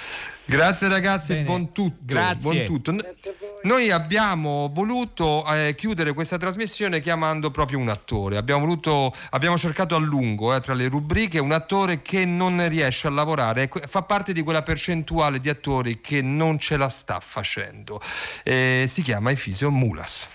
Grazie 0.51 0.89
ragazzi, 0.89 1.31
Bene, 1.31 1.45
buon 1.45 1.71
tutto. 1.71 1.95
grazie. 2.01 2.41
buon 2.41 2.65
tutto. 2.65 2.93
Noi 3.63 3.89
abbiamo 3.89 4.69
voluto 4.73 5.45
eh, 5.47 5.73
chiudere 5.75 6.11
questa 6.11 6.37
trasmissione 6.37 6.99
chiamando 6.99 7.51
proprio 7.51 7.79
un 7.79 7.87
attore. 7.87 8.35
Abbiamo, 8.35 8.59
voluto, 8.65 9.13
abbiamo 9.29 9.57
cercato 9.57 9.95
a 9.95 9.99
lungo 9.99 10.53
eh, 10.53 10.59
tra 10.59 10.73
le 10.73 10.89
rubriche 10.89 11.39
un 11.39 11.53
attore 11.53 12.01
che 12.01 12.25
non 12.25 12.67
riesce 12.67 13.07
a 13.07 13.11
lavorare, 13.11 13.69
fa 13.87 14.01
parte 14.01 14.33
di 14.33 14.41
quella 14.43 14.61
percentuale 14.61 15.39
di 15.39 15.47
attori 15.47 16.01
che 16.01 16.21
non 16.21 16.59
ce 16.59 16.75
la 16.75 16.89
sta 16.89 17.21
facendo. 17.21 18.01
Eh, 18.43 18.87
si 18.89 19.03
chiama 19.03 19.31
Efisio 19.31 19.71
Mulas. 19.71 20.27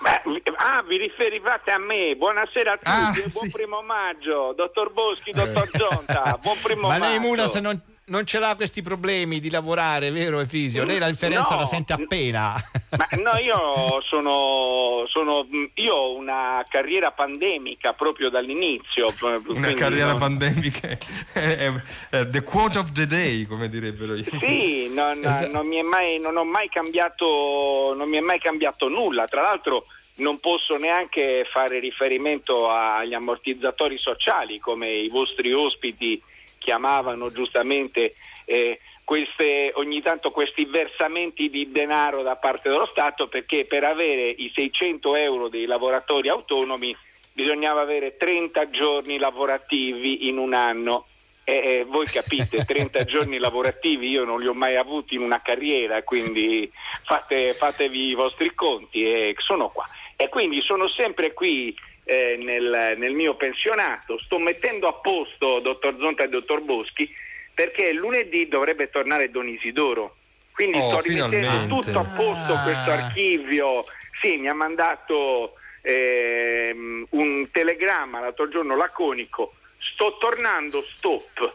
Beh, 0.00 0.22
ah, 0.56 0.82
vi 0.82 0.96
riferivate 0.96 1.70
a 1.70 1.78
me. 1.78 2.16
Buonasera 2.16 2.72
a 2.72 2.76
tutti 2.76 2.88
Ah, 2.90 3.12
buon 3.30 3.44
sì. 3.44 3.50
primo 3.52 3.80
maggio. 3.82 4.54
Dottor 4.56 4.92
Boschi, 4.92 5.30
dottor 5.30 5.70
Zonta, 5.72 6.36
buon 6.42 6.56
primo 6.60 6.88
Ma 6.88 6.98
maggio. 6.98 7.04
lei 7.10 7.18
Mulas 7.20 7.54
non, 7.54 7.80
non 8.06 8.26
ce 8.26 8.38
l'ha 8.38 8.54
questi 8.56 8.82
problemi 8.82 9.38
di 9.40 9.48
lavorare, 9.48 10.10
vero 10.10 10.40
Efisio? 10.40 10.84
Lei 10.84 10.98
la 10.98 11.08
differenza 11.08 11.54
No. 11.54 11.60
la 11.60 11.66
sente 11.66 11.92
appena. 11.92 12.54
Ma 12.96 13.08
no, 13.22 13.38
io 13.38 14.00
sono, 14.02 15.04
sono- 15.08 15.46
io 15.74 15.94
ho 15.94 16.16
una 16.16 16.62
carriera 16.68 17.12
pandemica 17.12 17.92
proprio 17.92 18.28
dall'inizio. 18.28 19.06
Una 19.22 19.40
quindi 19.40 19.74
carriera 19.74 20.10
non- 20.10 20.18
pandemica. 20.18 20.98
the 22.30 22.42
quote 22.42 22.78
of 22.78 22.92
the 22.92 23.06
day, 23.06 23.44
come 23.46 23.68
direbbero 23.68 24.14
io. 24.14 24.24
Sì, 24.38 24.92
non, 24.94 25.20
Esatto. 25.24 25.52
non 25.52 25.66
mi 25.66 25.76
è 25.76 25.82
mai, 25.82 26.18
non 26.20 26.36
ho 26.36 26.44
mai 26.44 26.68
cambiato, 26.68 27.94
non 27.96 28.08
mi 28.08 28.16
è 28.16 28.20
mai 28.20 28.38
cambiato 28.40 28.88
nulla. 28.88 29.26
Tra 29.26 29.42
l'altro 29.42 29.86
non 30.16 30.38
posso 30.40 30.76
neanche 30.76 31.46
fare 31.50 31.78
riferimento 31.78 32.68
agli 32.68 33.14
ammortizzatori 33.14 33.96
sociali 33.96 34.58
come 34.58 34.90
i 34.90 35.08
vostri 35.08 35.52
ospiti 35.52 36.20
chiamavano 36.62 37.30
giustamente 37.30 38.14
eh, 38.44 38.78
queste, 39.04 39.72
ogni 39.74 40.00
tanto 40.00 40.30
questi 40.30 40.64
versamenti 40.64 41.50
di 41.50 41.70
denaro 41.70 42.22
da 42.22 42.36
parte 42.36 42.68
dello 42.68 42.86
Stato 42.86 43.28
perché 43.28 43.64
per 43.64 43.84
avere 43.84 44.22
i 44.22 44.50
600 44.52 45.16
euro 45.16 45.48
dei 45.48 45.66
lavoratori 45.66 46.28
autonomi 46.28 46.96
bisognava 47.32 47.80
avere 47.82 48.16
30 48.16 48.70
giorni 48.70 49.18
lavorativi 49.18 50.28
in 50.28 50.38
un 50.38 50.54
anno. 50.54 51.06
E, 51.44 51.52
e 51.52 51.84
voi 51.84 52.06
capite, 52.06 52.62
30 52.64 53.04
giorni 53.04 53.38
lavorativi 53.38 54.08
io 54.08 54.24
non 54.24 54.40
li 54.40 54.46
ho 54.46 54.54
mai 54.54 54.76
avuti 54.76 55.16
in 55.16 55.22
una 55.22 55.42
carriera, 55.42 56.02
quindi 56.04 56.70
fate- 57.04 57.52
fatevi 57.54 58.08
i 58.08 58.14
vostri 58.14 58.54
conti 58.54 59.04
e 59.04 59.34
sono 59.38 59.68
qua. 59.68 59.86
E 60.16 60.28
quindi 60.28 60.60
sono 60.60 60.86
sempre 60.88 61.32
qui 61.32 61.74
eh, 62.04 62.36
nel, 62.38 62.94
nel 62.98 63.12
mio 63.12 63.34
pensionato, 63.36 64.18
sto 64.18 64.38
mettendo 64.38 64.88
a 64.88 64.94
posto 64.94 65.60
dottor 65.60 65.96
Zonta 65.98 66.24
e 66.24 66.28
dottor 66.28 66.60
Boschi 66.60 67.08
perché 67.54 67.92
lunedì 67.92 68.48
dovrebbe 68.48 68.90
tornare 68.90 69.30
Don 69.30 69.46
Isidoro. 69.48 70.16
Quindi 70.52 70.78
Oh, 70.78 70.98
sto 70.98 71.00
rimettendo 71.00 71.36
finalmente. 71.36 71.68
tutto 71.90 71.98
a 71.98 72.04
posto 72.04 72.52
Ah. 72.54 72.62
questo 72.62 72.90
archivio. 72.90 73.84
Sì, 74.20 74.36
mi 74.36 74.48
ha 74.48 74.54
mandato 74.54 75.54
ehm, 75.82 77.06
un 77.10 77.50
telegramma 77.50 78.20
l'altro 78.20 78.48
giorno 78.48 78.76
laconico. 78.76 79.54
Sto 79.78 80.16
tornando, 80.18 80.80
stop. 80.82 81.54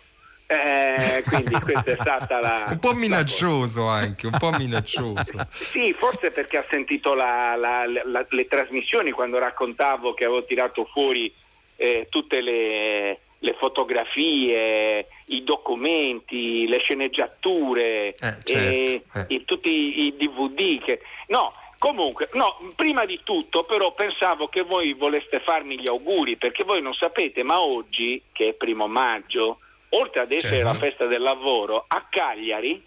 Eh, 0.49 1.23
quindi 1.27 1.59
questa 1.59 1.91
è 1.91 1.97
stata 1.99 2.39
la. 2.39 2.65
Un 2.71 2.79
po' 2.79 2.93
minaccioso 2.93 3.87
anche, 3.87 4.27
un 4.27 4.37
po' 4.39 4.51
minaccioso. 4.51 5.33
Sì, 5.51 5.93
forse 5.97 6.31
perché 6.31 6.57
ha 6.57 6.65
sentito 6.69 7.13
la- 7.13 7.55
la- 7.57 7.85
la- 7.85 8.25
le 8.29 8.47
trasmissioni 8.47 9.11
quando 9.11 9.37
raccontavo 9.39 10.13
che 10.13 10.23
avevo 10.23 10.43
tirato 10.45 10.85
fuori 10.85 11.31
eh, 11.75 12.07
tutte 12.09 12.41
le, 12.41 13.19
le 13.39 13.55
fotografie, 13.59 15.07
i 15.25 15.43
documenti, 15.43 16.65
le 16.67 16.79
sceneggiature, 16.79 18.15
certo, 18.17 18.51
e- 18.53 19.03
eh. 19.13 19.25
e 19.27 19.43
tutti 19.45 20.05
i 20.05 20.15
DVD. 20.15 20.81
Che... 20.81 21.01
No, 21.27 21.51
comunque, 21.77 22.29
no, 22.33 22.57
prima 22.75 23.03
di 23.05 23.19
tutto 23.23 23.63
però 23.63 23.93
pensavo 23.93 24.47
che 24.47 24.61
voi 24.61 24.93
voleste 24.93 25.41
farmi 25.41 25.77
gli 25.79 25.87
auguri 25.89 26.37
perché 26.37 26.63
voi 26.63 26.81
non 26.81 26.93
sapete, 26.93 27.43
ma 27.43 27.61
oggi, 27.61 28.21
che 28.31 28.49
è 28.49 28.53
primo 28.53 28.87
maggio, 28.87 29.59
oltre 29.89 30.21
ad 30.21 30.31
essere 30.31 30.57
Certo. 30.57 30.67
la 30.67 30.73
festa 30.73 31.05
del 31.05 31.21
lavoro, 31.21 31.85
a 31.87 32.05
Cagliari 32.09 32.81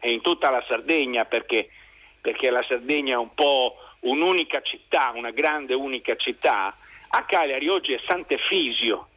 e 0.00 0.10
in 0.10 0.20
tutta 0.20 0.50
la 0.50 0.64
Sardegna 0.66 1.24
perché, 1.24 1.68
perché 2.20 2.50
la 2.50 2.64
Sardegna 2.68 3.14
è 3.14 3.18
un 3.18 3.34
po' 3.34 3.76
un'unica 4.00 4.60
città, 4.62 5.12
una 5.14 5.30
grande 5.30 5.74
unica 5.74 6.16
città, 6.16 6.74
a 7.12 7.24
Cagliari 7.24 7.68
oggi 7.68 7.92
è 7.92 8.00
Sant'Efisio, 8.06 9.08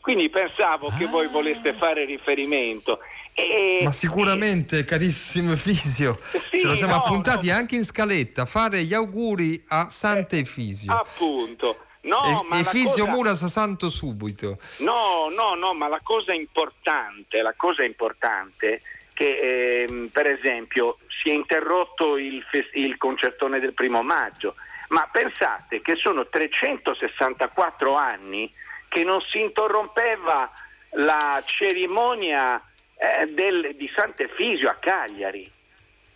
quindi 0.00 0.28
pensavo 0.28 0.92
che 0.96 1.06
voi 1.06 1.28
voleste 1.28 1.72
fare 1.72 2.04
riferimento. 2.04 3.00
E, 3.34 3.80
Ma 3.84 3.92
sicuramente, 3.92 4.84
carissimo 4.84 5.52
Efisio, 5.52 6.18
ce 6.50 6.64
lo 6.66 6.74
siamo 6.74 6.94
no, 6.94 6.98
appuntati 7.04 7.50
anche 7.50 7.76
in 7.76 7.84
scaletta, 7.84 8.46
fare 8.46 8.82
gli 8.82 8.94
auguri 8.94 9.62
a 9.68 9.88
Sant'Efisio. 9.88 10.92
appunto, 10.92 11.84
no, 12.02 12.42
E- 12.44 12.48
ma 12.48 12.60
Efisio 12.60 13.04
cosa- 13.04 13.10
Muras 13.10 13.46
Santo 13.46 13.88
subito. 13.90 14.58
No, 14.78 15.28
no, 15.30 15.54
no, 15.54 15.74
ma 15.74 15.88
la 15.88 16.00
cosa 16.02 16.32
importante, 16.32 17.40
la 17.42 17.54
cosa 17.56 17.82
importante 17.84 18.80
che 19.14 19.84
ehm, 19.88 20.08
per 20.12 20.28
esempio 20.28 20.98
si 21.08 21.30
è 21.30 21.32
interrotto 21.32 22.16
il, 22.16 22.42
fes- 22.48 22.70
il 22.74 22.96
concertone 22.96 23.58
del 23.58 23.72
primo 23.74 24.02
maggio, 24.02 24.54
ma 24.90 25.08
pensate 25.10 25.80
che 25.82 25.96
sono 25.96 26.26
364 26.28 27.94
anni 27.94 28.50
che 28.88 29.04
non 29.04 29.20
si 29.22 29.40
interrompeva 29.40 30.50
la 30.92 31.42
cerimonia 31.44 32.60
eh, 32.96 33.26
del- 33.26 33.74
di 33.76 33.90
Sant'Efisio 33.94 34.68
a 34.70 34.74
Cagliari 34.74 35.48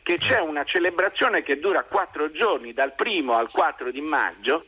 che 0.02 0.18
c'è 0.18 0.40
una 0.40 0.64
celebrazione 0.64 1.42
che 1.42 1.60
dura 1.60 1.84
quattro 1.84 2.32
giorni, 2.32 2.72
dal 2.72 2.92
primo 2.94 3.34
al 3.34 3.48
4 3.52 3.92
di 3.92 4.00
maggio, 4.00 4.64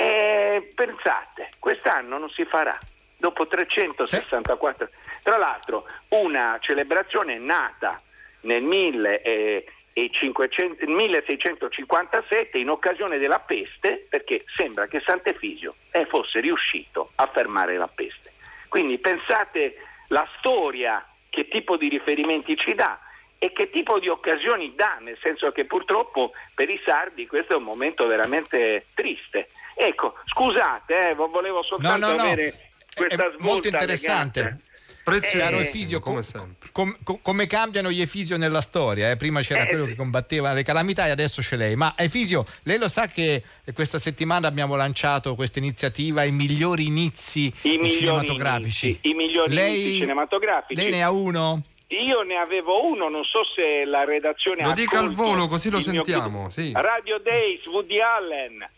e 0.00 0.70
pensate, 0.76 1.48
quest'anno 1.58 2.18
non 2.18 2.30
si 2.30 2.44
farà, 2.44 2.78
dopo 3.16 3.48
364. 3.48 4.88
Tra 5.24 5.36
l'altro, 5.36 5.86
una 6.10 6.56
celebrazione 6.60 7.36
nata 7.38 8.00
nel 8.42 8.62
1500 8.62 10.86
1657 10.86 12.58
in 12.58 12.70
occasione 12.70 13.18
della 13.18 13.40
peste, 13.40 14.06
perché 14.08 14.44
sembra 14.46 14.86
che 14.86 15.00
Sant'Efisio 15.00 15.74
eh, 15.90 16.06
fosse 16.06 16.38
riuscito 16.38 17.10
a 17.16 17.26
fermare 17.26 17.76
la 17.76 17.90
peste. 17.92 18.30
Quindi 18.68 18.98
pensate 18.98 19.74
la 20.10 20.24
storia, 20.38 21.04
che 21.28 21.48
tipo 21.48 21.76
di 21.76 21.88
riferimenti 21.88 22.56
ci 22.56 22.74
dà 22.74 23.00
e 23.38 23.52
che 23.52 23.70
tipo 23.70 23.98
di 24.00 24.08
occasioni 24.08 24.74
dà, 24.74 24.98
nel 25.00 25.16
senso 25.22 25.52
che 25.52 25.64
purtroppo 25.64 26.32
per 26.54 26.68
i 26.68 26.80
sardi 26.84 27.26
questo 27.26 27.52
è 27.52 27.56
un 27.56 27.62
momento 27.62 28.06
veramente 28.06 28.86
triste. 28.94 29.48
Ecco, 29.76 30.14
scusate, 30.26 31.10
eh, 31.10 31.14
vo- 31.14 31.28
volevo 31.28 31.62
soltanto 31.62 32.06
no, 32.08 32.14
no. 32.14 32.22
avere 32.22 32.52
questa 32.94 33.14
È 33.14 33.28
svolta 33.28 33.42
molto 33.44 33.68
interessante. 33.68 34.40
elegante. 34.40 34.62
Preziosissimo, 35.04 35.42
Caro 35.44 35.58
Efisio, 35.60 36.00
come 36.00 36.22
com- 36.32 36.54
com- 36.72 36.96
com- 37.02 37.20
come 37.22 37.46
cambiano 37.46 37.90
gli 37.90 38.02
Efisio 38.02 38.36
nella 38.36 38.60
storia? 38.60 39.10
eh? 39.10 39.16
Prima 39.16 39.40
c'era 39.40 39.62
Eh, 39.62 39.68
quello 39.68 39.86
che 39.86 39.94
combatteva 39.94 40.52
le 40.52 40.62
calamità 40.62 41.06
e 41.06 41.10
adesso 41.10 41.40
c'è 41.40 41.56
lei. 41.56 41.76
Ma 41.76 41.94
Efisio, 41.96 42.44
lei 42.64 42.76
lo 42.76 42.88
sa 42.88 43.06
che 43.06 43.42
questa 43.72 43.96
settimana 43.98 44.48
abbiamo 44.48 44.76
lanciato 44.76 45.34
questa 45.34 45.60
iniziativa 45.60 46.24
I 46.24 46.30
migliori 46.32 46.86
inizi 46.86 47.50
I 47.62 47.78
migliori 47.78 47.92
cinematografici. 48.26 48.86
inizi, 48.88 49.08
i 49.08 49.14
migliori 49.14 49.54
lei, 49.54 49.80
inizi 49.82 49.98
cinematografici. 50.00 50.78
Lei 50.80 50.90
ne 50.90 51.02
ha 51.02 51.10
uno? 51.10 51.62
Io 51.90 52.20
ne 52.20 52.36
avevo 52.36 52.84
uno, 52.86 53.08
non 53.08 53.24
so 53.24 53.40
se 53.56 53.86
la 53.86 54.04
redazione 54.04 54.62
Lo 54.62 54.70
ha 54.70 54.74
dica 54.74 54.98
al 54.98 55.10
volo, 55.10 55.48
così 55.48 55.70
lo 55.70 55.78
mio 55.78 55.86
sentiamo, 55.86 56.48
chiud- 56.48 56.50
sì. 56.50 56.72
Radio 56.74 57.18
Days, 57.18 57.64
Woody 57.64 57.98
Allen. 57.98 58.70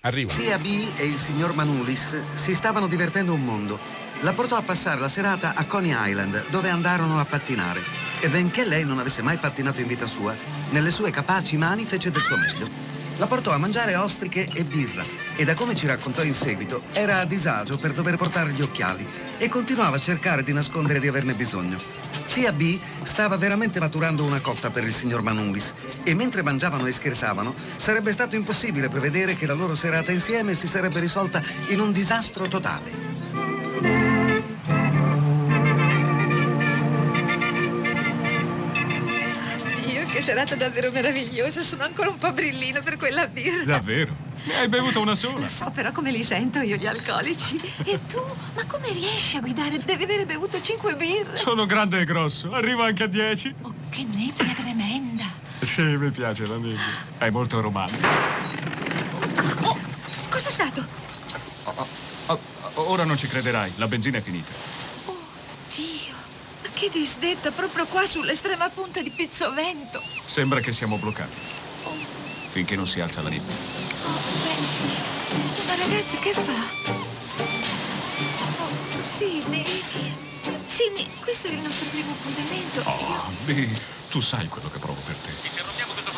Arriva. 0.00 0.30
Zia 0.30 0.58
B 0.58 0.66
e 0.98 1.06
il 1.06 1.18
signor 1.18 1.54
Manulis 1.54 2.34
si 2.34 2.54
stavano 2.54 2.88
divertendo 2.88 3.32
un 3.32 3.42
mondo. 3.42 3.78
La 4.20 4.34
portò 4.34 4.56
a 4.56 4.62
passare 4.62 5.00
la 5.00 5.08
serata 5.08 5.54
a 5.54 5.64
Coney 5.64 5.94
Island, 6.10 6.48
dove 6.50 6.68
andarono 6.68 7.20
a 7.20 7.24
pattinare. 7.24 7.80
E 8.20 8.28
benché 8.28 8.66
lei 8.66 8.84
non 8.84 8.98
avesse 8.98 9.22
mai 9.22 9.38
pattinato 9.38 9.80
in 9.80 9.86
vita 9.86 10.06
sua, 10.06 10.34
nelle 10.70 10.90
sue 10.90 11.10
capaci 11.10 11.56
mani 11.56 11.86
fece 11.86 12.10
del 12.10 12.20
suo 12.20 12.36
meglio. 12.36 12.68
La 13.16 13.26
portò 13.26 13.52
a 13.52 13.58
mangiare 13.58 13.96
ostriche 13.96 14.46
e 14.54 14.64
birra 14.64 15.21
e 15.36 15.44
da 15.44 15.54
come 15.54 15.74
ci 15.74 15.86
raccontò 15.86 16.22
in 16.22 16.34
seguito 16.34 16.82
era 16.92 17.18
a 17.18 17.24
disagio 17.24 17.78
per 17.78 17.92
dover 17.92 18.16
portare 18.16 18.52
gli 18.52 18.62
occhiali 18.62 19.06
e 19.38 19.48
continuava 19.48 19.96
a 19.96 20.00
cercare 20.00 20.42
di 20.42 20.52
nascondere 20.52 21.00
di 21.00 21.08
averne 21.08 21.34
bisogno. 21.34 21.76
Zia 22.26 22.52
B 22.52 22.78
stava 23.02 23.36
veramente 23.36 23.80
maturando 23.80 24.24
una 24.24 24.40
cotta 24.40 24.70
per 24.70 24.84
il 24.84 24.92
signor 24.92 25.22
Manulis 25.22 25.74
e 26.02 26.14
mentre 26.14 26.42
mangiavano 26.42 26.86
e 26.86 26.92
scherzavano 26.92 27.54
sarebbe 27.76 28.12
stato 28.12 28.36
impossibile 28.36 28.88
prevedere 28.88 29.34
che 29.34 29.46
la 29.46 29.54
loro 29.54 29.74
serata 29.74 30.12
insieme 30.12 30.54
si 30.54 30.66
sarebbe 30.66 31.00
risolta 31.00 31.42
in 31.68 31.80
un 31.80 31.92
disastro 31.92 32.48
totale. 32.48 34.01
Serata 40.22 40.54
davvero 40.54 40.90
meravigliosa. 40.90 41.62
Sono 41.62 41.84
ancora 41.84 42.08
un 42.08 42.18
po' 42.18 42.32
brillino 42.32 42.80
per 42.80 42.96
quella 42.96 43.26
birra. 43.26 43.64
Davvero? 43.64 44.30
Ne 44.44 44.56
hai 44.56 44.68
bevuta 44.68 44.98
una 44.98 45.14
sola? 45.14 45.40
Lo 45.40 45.48
so, 45.48 45.70
però 45.70 45.92
come 45.92 46.10
li 46.10 46.24
sento 46.24 46.60
io 46.60 46.76
gli 46.76 46.86
alcolici. 46.86 47.60
E 47.84 47.98
tu? 48.06 48.20
Ma 48.54 48.64
come 48.66 48.90
riesci 48.92 49.36
a 49.36 49.40
guidare? 49.40 49.78
Devi 49.78 50.02
avere 50.04 50.24
bevuto 50.24 50.60
cinque 50.60 50.96
birre. 50.96 51.36
Sono 51.36 51.66
grande 51.66 52.00
e 52.00 52.04
grosso, 52.04 52.52
arrivo 52.52 52.82
anche 52.82 53.04
a 53.04 53.06
10. 53.06 53.54
Oh, 53.62 53.74
che 53.90 54.04
nebbia 54.04 54.52
tremenda. 54.54 55.24
Sì, 55.60 55.82
mi 55.82 56.10
piace 56.10 56.46
la 56.46 56.56
nebbia. 56.56 56.80
È 57.18 57.30
molto 57.30 57.60
romantica. 57.60 58.08
Oh, 59.62 59.78
cosa 60.28 60.48
è 60.48 60.50
stato? 60.50 60.84
Oh, 61.64 62.40
ora 62.74 63.04
non 63.04 63.16
ci 63.16 63.28
crederai, 63.28 63.72
la 63.76 63.86
benzina 63.86 64.18
è 64.18 64.22
finita. 64.22 64.50
Dio, 65.72 66.11
ma 66.11 66.11
che 66.82 66.98
disdetta 66.98 67.52
proprio 67.52 67.86
qua 67.86 68.04
sull'estrema 68.04 68.68
punta 68.70 69.00
di 69.02 69.10
Pizzovento. 69.10 70.02
Sembra 70.24 70.58
che 70.58 70.72
siamo 70.72 70.98
bloccati. 70.98 71.38
Finché 72.48 72.74
non 72.74 72.88
si 72.88 73.00
alza 73.00 73.22
la 73.22 73.28
nebbia. 73.28 73.54
Ma 75.64 75.76
ragazzi, 75.76 76.18
che 76.18 76.32
fa? 76.32 76.42
Oh, 78.58 79.00
Sidney. 79.00 79.64
Sidney, 80.66 81.06
questo 81.20 81.46
è 81.46 81.50
il 81.52 81.60
nostro 81.60 81.86
primo 81.86 82.10
appuntamento. 82.10 82.80
Oh, 82.84 83.30
beh, 83.44 83.78
tu 84.08 84.18
sai 84.18 84.48
quello 84.48 84.68
che 84.68 84.80
provo 84.80 85.00
per 85.02 85.16
te. 85.18 85.71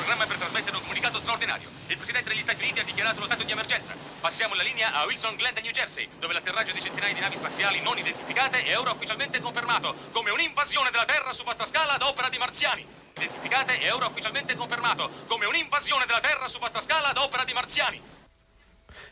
Programma 0.04 0.28
per 0.28 0.36
trasmettere 0.36 0.76
un 0.76 0.82
comunicato 0.82 1.18
straordinario. 1.18 1.70
Il 1.86 1.96
Presidente 1.96 2.28
degli 2.28 2.42
Stati 2.42 2.60
Uniti 2.62 2.78
ha 2.78 2.84
dichiarato 2.84 3.20
lo 3.20 3.24
stato 3.24 3.42
di 3.42 3.52
emergenza. 3.52 3.94
Passiamo 4.20 4.54
la 4.54 4.62
linea 4.62 4.92
a 4.92 5.06
Wilson 5.06 5.34
Glen, 5.34 5.54
New 5.62 5.72
Jersey, 5.72 6.06
dove 6.18 6.34
l'atterraggio 6.34 6.72
di 6.72 6.80
centinaia 6.82 7.14
di 7.14 7.20
navi 7.20 7.36
spaziali 7.36 7.80
non 7.80 7.96
identificate 7.96 8.64
è 8.64 8.78
ora 8.78 8.92
ufficialmente 8.92 9.40
confermato 9.40 9.94
come 10.12 10.30
un'invasione 10.30 10.90
della 10.90 11.06
Terra 11.06 11.32
su 11.32 11.42
vasta 11.42 11.64
scala 11.64 11.94
ad 11.94 12.02
opera 12.02 12.28
di 12.28 12.36
marziani. 12.36 12.84
Identificate 13.16 13.78
è 13.78 13.94
ora 13.94 14.04
ufficialmente 14.04 14.54
confermato 14.54 15.08
come 15.26 15.46
un'invasione 15.46 16.04
della 16.04 16.20
Terra 16.20 16.48
su 16.48 16.58
vasta 16.58 16.82
scala 16.82 17.08
ad 17.08 17.16
opera 17.16 17.44
di 17.44 17.54
marziani. 17.54 18.02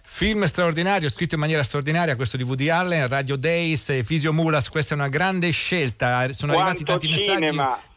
Film 0.04 0.44
straordinario, 0.44 1.08
scritto 1.08 1.34
in 1.36 1.40
maniera 1.40 1.62
straordinaria, 1.62 2.16
questo 2.16 2.36
di 2.36 2.42
Woody 2.42 2.68
Allen, 2.68 3.08
Radio 3.08 3.36
Days, 3.36 3.88
e 3.88 4.04
Fisio 4.04 4.32
Mulas, 4.32 4.68
questa 4.68 4.94
è 4.94 4.96
una 4.96 5.08
grande 5.08 5.50
scelta. 5.50 6.30
Sono 6.32 6.52
arrivati 6.52 6.84
Quanto 6.84 7.06
tanti 7.06 7.16
cinema, 7.16 7.68
messaggi. 7.68 7.90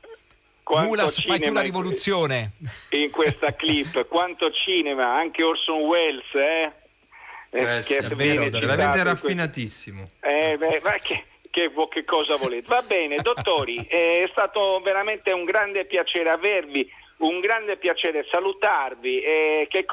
Quanto 0.65 0.87
Mulas, 0.89 1.21
fai 1.23 1.39
tu 1.39 1.53
la 1.53 1.61
rivoluzione. 1.61 2.51
in 2.91 3.11
questa 3.11 3.53
clip. 3.55 4.07
Quanto 4.07 4.51
cinema, 4.51 5.15
anche 5.15 5.43
Orson 5.43 5.81
Welles, 5.81 6.33
eh? 6.33 6.71
Eh, 7.51 7.77
Eh 7.77 7.81
sì, 7.83 7.93
è 7.93 8.01
vero, 8.09 8.49
veramente 8.49 8.97
in 8.97 9.03
raffinatissimo. 9.03 10.09
Eh, 10.21 10.57
beh, 10.57 10.81
ma 10.83 10.91
che, 11.01 11.23
che 11.49 11.71
che 11.89 12.03
cosa 12.03 12.35
volete? 12.35 12.65
Va 12.67 12.81
bene, 12.81 13.17
dottori, 13.17 13.77
eh, 13.87 14.23
è 14.25 14.27
stato 14.31 14.81
veramente 14.83 15.31
un 15.31 15.45
grande 15.45 15.85
piacere 15.85 16.29
avervi, 16.29 16.89
un 17.17 17.39
grande 17.39 17.77
piacere 17.77 18.25
salutarvi. 18.29 19.21
eh, 19.21 19.67
che, 19.69 19.85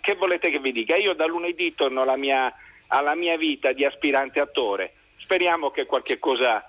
che 0.00 0.14
volete 0.14 0.50
che 0.50 0.60
vi 0.60 0.70
dica? 0.72 0.94
Io 0.96 1.14
da 1.14 1.26
lunedì 1.26 1.74
torno 1.74 2.02
alla 2.02 2.16
mia, 2.16 2.52
alla 2.88 3.14
mia 3.16 3.36
vita 3.36 3.72
di 3.72 3.84
aspirante 3.84 4.38
attore. 4.40 4.92
Speriamo 5.16 5.70
che 5.70 5.86
qualche 5.86 6.18
cosa, 6.20 6.62
co- 6.62 6.68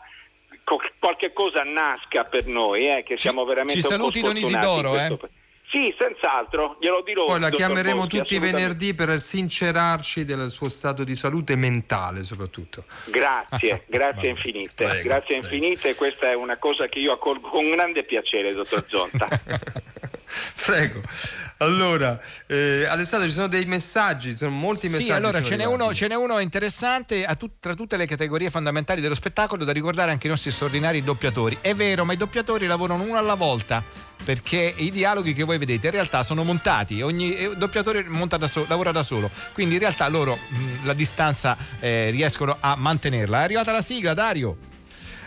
qualche 0.99 1.33
cosa 1.33 1.63
nasca 1.63 2.23
per 2.23 2.45
noi, 2.47 2.89
eh, 2.89 3.03
che 3.03 3.17
siamo 3.17 3.45
veramente 3.45 3.81
ci 3.81 3.87
saluti 3.87 4.21
Don 4.21 4.37
Isidoro, 4.37 4.95
eh. 4.95 5.17
Sì, 5.69 5.93
senz'altro, 5.95 6.77
glielo 6.79 7.03
dirò. 7.03 7.25
Poi 7.25 7.39
la 7.39 7.51
chiameremo 7.51 8.01
Boschi, 8.01 8.17
tutti 8.17 8.35
i 8.35 8.39
venerdì 8.39 8.95
per 8.95 9.19
sincerarci 9.19 10.25
del 10.25 10.49
suo 10.49 10.67
stato 10.67 11.03
di 11.03 11.15
salute 11.15 11.55
mentale 11.55 12.23
soprattutto. 12.23 12.85
Grazie, 13.05 13.83
grazie 13.87 14.29
infinite, 14.29 14.85
Prego, 14.85 15.07
grazie 15.07 15.35
infinite, 15.37 15.93
questa 15.93 16.31
è 16.31 16.33
una 16.33 16.57
cosa 16.57 16.87
che 16.87 16.97
io 16.97 17.11
accolgo 17.11 17.49
con 17.49 17.69
grande 17.69 18.03
piacere, 18.03 18.51
dottor 18.53 18.83
Zonta. 18.87 19.27
Prego. 20.65 21.01
Allora, 21.61 22.17
eh, 22.47 22.85
Alessandro, 22.85 23.27
ci 23.27 23.33
sono 23.33 23.47
dei 23.47 23.65
messaggi, 23.65 24.33
sono 24.33 24.51
molti 24.51 24.87
messaggi. 24.87 25.05
Sì, 25.05 25.11
allora 25.11 25.43
ce 25.43 25.57
n'è, 25.57 25.65
uno, 25.65 25.93
ce 25.93 26.07
n'è 26.07 26.15
uno 26.15 26.39
interessante 26.39 27.27
tut- 27.37 27.59
tra 27.59 27.75
tutte 27.75 27.97
le 27.97 28.05
categorie 28.05 28.49
fondamentali 28.49 29.01
dello 29.01 29.13
spettacolo 29.13 29.65
da 29.65 29.73
ricordare 29.73 30.11
anche 30.11 30.27
i 30.27 30.29
nostri 30.29 30.51
straordinari 30.51 31.03
doppiatori. 31.03 31.57
È 31.59 31.73
vero, 31.75 32.05
ma 32.05 32.13
i 32.13 32.17
doppiatori 32.17 32.65
lavorano 32.65 33.03
uno 33.03 33.17
alla 33.17 33.33
volta 33.33 33.83
perché 34.23 34.73
i 34.77 34.89
dialoghi 34.89 35.33
che 35.33 35.43
voi 35.43 35.57
vedete 35.57 35.87
in 35.87 35.93
realtà 35.93 36.23
sono 36.23 36.43
montati, 36.43 37.01
ogni 37.01 37.35
eh, 37.35 37.55
doppiatore 37.57 38.03
monta 38.03 38.37
da 38.37 38.47
so- 38.47 38.65
lavora 38.69 38.91
da 38.91 39.03
solo, 39.03 39.29
quindi 39.53 39.73
in 39.73 39.79
realtà 39.81 40.07
loro 40.07 40.37
mh, 40.37 40.85
la 40.85 40.93
distanza 40.93 41.57
eh, 41.81 42.09
riescono 42.09 42.55
a 42.57 42.75
mantenerla. 42.77 43.41
È 43.41 43.43
arrivata 43.43 43.73
la 43.73 43.81
sigla, 43.81 44.13
Dario. 44.13 44.67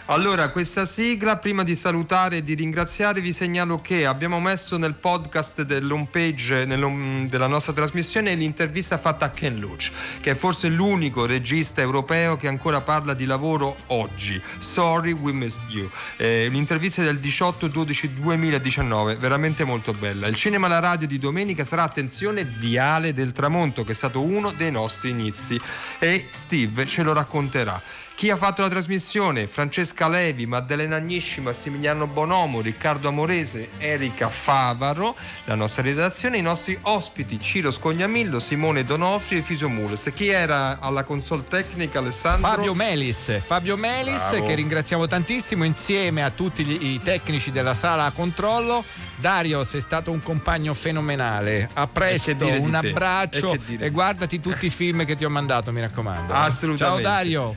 Allora, 0.07 0.49
questa 0.49 0.85
sigla, 0.85 1.37
prima 1.37 1.63
di 1.63 1.77
salutare 1.77 2.39
e 2.39 2.43
di 2.43 2.55
ringraziare, 2.55 3.21
vi 3.21 3.33
segnalo 3.33 3.77
che 3.77 4.05
abbiamo 4.05 4.41
messo 4.41 4.77
nel 4.77 4.95
podcast 4.95 5.63
dell'home 5.63 6.09
page 6.11 6.65
nell'home- 6.65 7.29
della 7.29 7.47
nostra 7.47 7.73
trasmissione 7.73 8.35
l'intervista 8.35 8.99
fatta 8.99 9.27
a 9.27 9.31
Ken 9.31 9.61
Loach, 9.61 9.93
che 10.21 10.33
è 10.33 10.35
forse 10.35 10.69
l'unico 10.69 11.25
regista 11.25 11.83
europeo 11.83 12.37
che 12.37 12.49
ancora 12.49 12.81
parla 12.81 13.15
di 13.15 13.27
lavoro 13.27 13.77
oggi. 13.87 14.43
Sorry, 14.59 15.13
we 15.13 15.33
missed 15.33 15.71
you. 15.71 15.89
Eh, 16.17 16.49
un'intervista 16.49 17.03
del 17.03 17.21
18-12-2019, 17.23 19.17
veramente 19.19 19.63
molto 19.63 19.93
bella. 19.93 20.27
Il 20.27 20.35
cinema 20.35 20.67
alla 20.67 20.81
radio 20.81 21.07
di 21.07 21.21
domenica 21.21 21.65
sarà, 21.65 21.85
attenzione, 21.85 22.45
Viale 22.45 23.15
del 23.15 23.31
Tramonto, 23.31 23.85
che 23.85 23.93
è 23.93 23.95
stato 23.95 24.21
uno 24.21 24.51
dei 24.51 24.73
nostri 24.73 25.11
inizi. 25.11 25.61
E 26.01 26.27
Steve 26.29 26.87
ce 26.87 27.05
lo 27.05 27.13
racconterà. 27.13 27.81
Chi 28.15 28.31
ha 28.31 28.37
fatto 28.37 28.63
la 28.63 28.69
trasmissione? 28.69 29.49
Francesca 29.49 30.09
Levi, 30.09 30.47
Maddalena 30.47 30.97
Agnisci, 30.97 31.41
Massimiliano 31.41 32.07
Bonomo, 32.07 32.61
Riccardo 32.61 33.09
Amorese, 33.09 33.71
Erika 33.79 34.29
Favaro, 34.29 35.17
la 35.47 35.57
nostra 35.57 35.83
redazione, 35.83 36.39
i 36.39 36.43
nostri 36.43 36.79
ospiti 36.83 37.41
Ciro 37.41 37.73
Scognamillo, 37.73 38.39
Simone 38.39 38.85
Donofrio 38.85 39.41
e 39.41 39.43
Fisio 39.43 39.69
Mules. 39.69 40.13
Chi 40.15 40.29
era 40.29 40.79
alla 40.79 41.03
console 41.03 41.43
tecnica 41.49 41.99
Alessandro? 41.99 42.49
Fabio 42.49 42.75
Melis, 42.75 43.41
Fabio 43.41 43.77
Melis 43.77 44.29
Bravo. 44.31 44.45
che 44.45 44.55
ringraziamo 44.55 45.07
tantissimo 45.09 45.65
insieme 45.65 46.23
a 46.23 46.31
tutti 46.31 46.65
gli- 46.65 46.93
i 46.95 47.01
tecnici 47.03 47.51
della 47.51 47.75
sala 47.75 48.05
a 48.05 48.13
controllo. 48.13 48.85
Dario, 49.17 49.65
sei 49.65 49.81
stato 49.81 50.13
un 50.13 50.23
compagno 50.23 50.75
fenomenale. 50.75 51.69
A 51.73 51.89
presto, 51.89 52.37
un 52.39 52.75
abbraccio 52.75 53.53
E 53.53 53.77
e 53.81 53.91
guardati 53.91 54.39
tutti 54.39 54.67
i 54.67 54.71
film 54.71 55.05
che 55.05 55.17
ti 55.17 55.25
ho 55.25 55.31
mandato, 55.31 55.73
mi 55.73 55.81
raccomando. 55.81 56.33
Assolutamente. 56.33 57.03
Ciao 57.03 57.13
Dario. 57.13 57.57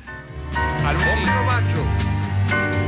Al 0.86 0.95
último 0.95 1.43
macho. 1.45 2.85